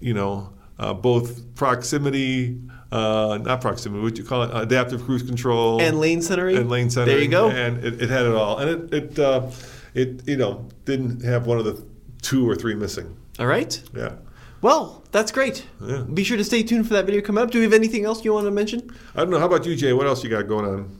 [0.00, 0.50] you know,
[0.82, 2.60] uh, both proximity,
[2.90, 4.50] uh, not proximity, what do you call it?
[4.52, 5.80] Adaptive cruise control.
[5.80, 6.56] And lane centering.
[6.56, 7.16] And lane centering.
[7.16, 7.50] There you go.
[7.50, 8.58] And it, it had it all.
[8.58, 9.50] And it, it, uh,
[9.94, 11.82] it, you know, didn't have one of the
[12.20, 13.16] two or three missing.
[13.38, 13.80] All right.
[13.94, 14.14] Yeah.
[14.60, 15.66] Well, that's great.
[15.80, 16.02] Yeah.
[16.02, 17.50] Be sure to stay tuned for that video coming up.
[17.50, 18.90] Do we have anything else you want to mention?
[19.14, 19.38] I don't know.
[19.38, 19.92] How about you, Jay?
[19.92, 20.98] What else you got going on?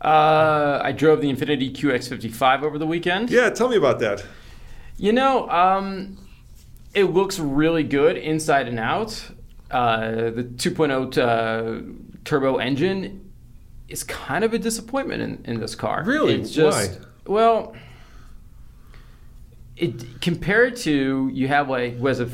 [0.00, 3.30] Uh, I drove the Infiniti QX55 over the weekend.
[3.30, 4.24] Yeah, tell me about that.
[4.96, 6.18] You know, um,
[6.94, 9.30] it looks really good inside and out.
[9.70, 11.82] Uh, the 2.0 uh,
[12.24, 13.32] turbo engine
[13.88, 16.02] is kind of a disappointment in, in this car.
[16.04, 16.34] Really?
[16.34, 17.06] It's just, Why?
[17.26, 17.76] Well,
[19.76, 22.28] it compared to you have like was it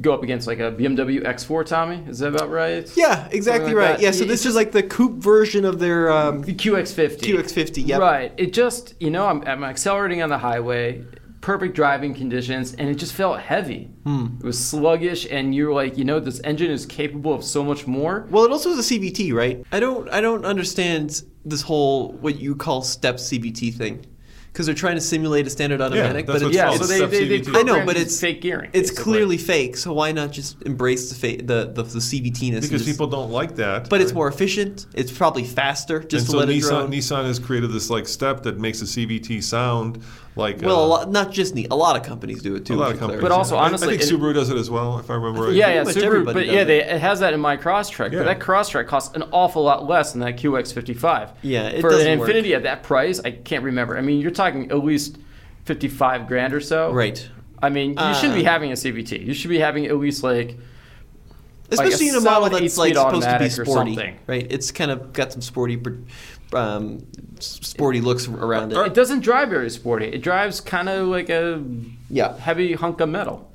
[0.00, 2.02] go up against like a BMW X4, Tommy?
[2.08, 2.90] Is that about right?
[2.96, 3.92] Yeah, exactly like right.
[3.96, 4.00] that.
[4.00, 6.10] Yeah, so this is like the coupe version of their.
[6.10, 7.18] Um, The QX50.
[7.18, 8.00] QX50, yep.
[8.00, 8.32] Right.
[8.36, 11.04] It just, you know, I'm, I'm accelerating on the highway,
[11.40, 13.88] perfect driving conditions, and it just felt heavy.
[14.04, 14.26] Hmm.
[14.40, 17.86] It was sluggish, and you're like, you know, this engine is capable of so much
[17.86, 18.26] more.
[18.30, 19.64] well, it also is a CVT, right?
[19.72, 20.08] I don't.
[20.10, 24.04] I don't understand this whole what you call step CVT thing,
[24.52, 27.10] because they're trying to simulate a standard automatic, that's but what's it's, Yeah, so it's,
[27.12, 28.68] they, they, they I know, but it's fake gearing.
[28.74, 29.02] it's basically.
[29.12, 29.76] clearly fake.
[29.78, 32.66] So why not just embrace the fa- the the, the CVT-ness?
[32.66, 33.88] Because just- people don't like that.
[33.88, 34.86] But it's more efficient.
[34.94, 36.00] It's probably faster.
[36.00, 36.90] Just and to so let it Nissan, drone.
[36.92, 40.02] Nissan has created this like step that makes a CVT sound
[40.36, 41.66] like Well, uh, a lot, not just me.
[41.70, 42.74] A lot of companies do it too.
[42.74, 43.22] a lot of companies.
[43.22, 43.62] But also, yeah.
[43.62, 45.54] I- honestly, I, think Subaru does it as well, if I remember right.
[45.54, 46.64] Yeah, Pretty yeah, Subaru, everybody but yeah, it.
[46.66, 48.12] they, it has that in my Crosstrek.
[48.12, 48.20] Yeah.
[48.20, 51.32] But that Crosstrek costs an awful lot less than that QX55.
[51.42, 52.30] Yeah, it for doesn't an work.
[52.30, 53.96] Infiniti at that price, I can't remember.
[53.98, 55.18] I mean, you're talking at least
[55.64, 56.92] fifty-five grand or so.
[56.92, 57.28] Right.
[57.62, 59.26] I mean, you shouldn't be Uh, having a CVT.
[59.26, 60.56] You should be having at least like
[61.70, 64.46] especially like a in a model that's like supposed to be sporty, right?
[64.50, 65.90] It's kind of got some sporty, pr-
[66.54, 67.06] um,
[67.38, 68.94] sporty looks around it it.
[68.94, 70.06] doesn't drive very sporty.
[70.06, 71.62] It drives kind of like a
[72.08, 72.36] Yeah.
[72.36, 73.46] heavy hunk of metal.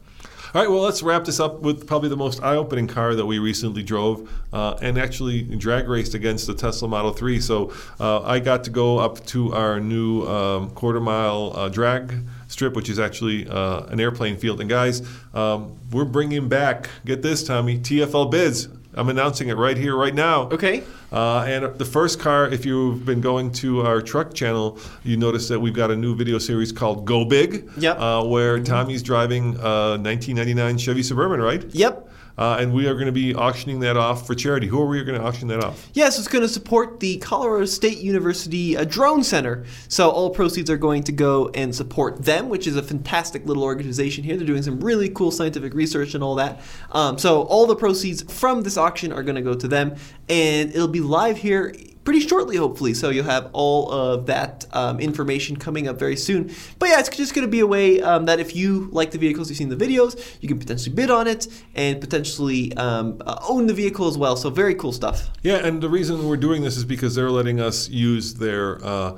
[0.53, 3.39] All right, well, let's wrap this up with probably the most eye-opening car that we
[3.39, 7.41] recently drove, uh, and actually drag raced against the Tesla Model 3.
[7.41, 12.13] So uh, I got to go up to our new um, quarter-mile uh, drag
[12.47, 14.61] strip, which is actually uh, an airplane field.
[14.61, 15.01] And guys,
[15.33, 16.89] um, we're bringing back.
[17.03, 18.69] Get this, Tommy, TFL bids.
[18.95, 20.43] I'm announcing it right here, right now.
[20.49, 20.83] Okay.
[21.11, 25.47] Uh, and the first car, if you've been going to our truck channel, you notice
[25.49, 27.69] that we've got a new video series called Go Big.
[27.77, 27.99] Yep.
[27.99, 31.63] Uh, where Tommy's driving a 1999 Chevy Suburban, right?
[31.73, 32.09] Yep.
[32.37, 34.67] Uh, and we are going to be auctioning that off for charity.
[34.67, 35.89] Who are we going to auction that off?
[35.93, 39.65] Yes, it's going to support the Colorado State University uh, Drone Center.
[39.87, 43.63] So all proceeds are going to go and support them, which is a fantastic little
[43.63, 44.35] organization here.
[44.37, 46.61] They're doing some really cool scientific research and all that.
[46.91, 49.95] Um, so all the proceeds from this auction are going to go to them,
[50.27, 51.73] and it'll be live here
[52.05, 52.93] pretty shortly, hopefully.
[52.93, 56.51] So you'll have all of that um, information coming up very soon.
[56.79, 59.17] But yeah, it's just going to be a way um, that if you like the
[59.17, 63.39] vehicles, you've seen the videos, you can potentially bid on it and potentially um, uh,
[63.49, 64.37] own the vehicle as well.
[64.37, 65.29] So very cool stuff.
[65.41, 69.17] Yeah, and the reason we're doing this is because they're letting us use their uh,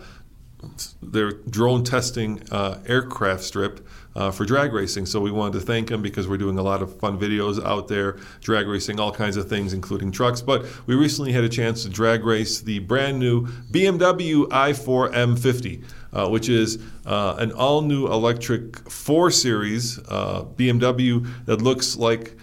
[1.02, 3.88] their drone testing uh, aircraft strip
[4.18, 5.06] uh, for drag racing.
[5.06, 7.88] So we wanted to thank them because we're doing a lot of fun videos out
[7.88, 10.42] there, drag racing, all kinds of things, including trucks.
[10.42, 15.84] But we recently had a chance to drag race the brand new BMW i4 M50.
[16.14, 22.36] Uh, which is uh, an all new electric 4 Series uh, BMW that looks like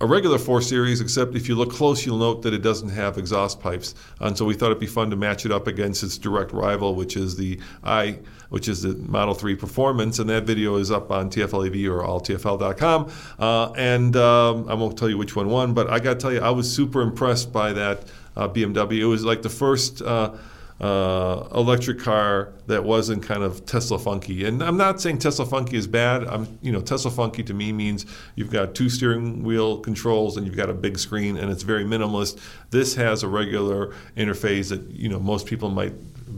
[0.00, 3.18] a regular 4 Series, except if you look close, you'll note that it doesn't have
[3.18, 3.96] exhaust pipes.
[4.20, 6.94] And so we thought it'd be fun to match it up against its direct rival,
[6.94, 8.20] which is the i,
[8.54, 10.20] which is the Model 3 Performance.
[10.20, 13.10] And that video is up on TFLAV or alltfl.com.
[13.36, 16.32] Uh, and um, I won't tell you which one won, but I got to tell
[16.32, 18.04] you, I was super impressed by that
[18.36, 19.00] uh, BMW.
[19.00, 20.00] It was like the first.
[20.02, 20.36] Uh,
[20.80, 24.44] uh, electric car that wasn't kind of Tesla funky.
[24.44, 26.24] And I'm not saying Tesla funky is bad.
[26.24, 28.04] I'm, you know, Tesla funky to me means
[28.34, 31.84] you've got two steering wheel controls and you've got a big screen and it's very
[31.84, 32.40] minimalist.
[32.70, 35.94] This has a regular interface that you know most people might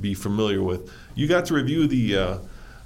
[0.07, 0.91] be familiar with.
[1.15, 2.16] You got to review the.
[2.16, 2.39] Uh,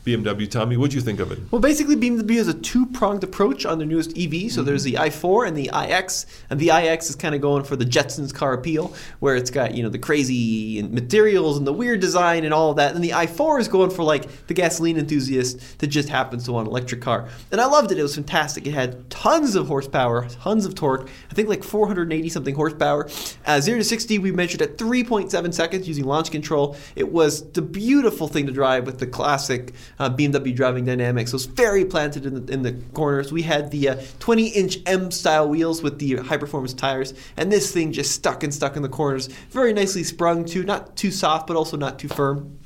[0.05, 0.51] BMW.
[0.51, 1.39] Tommy, what do you think of it?
[1.51, 4.51] Well, basically, BMW has a two-pronged approach on their newest EV.
[4.51, 7.77] So there's the i4 and the iX, and the iX is kind of going for
[7.77, 12.01] the Jetsons car appeal, where it's got you know the crazy materials and the weird
[12.01, 12.94] design and all of that.
[12.94, 16.66] And the i4 is going for like the gasoline enthusiast that just happens to want
[16.66, 17.28] an electric car.
[17.52, 17.98] And I loved it.
[17.98, 18.66] It was fantastic.
[18.66, 21.09] It had tons of horsepower, tons of torque.
[21.31, 23.09] I think like 480 something horsepower.
[23.47, 26.77] Uh, zero to 60, we measured at 3.7 seconds using launch control.
[26.97, 31.31] It was the beautiful thing to drive with the classic uh, BMW driving dynamics.
[31.31, 33.31] It was very planted in the, in the corners.
[33.31, 37.52] We had the uh, 20 inch M style wheels with the high performance tires, and
[37.52, 39.28] this thing just stuck and stuck in the corners.
[39.51, 42.59] Very nicely sprung too, not too soft, but also not too firm.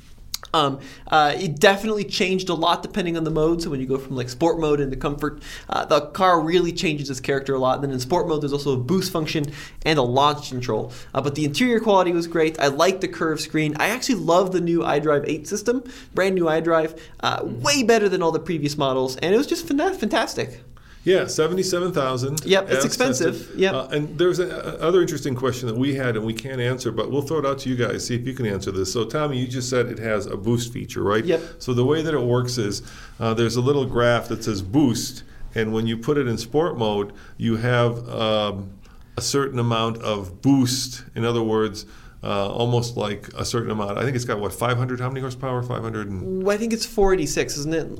[0.55, 3.61] Um, uh, it definitely changed a lot depending on the mode.
[3.61, 7.09] So when you go from like sport mode into comfort, uh, the car really changes
[7.09, 7.75] its character a lot.
[7.75, 9.51] And then in sport mode, there's also a boost function
[9.85, 10.93] and a launch control.
[11.13, 12.57] Uh, but the interior quality was great.
[12.57, 13.75] I like the curved screen.
[13.79, 15.83] I actually love the new iDrive 8 system,
[16.13, 19.67] brand new iDrive, uh, way better than all the previous models, and it was just
[19.67, 20.61] fantastic.
[21.05, 22.43] Yeah, seventy-seven thousand.
[22.45, 23.51] Yep, it's expensive.
[23.55, 27.11] Yeah, uh, and there's another interesting question that we had and we can't answer, but
[27.11, 28.07] we'll throw it out to you guys.
[28.07, 28.91] See if you can answer this.
[28.91, 31.23] So, Tommy, you just said it has a boost feature, right?
[31.23, 31.41] Yep.
[31.59, 32.81] So the way that it works is
[33.19, 35.23] uh, there's a little graph that says boost,
[35.53, 38.71] and when you put it in sport mode, you have um,
[39.15, 41.03] a certain amount of boost.
[41.15, 41.85] In other words.
[42.23, 43.99] Uh, almost like a certain amount.
[43.99, 44.99] I think it's got what 500.
[44.99, 45.61] How many horsepower?
[45.61, 46.09] 500.
[46.09, 47.99] And, well, I think it's 486, isn't it?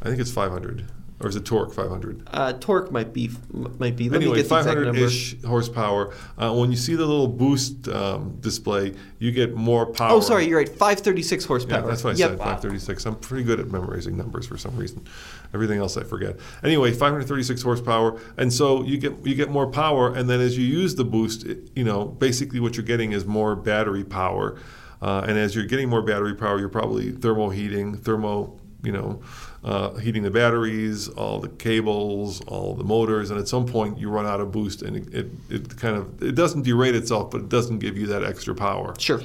[0.00, 0.86] I think it's 500
[1.20, 2.28] or is it torque 500?
[2.28, 4.08] Uh, torque might be might be.
[4.08, 6.14] Let anyway, 500-ish horsepower.
[6.36, 10.12] Uh, when you see the little boost um, display, you get more power.
[10.12, 10.68] Oh, sorry, you're right.
[10.68, 11.80] 536 horsepower.
[11.80, 12.30] Yeah, that's what I yep.
[12.30, 12.38] said.
[12.38, 13.06] 536.
[13.06, 15.04] I'm pretty good at memorizing numbers for some reason.
[15.52, 16.36] Everything else I forget.
[16.62, 20.64] Anyway, 536 horsepower, and so you get you get more power, and then as you
[20.64, 24.56] use the boost, it, you know, basically what you're getting is more battery power.
[25.00, 29.22] Uh, and as you're getting more battery power, you're probably thermal heating, thermo, you know,
[29.64, 34.08] uh, heating the batteries, all the cables, all the motors, and at some point you
[34.08, 37.40] run out of boost, and it, it, it kind of it doesn't derate itself, but
[37.40, 38.94] it doesn't give you that extra power.
[38.98, 39.20] Sure.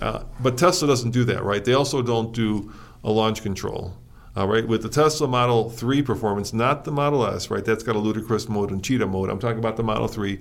[0.00, 1.64] Uh, but Tesla doesn't do that, right?
[1.64, 2.72] They also don't do
[3.04, 3.94] a launch control.
[4.34, 7.62] All right, with the Tesla Model 3 performance, not the Model S, right?
[7.62, 9.28] That's got a ludicrous mode and cheetah mode.
[9.28, 10.38] I'm talking about the Model 3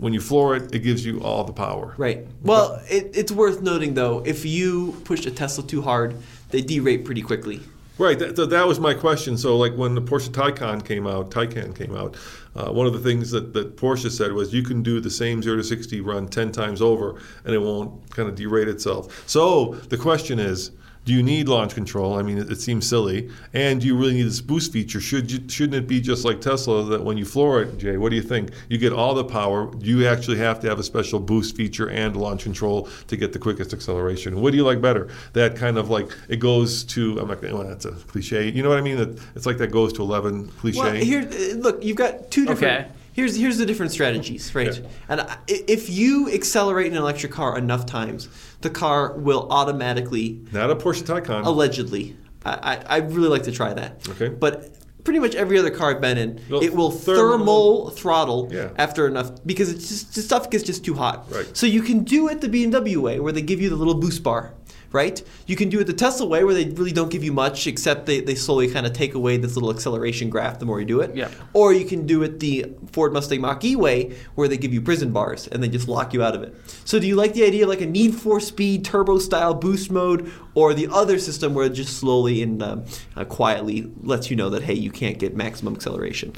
[0.00, 1.94] when you floor it, it gives you all the power.
[1.98, 2.26] Right.
[2.42, 6.16] Well, it, it's worth noting though, if you push a Tesla too hard,
[6.48, 7.60] they derate pretty quickly.
[8.00, 8.18] Right.
[8.18, 9.36] That, that was my question.
[9.36, 12.16] So, like when the Porsche Taycan came out, Taycan came out,
[12.56, 15.42] uh, one of the things that, that Porsche said was you can do the same
[15.42, 19.28] 0 to 60 run 10 times over and it won't kind of derate itself.
[19.28, 20.70] So, the question is
[21.04, 22.18] do you need launch control?
[22.18, 23.30] I mean, it, it, seems silly.
[23.54, 25.00] And do you really need this boost feature?
[25.00, 27.96] Should you, shouldn't it be just like Tesla that when you floor it, Jay?
[27.96, 28.50] What do you think?
[28.68, 29.74] You get all the power.
[29.74, 33.32] Do you actually have to have a special boost feature and launch control to get
[33.32, 34.40] the quickest acceleration?
[34.40, 35.08] What do you like better?
[35.32, 37.18] That kind of like it goes to.
[37.18, 37.42] I'm not.
[37.42, 38.50] Well, that's a cliche.
[38.50, 39.18] You know what I mean?
[39.34, 40.78] It's like that goes to 11 cliche.
[40.78, 41.22] Well, here,
[41.56, 42.86] look, you've got two different.
[42.86, 44.78] Okay here's here's the different strategies, right?
[44.78, 44.88] Yeah.
[45.08, 48.28] And if you accelerate an electric car enough times,
[48.60, 52.16] the car will automatically not a Porsche Taycan allegedly.
[52.44, 54.08] I, I really like to try that.
[54.08, 54.74] Okay, but
[55.04, 58.70] pretty much every other car I've been in, well, it will thermal, thermal throttle yeah.
[58.76, 61.26] after enough because it's just the stuff gets just too hot.
[61.30, 61.56] Right.
[61.56, 64.22] So you can do it the BMW way, where they give you the little boost
[64.22, 64.54] bar
[64.92, 65.22] right?
[65.46, 68.06] You can do it the Tesla way where they really don't give you much except
[68.06, 71.00] they, they slowly kind of take away this little acceleration graph the more you do
[71.00, 71.14] it.
[71.14, 71.30] Yeah.
[71.52, 74.80] Or you can do it the Ford Mustang Mach E way where they give you
[74.80, 76.54] prison bars and they just lock you out of it.
[76.84, 79.90] So do you like the idea of like a Need for Speed turbo style boost
[79.90, 82.78] mode or the other system where it just slowly and uh,
[83.16, 86.32] uh, quietly lets you know that hey you can't get maximum acceleration?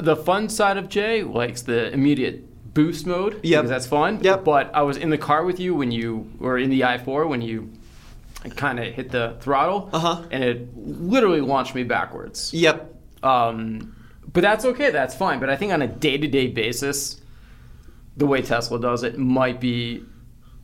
[0.00, 2.47] The fun side of Jay likes the immediate
[2.78, 4.20] boost mode Yeah, because that's fun.
[4.22, 4.44] Yep.
[4.44, 7.42] But I was in the car with you when you were in the i4 when
[7.42, 7.72] you
[8.54, 10.22] kind of hit the throttle, Uh-huh.
[10.30, 12.54] and it literally launched me backwards.
[12.54, 12.94] Yep.
[13.24, 13.96] Um,
[14.32, 14.90] but that's okay.
[14.92, 15.40] That's fine.
[15.40, 17.20] But I think on a day-to-day basis,
[18.16, 20.04] the way Tesla does it might be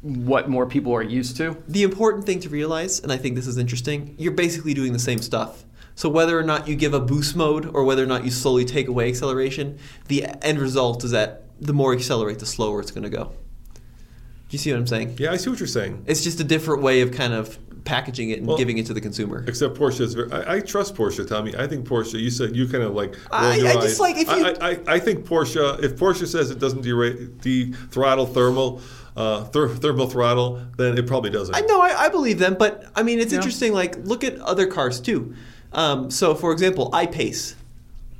[0.02, 1.56] what more people are used to.
[1.66, 4.98] The important thing to realize, and I think this is interesting, you're basically doing the
[5.10, 5.64] same stuff.
[5.96, 8.64] So whether or not you give a boost mode or whether or not you slowly
[8.64, 12.90] take away acceleration, the end result is that the more you accelerate, the slower it's
[12.90, 13.24] going to go.
[13.24, 15.16] Do you see what I'm saying?
[15.18, 16.04] Yeah, I see what you're saying.
[16.06, 18.94] It's just a different way of kind of packaging it and Well, giving it to
[18.94, 19.44] the consumer.
[19.46, 20.30] Except Porsche is very.
[20.32, 21.54] I, I trust Porsche, Tommy.
[21.56, 22.20] I think Porsche.
[22.20, 23.16] You said you kind of like.
[23.30, 24.00] I- your I just eyes.
[24.00, 25.82] like if you- I, I, I think Porsche.
[25.82, 28.80] If Porsche says it doesn't derate the throttle thermal,
[29.16, 31.54] uh, ther- thermal throttle, then it probably doesn't.
[31.54, 33.38] I know, I, I believe them, but I mean, it's Yeah.
[33.38, 33.72] interesting.
[33.72, 35.34] Like, look at other cars too.
[35.72, 37.54] Um, so, for example, iPace,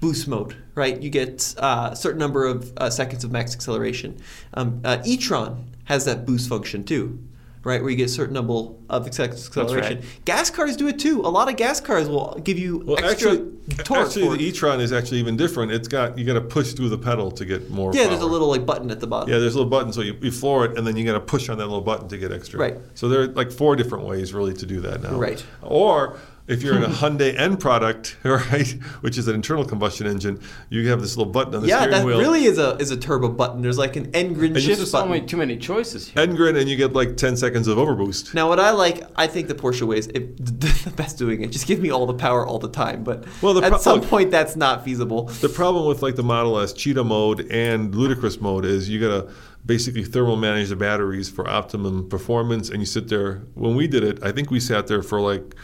[0.05, 1.01] boost mode, right?
[1.01, 4.21] You get uh, a certain number of uh, seconds of max acceleration.
[4.53, 7.19] Um, uh, e-tron has that boost function too,
[7.63, 7.81] right?
[7.81, 8.53] Where you get a certain number
[8.91, 9.99] of acc- acceleration.
[10.01, 10.25] right.
[10.27, 11.23] Gas cars do it too.
[11.23, 13.53] A lot of gas cars will give you Well, extra actually,
[13.85, 14.07] torque.
[14.09, 15.73] actually, the e-tron is actually even different.
[15.73, 17.91] It's got you got to push through the pedal to get more.
[17.95, 19.31] yeah, there's a little like button at the bottom.
[19.31, 21.21] Yeah, there's a little button, so you, you floor it, and then you got to
[21.21, 22.61] push on that little button to get extra.
[22.61, 22.77] Right.
[22.95, 25.17] So there are like four different ways really to do that now.
[25.17, 25.43] Right.
[25.63, 28.69] Or if you're in a Hyundai N product, right,
[29.01, 30.41] which is an internal combustion engine,
[30.71, 32.19] you have this little button on the yeah, steering that wheel.
[32.19, 33.63] really is a is a turbo button.
[33.63, 35.09] There's like an N Grin this shift There's button.
[35.09, 36.23] only too many choices here.
[36.23, 38.35] N Grin, and you get like 10 seconds of overboost.
[38.35, 41.49] Now, what I like, I think the Porsche way is it, the best doing it.
[41.51, 43.05] Just give me all the power all the time.
[43.05, 45.25] But Well, the at some look- point, that's not feasible.
[45.41, 49.31] The problem with like the Model S cheetah mode and ludicrous mode is you gotta
[49.67, 53.43] basically thermal manage the batteries for optimum performance, and you sit there.
[53.55, 55.55] When we did it, I think we sat there for like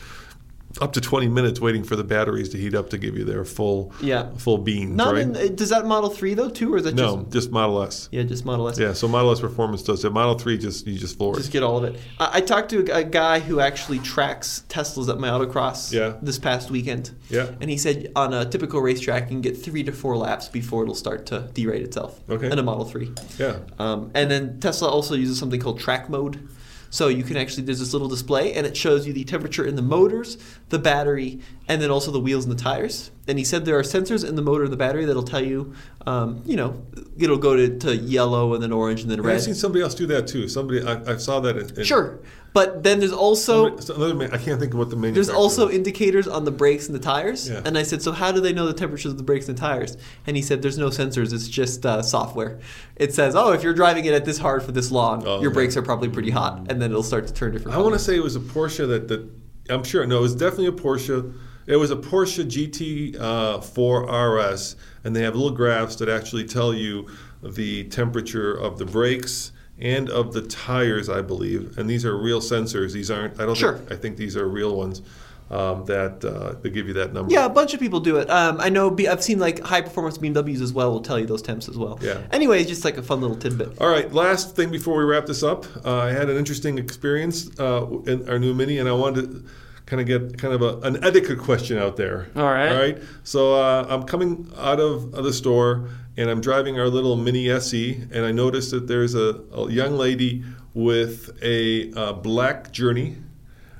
[0.80, 3.44] up to 20 minutes waiting for the batteries to heat up to give you their
[3.44, 4.30] full Yeah.
[4.36, 4.94] full beans.
[4.96, 5.22] Not right?
[5.22, 7.82] in, uh, does that Model Three though too, or is that no, just just Model
[7.82, 8.08] S.
[8.12, 8.78] yeah, just Model S?
[8.78, 10.12] Yeah, so Model S performance does it.
[10.12, 11.38] Model 3 just you just floor it.
[11.38, 11.98] Just get all of it.
[12.20, 16.14] I, I talked to a, a guy who actually tracks Teslas at my autocross Yeah.
[16.22, 17.10] this past weekend.
[17.28, 17.50] Yeah.
[17.60, 20.82] And he said on a typical racetrack, you can get three to four laps before
[20.84, 22.20] it'll start to derate itself.
[22.30, 22.46] Okay.
[22.50, 23.10] In a Model 3.
[23.38, 23.56] Yeah.
[23.78, 26.48] Um, and then Tesla also uses something called track mode.
[26.90, 29.76] So you can actually there's this little display and it shows you the temperature in
[29.76, 30.36] the motors,
[30.68, 33.12] the battery, and then also the wheels and the tires.
[33.28, 35.72] And he said there are sensors in the motor and the battery that'll tell you,
[36.06, 36.84] um, you know,
[37.16, 39.36] it'll go to, to yellow and then orange and then red.
[39.36, 40.48] I've seen somebody else do that too.
[40.48, 41.86] Somebody I, I saw that.
[41.86, 42.18] Sure,
[42.52, 45.12] but then there's also so another I can't think of what the manufacturer.
[45.12, 45.74] there's also was.
[45.74, 47.48] indicators on the brakes and the tires.
[47.48, 47.62] Yeah.
[47.64, 49.96] And I said, so how do they know the temperatures of the brakes and tires?
[50.26, 51.32] And he said, there's no sensors.
[51.32, 52.58] It's just uh, software.
[52.96, 55.50] It says, oh, if you're driving it at this hard for this long, Oh, your
[55.50, 57.76] brakes are probably pretty hot, and then it'll start to turn different.
[57.76, 59.28] I want to say it was a Porsche that, that
[59.68, 60.04] I'm sure.
[60.06, 61.32] No, it was definitely a Porsche.
[61.66, 66.44] It was a Porsche GT uh, 4 RS, and they have little graphs that actually
[66.46, 67.06] tell you
[67.42, 71.78] the temperature of the brakes and of the tires, I believe.
[71.78, 72.92] And these are real sensors.
[72.92, 73.40] These aren't.
[73.40, 73.56] I don't.
[73.56, 73.78] Sure.
[73.78, 75.02] Think, I think these are real ones
[75.50, 77.32] um, that uh, they give you that number.
[77.32, 78.30] Yeah, a bunch of people do it.
[78.30, 78.90] Um, I know.
[78.90, 81.76] B- I've seen like high performance BMWs as well will tell you those temps as
[81.76, 81.98] well.
[82.02, 82.20] Yeah.
[82.30, 83.80] Anyway, just like a fun little tidbit.
[83.80, 87.50] All right, last thing before we wrap this up, uh, I had an interesting experience
[87.58, 89.44] uh, in our new Mini, and I wanted to
[89.86, 92.28] kind of get kind of a, an etiquette question out there.
[92.36, 92.68] All right.
[92.70, 92.98] All right.
[93.24, 97.48] So uh, I'm coming out of, of the store, and I'm driving our little Mini
[97.50, 100.42] SE, and I noticed that there's a, a young lady
[100.74, 103.16] with a uh, black Journey.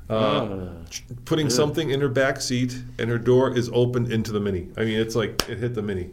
[0.09, 4.41] Uh, ch- putting something in her back seat, and her door is open into the
[4.41, 4.69] Mini.
[4.77, 6.11] I mean, it's like it hit the Mini.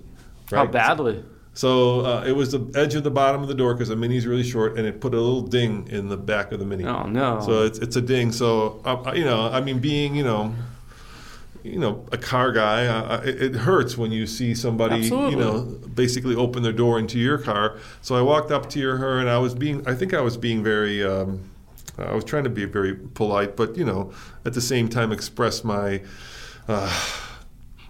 [0.51, 1.23] How badly?
[1.53, 4.27] So uh, it was the edge of the bottom of the door because the Mini's
[4.27, 6.85] really short, and it put a little ding in the back of the Mini.
[6.85, 7.41] Oh no.
[7.41, 8.31] So it's it's a ding.
[8.31, 10.53] So uh, you know, I mean, being you know,
[11.63, 15.31] you know, a car guy, uh, it, it hurts when you see somebody Absolutely.
[15.31, 15.61] you know
[15.93, 17.77] basically open their door into your car.
[18.01, 20.63] So I walked up to her, and I was being, I think I was being
[20.63, 21.03] very.
[21.03, 21.49] Um,
[21.97, 24.13] I was trying to be very polite, but you know,
[24.45, 26.01] at the same time express my.
[26.67, 27.23] Uh,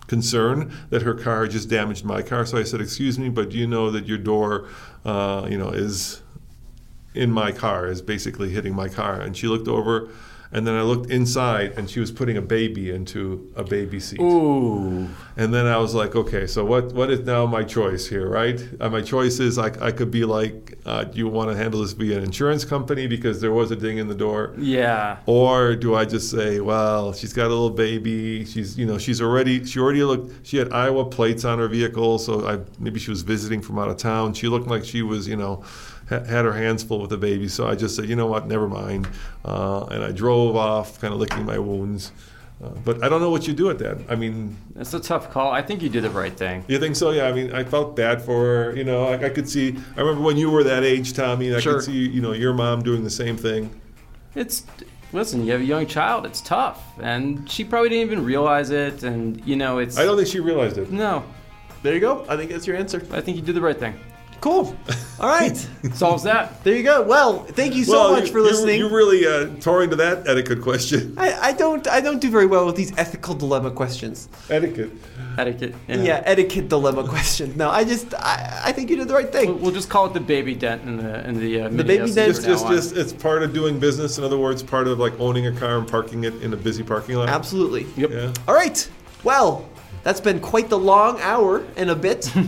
[0.08, 2.46] concern that her car just damaged my car.
[2.46, 4.68] So I said, "Excuse me, but do you know that your door,
[5.06, 6.22] uh, you know, is
[7.14, 10.10] in my car, is basically hitting my car?" And she looked over,
[10.52, 14.20] and then I looked inside, and she was putting a baby into a baby seat.
[14.22, 15.08] Ooh.
[15.36, 18.60] And then I was like, okay, so what, what is now my choice here, right?
[18.80, 21.82] Uh, my choice is I, I could be like, uh, do you want to handle
[21.82, 24.56] this via an insurance company because there was a ding in the door?
[24.58, 25.18] Yeah.
[25.26, 28.46] Or do I just say, well, she's got a little baby.
[28.46, 32.18] She's, you know, she's already, she already looked, she had Iowa plates on her vehicle.
[32.20, 34.34] So I, maybe she was visiting from out of town.
[34.34, 35.64] She looked like she was, you know,
[36.10, 37.48] ha- had her hands full with the baby.
[37.48, 39.08] So I just said, you know what, never mind.
[39.46, 42.12] Uh, and I drove off, kind of licking my wounds.
[42.64, 44.00] Uh, but I don't know what you do at that.
[44.10, 45.52] I mean, That's a tough call.
[45.52, 46.66] I think you did the right thing.
[46.68, 47.12] you think so?
[47.12, 47.28] Yeah.
[47.28, 48.76] I mean, I felt bad for her.
[48.76, 49.76] You know, I, I could see.
[49.96, 51.54] I remember when you were that age, Tommy.
[51.54, 51.76] I Sure.
[51.76, 53.70] could see, you know, your mom doing the same thing.
[54.34, 54.66] It's
[55.14, 56.26] listen, you have a young child.
[56.26, 59.04] It's tough, and she probably didn't even realize it.
[59.04, 60.92] And you know, it's I don't think she realized it.
[60.92, 61.24] no.
[61.84, 62.26] There you go.
[62.28, 63.06] I think that's your answer.
[63.12, 63.94] I think you did the right thing.
[64.40, 64.78] Cool.
[65.20, 65.56] All right.
[65.94, 66.64] Solves that.
[66.64, 67.02] there you go.
[67.02, 68.80] Well, thank you so well, much you- for listening.
[68.80, 71.16] You're really uh, touring to that etiquette question.
[71.18, 74.30] I, I don't I don't do very well with these ethical dilemma questions.
[74.50, 74.92] etiquette.
[75.38, 75.74] Etiquette.
[75.88, 77.56] Yeah, etiquette dilemma questions.
[77.56, 79.62] No, I just I, I think you did the right We'll, thing.
[79.62, 82.36] we'll just call it the baby dent in the in the uh, The baby dent.
[82.36, 84.18] Just, from just, just, it's part of doing business.
[84.20, 86.84] In other words, part of like owning a car and parking it in a busy
[86.84, 87.30] parking lot.
[87.30, 87.88] Absolutely.
[87.98, 88.12] Yep.
[88.12, 88.34] Yeah.
[88.48, 88.88] All right.
[89.24, 89.68] Well,
[90.04, 92.32] that's been quite the long hour and a bit.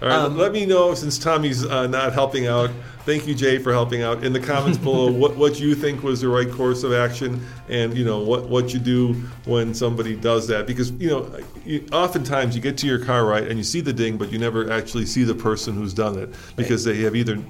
[0.00, 0.16] All right.
[0.16, 2.70] Um, let me know since Tommy's uh, not helping out.
[3.04, 4.22] Thank you, Jay, for helping out.
[4.22, 7.96] In the comments below, what, what you think was the right course of action, and
[7.96, 9.14] you know what what you do
[9.44, 10.66] when somebody does that.
[10.66, 13.92] Because you know, you, oftentimes you get to your car right and you see the
[13.92, 17.42] ding, but you never actually see the person who's done it because they have either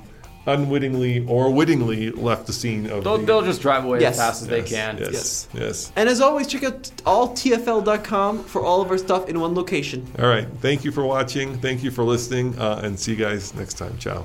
[0.48, 3.26] unwittingly or wittingly left the scene of They'll, the.
[3.26, 4.14] they'll just drive away Yes.
[4.14, 4.98] as fast as they Yes, can.
[4.98, 5.10] Yes.
[5.12, 5.48] Yes.
[5.54, 5.92] Yes.
[5.96, 10.06] and as always, check out alltfl.com for all of our stuff in one location.
[10.18, 10.46] All right.
[10.60, 11.58] Thank you for watching.
[11.58, 13.96] Thank you for listening, uh, and see you guys next time.
[13.98, 14.24] Ciao.